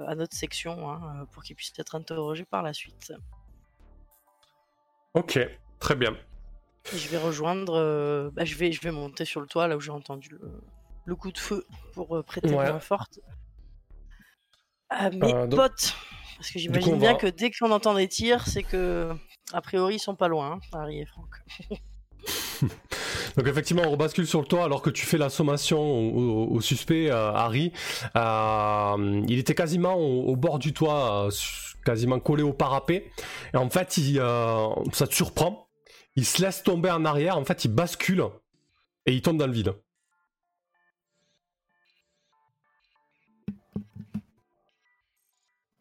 [0.06, 3.12] à notre section hein, euh, pour qu'il puisse être interrogé par la suite.
[5.14, 5.39] Ok,
[5.78, 6.16] très bien.
[6.93, 9.77] Et je vais rejoindre, euh, bah, je vais, je vais monter sur le toit là
[9.77, 10.60] où j'ai entendu le,
[11.05, 12.70] le coup de feu pour euh, prêter Ouais.
[12.73, 13.20] main forte
[14.90, 15.94] à mes Euh, donc- potes.
[16.39, 19.14] Parce que j'imagine bien va- que dès qu'on entend des tirs, c'est que,
[19.52, 21.28] a priori, ils sont pas loin, hein, Harry et Franck.
[23.37, 26.57] Donc effectivement, on rebascule sur le toit alors que tu fais la sommation au, au-
[26.57, 27.73] au suspect, euh, Harry.
[28.17, 31.31] Euh, il était quasiment au, au bord du toit, euh,
[31.85, 33.11] quasiment collé au parapet.
[33.55, 34.17] Et en fait, il,
[34.93, 35.69] ça te surprend.
[36.15, 37.39] Il se laisse tomber en arrière.
[37.39, 38.25] En fait, il bascule
[39.07, 39.75] et il tombe dans le vide.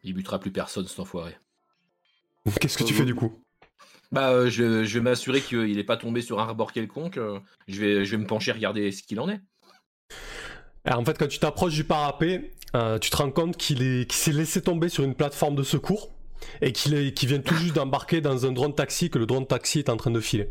[0.02, 1.36] Il butera plus personne, cet enfoiré.
[2.60, 3.44] Qu'est-ce que tu fais du coup?
[4.12, 7.16] Bah, euh, je, je vais m'assurer qu'il n'est pas tombé sur un rebord quelconque.
[7.16, 9.40] euh, je, vais, je vais me pencher, regarder ce qu'il en est.
[10.84, 14.04] Alors, En fait, quand tu t'approches du parapet, euh, tu te rends compte qu'il est,
[14.10, 16.10] qu'il s'est laissé tomber sur une plateforme de secours
[16.60, 19.46] et qu'il est, qu'il vient tout juste d'embarquer dans un drone taxi que le drone
[19.46, 20.50] taxi est en train de filer.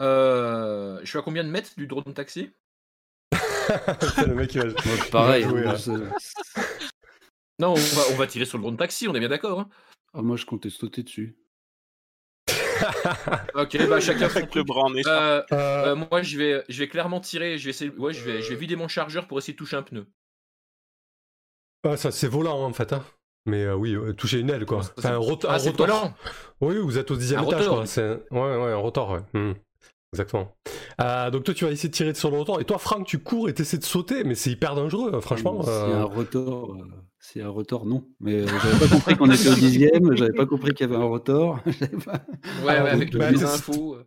[0.00, 2.50] Euh, je suis à combien de mètres du drone taxi?
[4.14, 4.74] C'est le mec qui va- Moi,
[5.10, 5.76] pareil, hein.
[7.60, 9.60] Non, on va, on va tirer sur le drone taxi, on est bien d'accord.
[9.60, 9.68] hein
[10.14, 11.36] ah, moi, je comptais sauter dessus.
[13.54, 14.94] ok, bah chacun son Avec le bras en.
[14.94, 17.58] Euh, Euh, euh, moi, je vais, je vais clairement tirer.
[17.58, 19.76] Je vais essayer, ouais, je vais, je vais vider mon chargeur pour essayer de toucher
[19.76, 20.06] un pneu.
[21.84, 22.92] Ah, ça c'est volant en fait.
[22.92, 23.04] Hein.
[23.46, 24.80] Mais euh, oui, euh, toucher une aile quoi.
[24.96, 25.86] Enfin, un, rot- un Ah, c'est rotor.
[25.86, 26.14] volant.
[26.60, 27.86] Oui, vous êtes au dixième Un étage rotor, quoi.
[27.86, 28.08] C'est...
[28.30, 29.20] Ouais, ouais, un rotor, ouais.
[29.32, 29.52] Hmm.
[30.14, 30.54] Exactement.
[31.00, 32.60] Euh, donc toi tu vas essayer de tirer sur le rotor.
[32.60, 35.60] Et toi Franck, tu cours et t'essaies de sauter, mais c'est hyper dangereux, hein, franchement.
[35.66, 36.00] A euh.
[36.00, 38.04] un rotor, euh, a un rotor, non.
[38.20, 41.02] Mais euh, j'avais pas compris qu'on était au dixième, j'avais pas compris qu'il y avait
[41.02, 41.60] un rotor.
[42.06, 42.12] pas-
[42.64, 43.98] Ouais, Ah, ouais, avec bah, toutes les c'est- infos.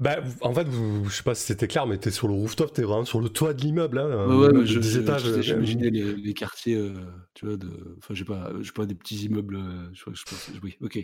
[0.00, 2.72] Bah, en fait, vous- je sais pas si c'était clair, mais t'es sur le rooftop,
[2.72, 3.98] t'es vraiment sur le toit de l'immeuble.
[3.98, 5.22] Hein, Ouais, ouais, je, 10 je- étages.
[5.30, 6.94] sais, j'imaginais les, les quartiers, euh,
[7.34, 7.68] tu vois, de.
[7.98, 9.56] Enfin, j'ai pas, j'ai pas des petits immeubles.
[9.92, 10.98] Je, je pense, oui, ok.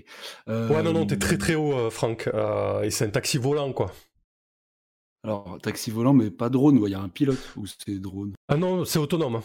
[0.48, 2.28] Euh, Ouais, non, non, t'es très très haut, euh, Franck.
[2.34, 3.92] Euh, et c'est un taxi volant, quoi.
[5.22, 8.32] Alors, taxi volant, mais pas drone, il y a un pilote ou c'est drone?
[8.48, 9.36] Ah non, c'est autonome.
[9.36, 9.42] hein.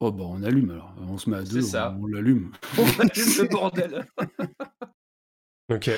[0.00, 0.92] Oh, bah, on allume alors.
[1.08, 1.96] On se met à deux, C'est ça.
[1.98, 2.52] on, on l'allume.
[2.76, 4.06] le bordel.
[5.68, 5.90] Ok.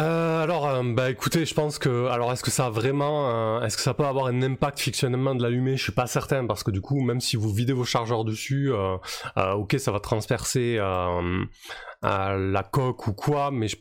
[0.00, 3.60] Euh, alors, euh, bah écoutez, je pense que, alors est-ce que ça a vraiment, euh,
[3.64, 5.76] est-ce que ça peut avoir un impact fictionnellement de l'allumer?
[5.76, 8.72] Je suis pas certain parce que du coup, même si vous videz vos chargeurs dessus,
[8.72, 8.96] euh,
[9.38, 10.78] euh, ok, ça va transpercer
[12.02, 13.76] la coque ou quoi, mais je,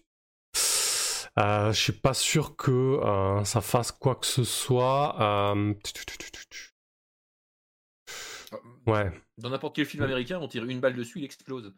[1.39, 5.15] euh, je suis pas sûr que euh, ça fasse quoi que ce soit.
[5.21, 5.73] euh,
[8.85, 9.11] Ouais.
[9.37, 11.73] Dans n'importe quel film américain, on tire une balle dessus, il explose.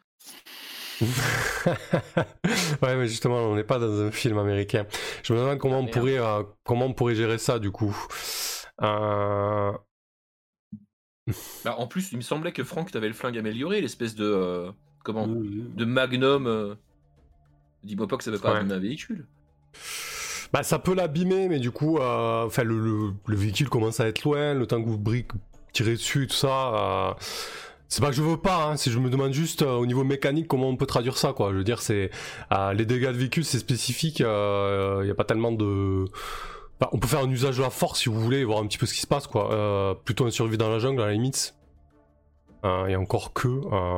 [1.01, 4.85] ouais, mais justement, on n'est pas dans un film américain.
[5.23, 5.93] Je me demande comment on Merde.
[5.93, 7.95] pourrait, euh, comment on pourrait gérer ça du coup.
[8.81, 9.71] Euh,
[11.63, 14.25] Bah, en plus, il me semblait que Franck, t'avais le flingue amélioré, l'espèce de.
[14.25, 14.71] euh,
[15.03, 15.27] comment.
[15.27, 16.47] De magnum.
[16.47, 16.75] Euh...
[17.83, 18.59] Dis-moi pas que ça veut pas Ouais.
[18.71, 19.27] un véhicule.
[20.53, 24.23] Bah, ça peut l'abîmer, mais du coup, euh, le, le- le véhicule commence à être
[24.23, 25.31] loin, le temps que vous briques,
[25.73, 27.09] tirez dessus tout ça.
[27.09, 27.13] euh,
[27.87, 30.47] c'est pas que je veux pas, hein, je me demande juste euh, au niveau mécanique
[30.47, 31.51] comment on peut traduire ça, quoi.
[31.51, 31.79] Je veux dire,
[32.73, 34.19] les dégâts de véhicule, c'est spécifique.
[34.19, 36.05] Il n'y a pas tellement de.
[36.91, 38.85] On peut faire un usage de la force si vous voulez, voir un petit peu
[38.85, 39.99] ce qui se passe, quoi.
[40.05, 41.55] Plutôt un survie dans la jungle à la limite.
[42.63, 43.47] Et encore que.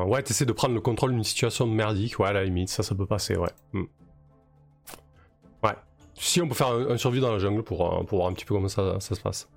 [0.06, 2.94] ouais, t'essaies de prendre le contrôle d'une situation merdique, ouais, à la limite, ça, ça
[2.96, 3.50] peut passer, ouais.
[3.74, 3.84] Hmm.
[5.64, 5.76] Ouais.
[6.16, 8.34] Si on peut faire un, un survie dans la jungle pour, euh, pour voir un
[8.34, 9.50] petit peu comment ça, ça se passe.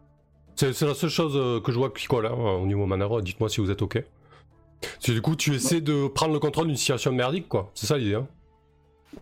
[0.56, 3.22] C'est la seule chose euh, que je vois qui colle hein, au niveau manœuvre.
[3.22, 4.05] Dites-moi si vous êtes ok.
[4.98, 7.70] C'est du coup, tu essaies de prendre le contrôle d'une situation merdique, quoi.
[7.74, 8.14] C'est ça l'idée.
[8.14, 8.27] Hein.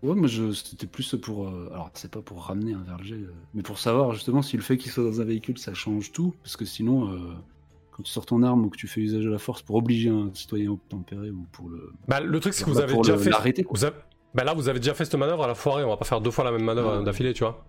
[0.03, 1.49] Ouais, moi c'était plus pour.
[1.49, 4.63] euh, alors, c'est pas pour ramener un verger, euh, mais pour savoir justement si le
[4.63, 6.35] fait qu'il soit dans un véhicule ça change tout.
[6.43, 7.19] Parce que sinon, euh,
[7.93, 10.11] quand tu sors ton arme ou que tu fais usage de la force pour obliger
[10.11, 11.91] un citoyen obtempéré ou pour le.
[12.07, 13.31] Bah, le truc, c'est que vous bah, avez pour déjà fait.
[13.71, 13.95] Vous avez-
[14.35, 15.85] Bah là, vous avez déjà fait cette manœuvre à la foirée.
[15.85, 17.65] On va pas faire deux fois la même manœuvre d'affilée, tu vois.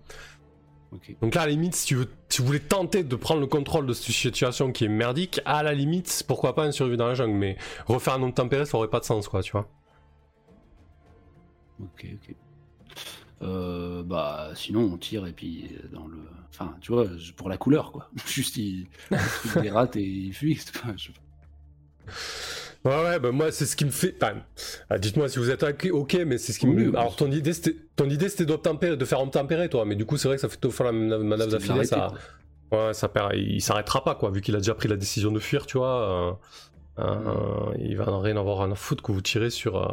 [1.22, 3.48] Donc là, à la limite, si tu, veux, si vous voulez tenter de prendre le
[3.48, 7.08] contrôle de cette situation qui est merdique, à la limite, pourquoi pas un survie dans
[7.08, 7.36] la jungle.
[7.38, 9.70] Mais refaire un nom tempéré, ça aurait pas de sens, quoi, tu vois.
[11.82, 12.36] Ok, ok.
[13.42, 16.18] Euh, bah, sinon on tire et puis euh, dans le.
[16.50, 18.10] Enfin, tu vois, je- pour la couleur quoi.
[18.28, 18.88] Juste il,
[19.48, 20.56] truc dérate et il fuit.
[20.58, 21.12] c'est pas- je-
[22.86, 24.16] Ouais, ouais, bah moi, c'est ce qui me fait.
[24.22, 24.36] Enfin,
[24.92, 26.90] euh, dites-moi si vous êtes ok, mais c'est ce qui me.
[26.90, 26.96] oui.
[26.96, 29.84] Alors, ton idée, c'était, ton idée, c'était d'obtempérer, de faire obtempérer, toi.
[29.86, 31.84] Mais du coup, c'est vrai que ça fait deux fois la même manœuvre d'affilée.
[31.84, 32.14] Ça...
[32.70, 32.88] quoi.
[32.88, 33.34] Ouais, ça perd.
[33.36, 36.30] Il s'arrêtera pas, quoi, vu qu'il a déjà pris la décision de fuir, tu vois.
[36.30, 36.32] euh,
[37.00, 39.88] euh, il va rien avoir à foutre que vous tirez sur, euh,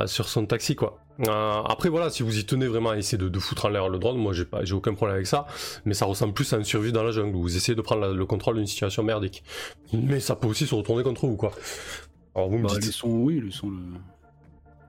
[0.00, 0.98] euh, sur son taxi, quoi.
[1.28, 3.88] Euh, après, voilà, si vous y tenez vraiment à essayer de, de foutre en l'air
[3.88, 5.46] le drone, moi, j'ai pas, j'ai aucun problème avec ça.
[5.84, 8.00] Mais ça ressemble plus à une survie dans la jungle, où vous essayez de prendre
[8.00, 9.44] la- le contrôle d'une situation merdique.
[9.92, 11.52] Mais ça peut aussi se retourner contre vous, quoi.
[12.34, 12.86] Alors, vous me Bah, dites.
[12.86, 13.76] laissons, oui, laissons le.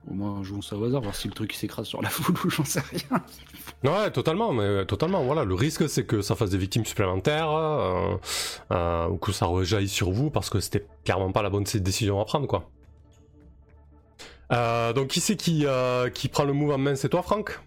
[0.08, 2.50] Au moins, jouons ça au hasard, voir si le truc s'écrase sur la foule ou
[2.50, 3.20] j'en sais rien.
[3.82, 5.24] Ouais, totalement, mais totalement.
[5.24, 8.16] Voilà, le risque c'est que ça fasse des victimes supplémentaires euh,
[8.70, 12.20] euh, ou que ça rejaillisse sur vous parce que c'était clairement pas la bonne décision
[12.20, 12.70] à prendre, quoi.
[14.52, 16.94] Euh, donc qui c'est qui, euh, qui prend le move en main?
[16.94, 17.60] C'est toi, Franck?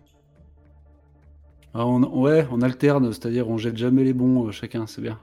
[1.73, 5.19] Ah, on, ouais, on alterne, c'est-à-dire on jette jamais les bons euh, chacun, c'est bien.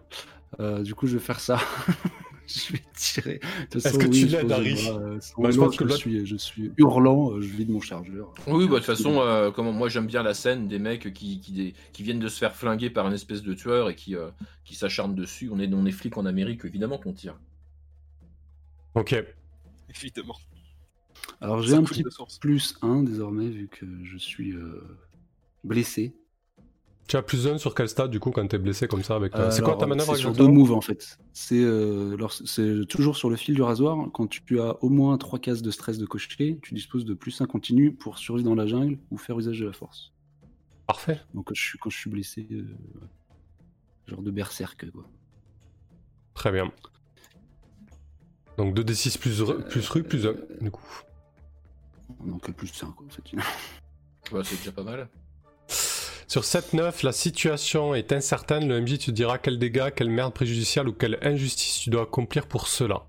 [0.60, 1.58] Euh, du coup, je vais faire ça.
[2.68, 3.40] je vais tirer.
[3.74, 6.36] Est-ce que oui, tu l'aides, Harry euh, Bah, je pense que je, là- suis, je
[6.36, 8.32] suis hurlant, euh, je vide mon chargeur.
[8.46, 11.40] Oui, bah, de toute façon, euh, comment, moi j'aime bien la scène des mecs qui,
[11.40, 14.14] qui, dé- qui viennent de se faire flinguer par une espèce de tueur et qui,
[14.16, 14.28] euh,
[14.64, 15.50] qui s'acharnent dessus.
[15.52, 17.38] On est, on est flics en Amérique, évidemment qu'on tire.
[18.94, 19.14] Ok.
[19.90, 20.36] Évidemment.
[21.40, 22.04] Alors j'ai un petit
[22.40, 24.82] plus 1 désormais, vu que je suis euh,
[25.64, 26.14] blessé.
[27.08, 29.32] Tu as plus un sur quel stade du coup quand t'es blessé comme ça avec
[29.34, 31.18] la- Euh, C'est quoi ta manœuvre C'est sur deux moves en fait.
[31.32, 34.10] C'est euh, lors- c'est toujours sur le fil du rasoir.
[34.12, 37.40] Quand tu as au moins 3 cases de stress de cocher, tu disposes de plus
[37.40, 40.12] 1 continu pour survivre dans la jungle ou faire usage de la force.
[40.88, 41.20] Parfait.
[41.34, 42.64] Donc quand je suis, quand je suis blessé, euh,
[44.08, 45.04] genre de berserk quoi.
[46.34, 46.72] Très bien.
[48.58, 50.82] Donc 2d6 plus, ru- plus rue plus 1 du coup.
[52.24, 53.22] Donc plus 5 quoi en fait.
[54.32, 55.08] Ouais, c'est déjà pas mal.
[56.28, 58.66] Sur 7-9, la situation est incertaine.
[58.68, 62.46] Le MJ te dira quel dégât, quelle merde préjudiciale ou quelle injustice tu dois accomplir
[62.46, 63.02] pour cela.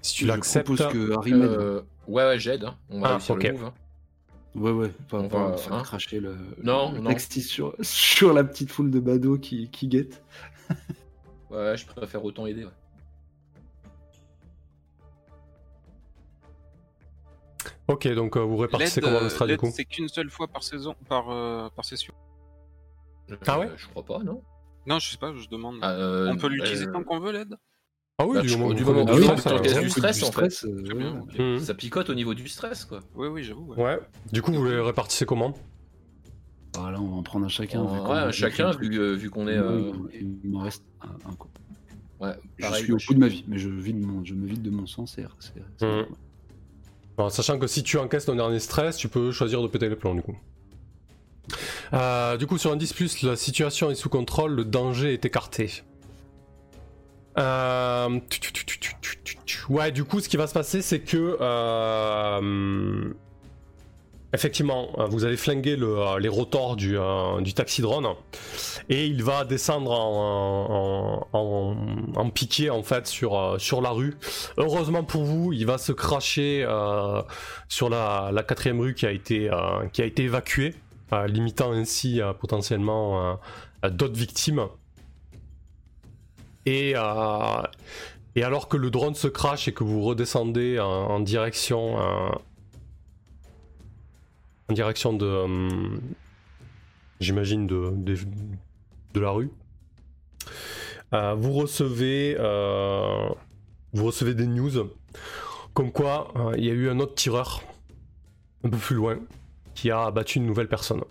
[0.00, 0.68] Si tu l'acceptes.
[0.90, 1.50] que Harry m'aide.
[1.50, 2.64] Euh, ouais, ouais, j'aide.
[2.64, 2.76] hein.
[2.88, 3.42] On va Ah, réussir ok.
[3.42, 3.64] le move.
[3.64, 3.74] hein.
[4.54, 5.82] Ouais, ouais, pas, On va- faire hein.
[5.82, 7.10] cracher le, Non, le non.
[7.10, 10.22] texte sur, sur la petite foule de badauds qui, qui guettent.
[11.50, 12.64] Ouais, je préfère autant aider.
[12.64, 12.70] ouais.
[17.88, 20.28] Ok, donc euh, vous répartissez comment le euh, strat du l'aide, coup c'est qu'une seule
[20.28, 22.12] fois par saison, par, euh, par session.
[23.46, 24.42] Ah ouais Euh, Je crois pas, non
[24.86, 25.78] Non, je sais pas, je demande.
[25.82, 27.56] Ah, euh, On peut l'utiliser euh, tant qu'on veut l'aide?
[28.20, 30.26] Ah oui, Bah, du moment du moment du tu stress, t'encaisses du Du stress, en
[30.32, 30.50] fait.
[30.50, 30.94] stress, Très ouais.
[30.94, 31.38] bien, ok.
[31.38, 31.58] Mhm.
[31.60, 33.00] Ça picote au niveau du stress, quoi.
[33.14, 33.72] Oui, oui, j'avoue.
[33.74, 33.82] ouais.
[33.82, 33.98] Ouais.
[34.32, 35.54] Du coup, vous les répartissez comment?
[36.76, 37.84] Ah, là, on va en prendre un chacun.
[37.84, 39.56] vu Ouais, qu'on a déjà chacun, vu, euh, vu qu'on est.
[39.56, 41.48] Euh, il, m'en reste un, un, quoi.
[42.20, 44.62] Ouais, Je suis au bout de ma vie, mais je, vide mon, je me vide
[44.62, 46.06] de mon sang, c'est c'est- c'est normal.
[47.16, 49.96] Bon, Sachant que si tu encaisses ton dernier stress, tu peux choisir de péter les
[49.96, 50.36] plombs du coup.
[51.94, 55.82] Euh, du coup, sur un 10, la situation est sous contrôle, le danger est écarté.
[57.38, 58.20] Euh,
[59.68, 61.38] ouais, du coup, ce qui va se passer, c'est que.
[61.40, 63.10] Euh,
[64.34, 66.98] effectivement, vous allez flinguer les rotors du,
[67.54, 68.08] taxi drone
[68.90, 74.18] et il va descendre en, en, piqué en fait sur, la rue.
[74.58, 76.66] Heureusement pour vous, il va se cracher
[77.68, 79.48] sur la, quatrième rue qui a été
[80.18, 80.74] évacuée
[81.12, 83.38] limitant ainsi euh, potentiellement
[83.84, 84.66] euh, d'autres victimes.
[86.66, 87.62] Et, euh,
[88.36, 92.42] et alors que le drone se crache et que vous redescendez en, direction, en
[94.72, 95.46] direction de,
[97.20, 99.50] j'imagine de, de, la rue,
[101.10, 102.36] vous recevez,
[103.94, 104.90] vous recevez des news
[105.72, 107.62] comme quoi il y a eu un autre tireur
[108.62, 109.18] un peu plus loin
[109.78, 111.02] qui a abattu une nouvelle personne.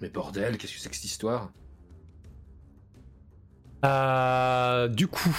[0.00, 1.50] Mais bordel, qu'est-ce que c'est que cette histoire?
[3.84, 5.36] Euh, du coup,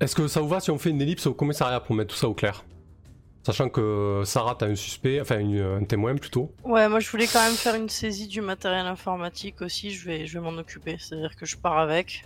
[0.00, 2.18] est-ce que ça vous va si on fait une ellipse au commissariat pour mettre tout
[2.18, 2.64] ça au clair?
[3.42, 6.50] Sachant que Sarah, t'as un suspect, enfin une- un témoin plutôt.
[6.64, 10.26] Ouais, moi je voulais quand même faire une saisie du matériel informatique aussi, je vais,
[10.26, 12.24] je vais m'en occuper, c'est-à-dire que je pars avec.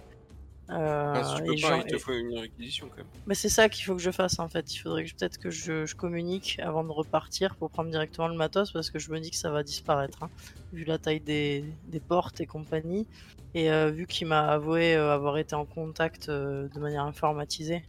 [0.71, 3.07] Euh, Ah, si tu peux et pas, il te faut une réquisition quand même.
[3.27, 4.75] Mais c'est ça qu'il faut que je fasse en fait.
[4.75, 8.37] Il faudrait que peut-être que je, je communique avant de repartir pour prendre directement le
[8.37, 10.31] matos parce que je me dis que ça va disparaître hein,
[10.73, 13.07] vu la taille des, des portes et compagnie.
[13.55, 17.83] Et euh, vu qu'il m'a avoué euh, avoir été en contact euh, de manière informatisée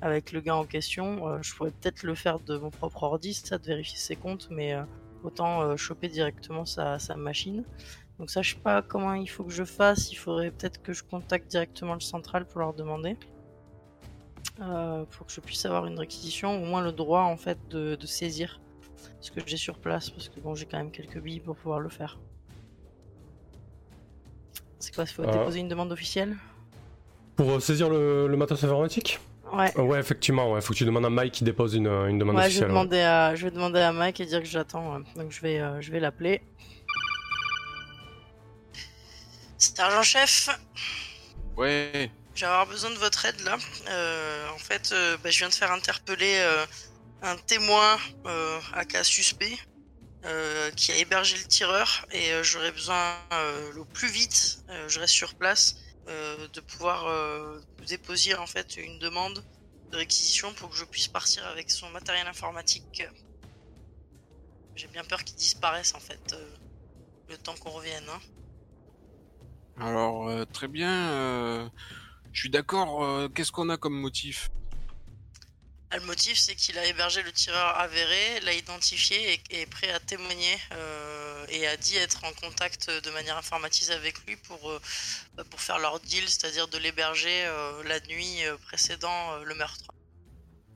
[0.00, 3.56] avec le gars en question, je pourrais peut-être le faire de mon propre ordi, ça
[3.56, 4.76] de vérifier ses comptes, mais
[5.24, 7.64] autant choper directement sa, sa machine.
[8.18, 10.10] Donc ça, je sais pas comment il faut que je fasse.
[10.10, 13.16] Il faudrait peut-être que je contacte directement le central pour leur demander.
[14.62, 17.94] Euh, pour que je puisse avoir une réquisition, au moins le droit en fait de,
[17.94, 18.60] de saisir
[19.20, 21.80] ce que j'ai sur place, parce que bon, j'ai quand même quelques billes pour pouvoir
[21.80, 22.18] le faire.
[24.78, 25.32] C'est quoi, il faut Ah.
[25.32, 26.36] déposer une demande officielle?
[27.34, 29.20] Pour euh, saisir le, le matos informatique?
[29.52, 29.72] Ouais.
[29.78, 30.60] Euh, Ouais, effectivement, ouais.
[30.60, 32.64] Faut que tu demandes à Mike qui dépose une, une demande Ouais, je vais, officielle.
[32.68, 32.68] ouais.
[32.74, 34.96] demander à, je vais demander à Mike et dire que j'attends.
[34.96, 35.02] ouais.
[35.16, 36.40] Donc je vais, euh, je vais l'appeler.
[39.58, 40.48] Sergent-chef,
[41.56, 43.56] Ouais, Je vais avoir besoin de votre aide là.
[43.88, 46.66] Euh, en fait, euh, bah, je viens de faire interpeller euh,
[47.22, 47.96] un témoin
[48.74, 49.56] à cas suspect
[50.74, 54.58] qui a hébergé le tireur et j'aurais besoin le plus vite,
[54.88, 55.76] je reste sur place,
[56.08, 57.06] de pouvoir
[57.86, 59.44] déposer en fait une demande
[59.92, 63.04] de réquisition pour que je puisse partir avec son matériel informatique.
[64.74, 66.34] J'ai bien peur qu'il disparaisse en fait,
[67.28, 68.04] le temps qu'on revienne.
[68.08, 68.20] hein.
[69.78, 71.10] Alors, euh, très bien.
[71.10, 71.68] euh,
[72.32, 73.04] je suis d'accord.
[73.04, 74.48] euh, Qu'est-ce qu'on a comme motif?
[75.90, 79.90] Ah, Le motif, c'est qu'il a hébergé le tireur avéré, l'a identifié et est prêt
[79.92, 84.68] à témoigner euh, et a dit être en contact de manière informatisée avec lui pour,
[84.70, 84.80] euh,
[85.36, 89.54] bah, pour faire leur deal, c'est-à-dire de l'héberger euh, la nuit euh, précédant euh, le
[89.54, 89.84] meurtre.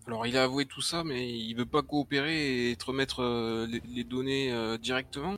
[0.07, 3.67] Alors, il a avoué tout ça, mais il veut pas coopérer et te remettre euh,
[3.67, 5.37] les, les données euh, directement?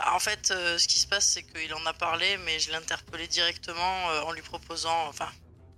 [0.00, 2.70] Bah, en fait, euh, ce qui se passe, c'est qu'il en a parlé, mais je
[2.70, 5.28] l'ai interpellé directement euh, en lui proposant, enfin,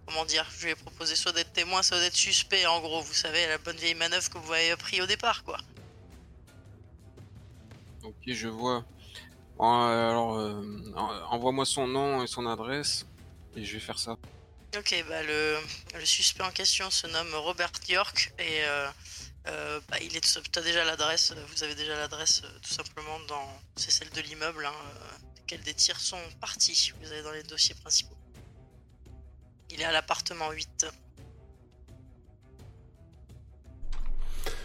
[0.07, 3.15] comment dire, je lui ai proposé soit d'être témoin, soit d'être suspect, en gros, vous
[3.15, 5.59] savez, la bonne vieille manœuvre que vous avez appris au départ, quoi.
[8.05, 8.85] Ok, je vois.
[9.61, 10.39] Euh, alors,
[10.97, 13.05] en- envoie-moi son nom et son adresse,
[13.57, 14.17] et je vais faire ça.
[14.79, 15.59] Ok, bah le,
[15.95, 18.63] le suspect en question se nomme Robert York et
[19.49, 20.39] euh, bah, il est.
[20.53, 23.61] T'as déjà l'adresse, euh, vous avez déjà l'adresse euh, tout simplement dans.
[23.77, 24.75] C'est celle de l'immeuble, hein,
[25.53, 26.93] euh, des tirs sont partis.
[27.01, 28.17] Vous avez dans les dossiers principaux.
[29.71, 30.87] Il est à l'appartement 8.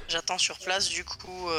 [0.07, 1.49] J'attends sur place du coup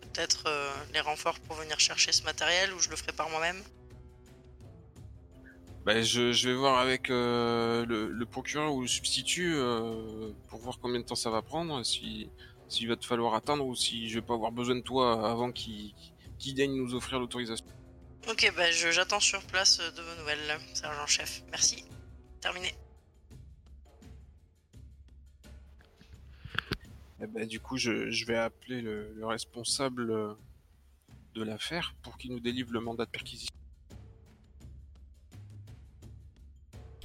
[0.00, 0.50] peut-être
[0.94, 3.62] les renforts pour venir chercher ce matériel ou je le ferai par moi-même?
[5.84, 9.54] Bah, je, vais voir avec le, le procureur ou le substitut
[10.48, 12.30] pour voir combien de temps ça va prendre, si
[12.72, 15.52] s'il va te falloir attendre ou si je vais pas avoir besoin de toi avant
[15.52, 15.94] qu'il
[16.54, 17.66] daigne nous offrir l'autorisation.
[18.28, 21.42] Ok, bah j'attends sur place euh, de vos nouvelles, sergent-chef.
[21.50, 21.84] Merci.
[22.40, 22.74] Terminé.
[27.20, 30.34] Eh ben, du coup, je, je vais appeler le, le responsable euh,
[31.34, 33.54] de l'affaire pour qu'il nous délivre le mandat de perquisition.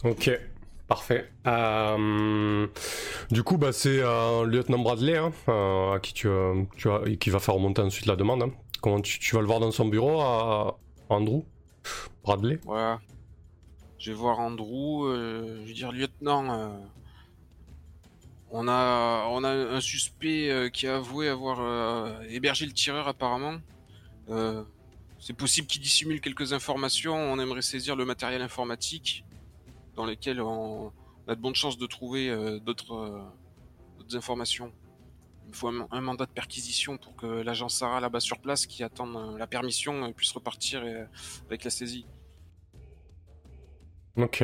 [0.03, 0.29] Ok,
[0.87, 1.29] parfait.
[1.45, 2.67] Euh,
[3.29, 8.05] du coup, bah, c'est euh, lieutenant Bradley hein, euh, euh, qui va faire remonter ensuite
[8.05, 8.43] la demande.
[8.43, 9.01] hein.
[9.01, 10.77] Tu, vas le voir dans son bureau, à
[11.09, 11.43] Andrew?
[12.23, 12.59] Bradley?
[12.63, 12.99] Voilà.
[13.99, 16.79] Je vais voir Andrew, je vais dire lieutenant.
[18.51, 23.55] on a un suspect qui a avoué avoir hébergé le tireur apparemment.
[25.19, 27.15] C'est possible qu'il dissimule quelques informations.
[27.15, 29.25] On aimerait saisir le matériel informatique
[29.97, 30.93] dans lequel on,
[31.27, 33.21] a de bonnes chances de trouver euh, d'autres euh,
[33.97, 34.71] d'autres informations.
[35.49, 39.07] Il faut un, mandat de perquisition pour que l'agent Sarah là-bas sur place qui attend
[39.15, 40.83] euh, la permission puisse repartir
[41.47, 42.05] avec la saisie.
[44.17, 44.43] Ok.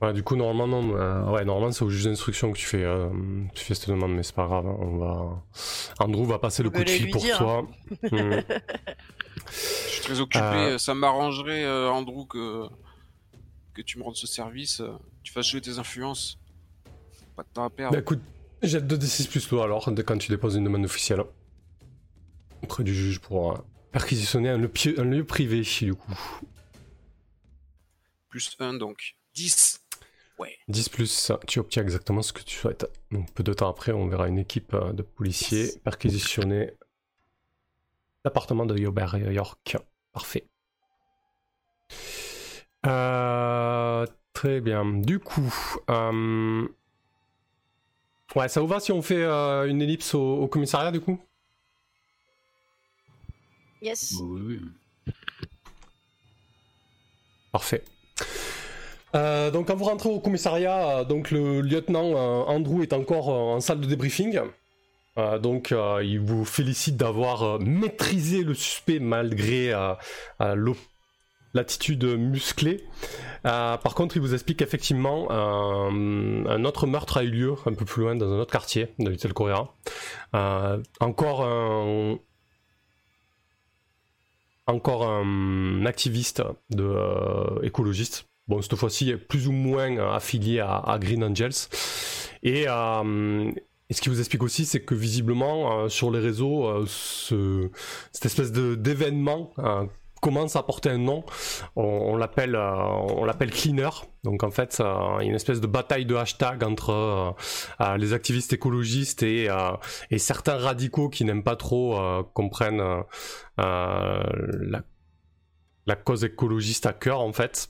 [0.00, 0.96] Ouais, du coup, normalement, non.
[0.96, 3.10] euh, ouais, normalement, c'est au juge d'instruction que tu fais, euh,
[3.54, 4.66] tu fais cette demande, mais c'est pas grave.
[4.66, 5.42] hein, On va...
[5.98, 7.66] Andrew va passer le coup de fil pour dire, toi.
[8.10, 8.40] Hmm.
[9.52, 9.56] Je
[9.90, 10.44] suis très occupé.
[10.44, 10.78] Euh.
[10.78, 12.66] Ça m'arrangerait, euh, Andrew, que,
[13.74, 14.82] que tu me rendes ce service.
[15.22, 16.38] tu fasses jouer tes influences.
[17.36, 17.94] Pas de temps à perdre.
[17.94, 18.20] Bah écoute,
[18.62, 21.24] jette 2d6 plus toi alors, dès quand tu déposes une demande officielle.
[22.62, 23.58] Auprès du juge pour euh,
[23.92, 26.12] perquisitionner un, lieu un lieu privé, du coup.
[28.28, 29.16] Plus 1, donc.
[29.34, 29.79] 10.
[30.40, 30.56] Ouais.
[30.68, 32.90] 10 plus, tu obtiens exactement ce que tu souhaites.
[33.10, 36.72] Donc peu de temps après, on verra une équipe euh, de policiers perquisitionner
[38.24, 39.76] l'appartement de Yobert York.
[40.12, 40.46] Parfait.
[42.86, 44.86] Euh, très bien.
[44.86, 45.54] Du coup,
[45.90, 46.66] euh,
[48.34, 51.20] ouais, ça vous va si on fait euh, une ellipse au, au commissariat du coup?
[53.82, 54.14] Yes.
[54.22, 55.12] Oui, oui.
[57.52, 57.84] Parfait.
[59.14, 63.28] Euh, donc quand vous rentrez au commissariat, euh, donc le lieutenant euh, Andrew est encore
[63.28, 64.40] en salle de débriefing.
[65.42, 69.70] Donc il vous félicite d'avoir maîtrisé le suspect malgré
[71.52, 72.86] l'attitude musclée.
[73.42, 78.04] Par contre, il vous explique qu'effectivement un autre meurtre a eu lieu un peu plus
[78.04, 79.68] loin dans un autre quartier de Little Korea.
[81.00, 82.16] Encore un
[84.66, 86.42] encore un activiste
[87.62, 88.29] écologiste.
[88.50, 91.68] Bon, cette fois-ci, plus ou moins euh, affilié à, Green Angels.
[92.42, 93.48] Et, euh,
[93.88, 97.70] et ce qui vous explique aussi, c'est que visiblement, euh, sur les réseaux, ce-
[98.10, 99.52] cette espèce d'événement
[100.20, 101.22] commence à porter un nom.
[101.76, 102.56] On, on l'appelle,
[103.52, 103.90] Cleaner.
[104.24, 107.36] Donc en fait, il y a une espèce de bataille de hashtag entre
[107.98, 109.48] les activistes écologistes et,
[110.18, 111.96] certains radicaux qui n'aiment pas trop
[112.34, 112.82] qu'on prenne
[113.56, 114.82] la,
[115.86, 117.68] la cause écologiste à cœur en fait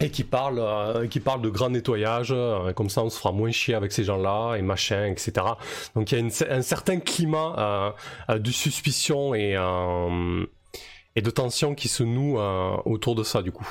[0.00, 3.32] et qui parle euh, qui parle de grand nettoyage euh, comme ça on se fera
[3.32, 5.46] moins chier avec ces gens-là et machin etc
[5.94, 7.94] donc il y a un certain climat
[8.28, 12.38] euh, de suspicion et de tension qui se noue
[12.86, 13.68] autour de ça du coup.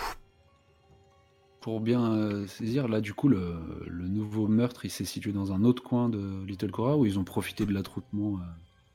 [1.62, 5.84] Pour bien saisir, là, du coup, le, nouveau meurtre, il s'est situé dans un autre
[5.84, 8.40] coin de Little Cora où ils ont profité de l'attroupement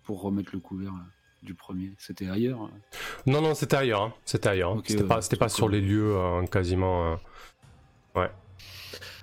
[0.05, 0.94] pour remettre le couvert
[1.45, 1.93] du premier.
[1.99, 2.65] C'était ailleurs.
[2.65, 2.69] euh.
[3.27, 4.03] Non, non, c'était ailleurs.
[4.03, 4.15] hein.
[4.25, 4.73] C'était ailleurs.
[4.73, 4.83] hein.
[4.87, 7.12] C'était ouais, pas, c'était pas c'est sur les lieux euh, quasiment.
[7.12, 7.16] euh.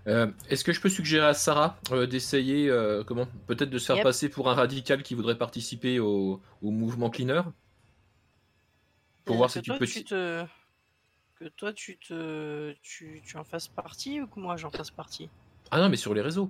[0.07, 3.85] Euh, Est-ce que je peux suggérer à Sarah euh, d'essayer, euh, comment, peut-être de se
[3.85, 4.03] faire Yep.
[4.03, 7.41] passer pour un radical qui voudrait participer au, au mouvement cleaner?
[9.26, 9.85] Pour voir si tu peux.
[9.85, 10.43] Tu te...
[11.39, 12.73] Que toi, tu, te...
[12.81, 15.30] tu, tu en fasses partie ou que moi, j'en fasse partie?
[15.69, 16.49] Ah non, mais sur les réseaux.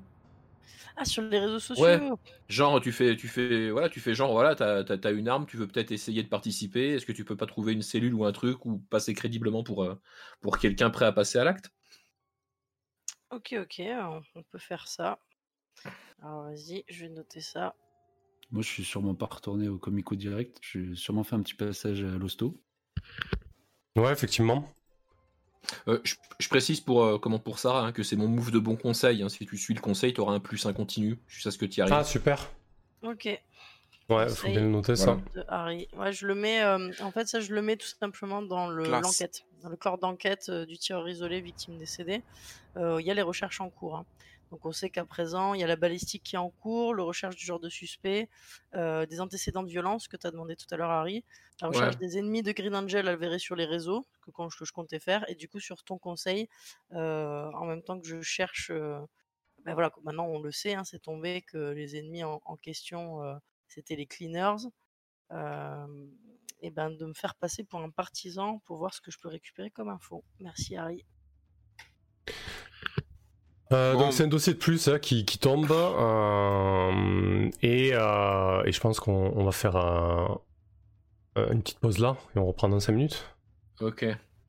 [0.98, 2.00] Ah, sur les réseaux sociaux Ouais.
[2.50, 5.46] Genre, tu fais, tu fais, voilà, tu fais genre, voilà, t'as, t'as- t'as une arme,
[5.48, 6.90] tu veux peut-être essayer de participer.
[6.96, 9.84] Est-ce que tu peux pas trouver une cellule ou un truc ou passer crédiblement pour,
[9.84, 9.96] euh,
[10.42, 11.72] pour quelqu'un prêt à passer à l'acte?
[13.32, 15.20] Ok, ok, on, on peut faire ça.
[16.22, 17.76] Alors, vas-y, je vais noter ça.
[18.52, 20.60] Moi, je suis sûrement pas retourné au Comico Direct.
[20.62, 22.62] J'ai sûrement fait un petit passage à l'hosto.
[23.96, 24.68] Ouais, effectivement.
[25.88, 28.60] Euh, je, je précise pour, euh, comment pour Sarah hein, que c'est mon move de
[28.60, 29.22] bon conseil.
[29.24, 29.30] hein.
[29.30, 31.20] Si tu suis le conseil, t'auras un plus un continu.
[31.28, 31.94] Je sais ce que tu arrives.
[31.94, 32.50] Ah, super.
[33.04, 33.28] Ok,
[34.10, 35.18] Ouais, faut bien le noter Voilà.
[35.36, 35.42] ça.
[35.48, 35.88] Harry.
[35.94, 36.62] Ouais, je le mets.
[36.64, 39.98] euh, en fait, ça, je le mets tout simplement dans le- l'enquête, dans le corps
[39.98, 42.22] d'enquête euh, du tireur isolé victime décédée.
[42.76, 43.96] Euh, Il y a les recherches en cours.
[43.98, 44.06] hein.
[44.52, 47.04] Donc, on sait qu'à présent, il y a la balistique qui est en cours, le
[47.04, 48.30] recherche du genre de suspect,
[48.76, 51.24] euh, des antécédents de violence que tu as demandé tout à l'heure, Harry,
[51.62, 51.98] la recherche Ouais.
[51.98, 55.00] des ennemis de Green Angel avérés sur les réseaux, que, quand je, que je comptais
[55.00, 56.50] faire, et du coup, sur ton conseil,
[56.94, 58.70] euh, en même temps que je cherche.
[58.72, 59.00] euh,
[59.66, 63.24] ben voilà, maintenant on le sait, hein, c'est tombé que les ennemis en, en question,
[63.24, 63.36] euh,
[63.68, 64.68] c'était les cleaners.
[65.32, 65.88] Euh,
[66.62, 69.30] et ben de me faire passer pour un partisan pour voir ce que je peux
[69.30, 70.24] récupérer comme info.
[70.40, 71.06] Merci Harry.
[73.72, 74.00] Euh, Bon.
[74.02, 78.80] Donc c'est un dossier de plus hein, qui, qui tombe euh, et, euh, et je
[78.80, 80.40] pense qu'on on va faire un-
[81.36, 83.26] une petite pause là et on reprend dans 5 minutes.
[83.80, 84.06] Ok.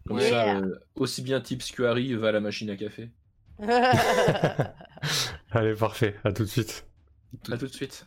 [0.07, 0.29] Comme Ouais.
[0.29, 3.11] ça, euh, aussi bien Tips que Harry va à la machine à café.
[5.53, 6.85] Allez parfait, à tout de suite.
[7.51, 8.07] À tout de suite.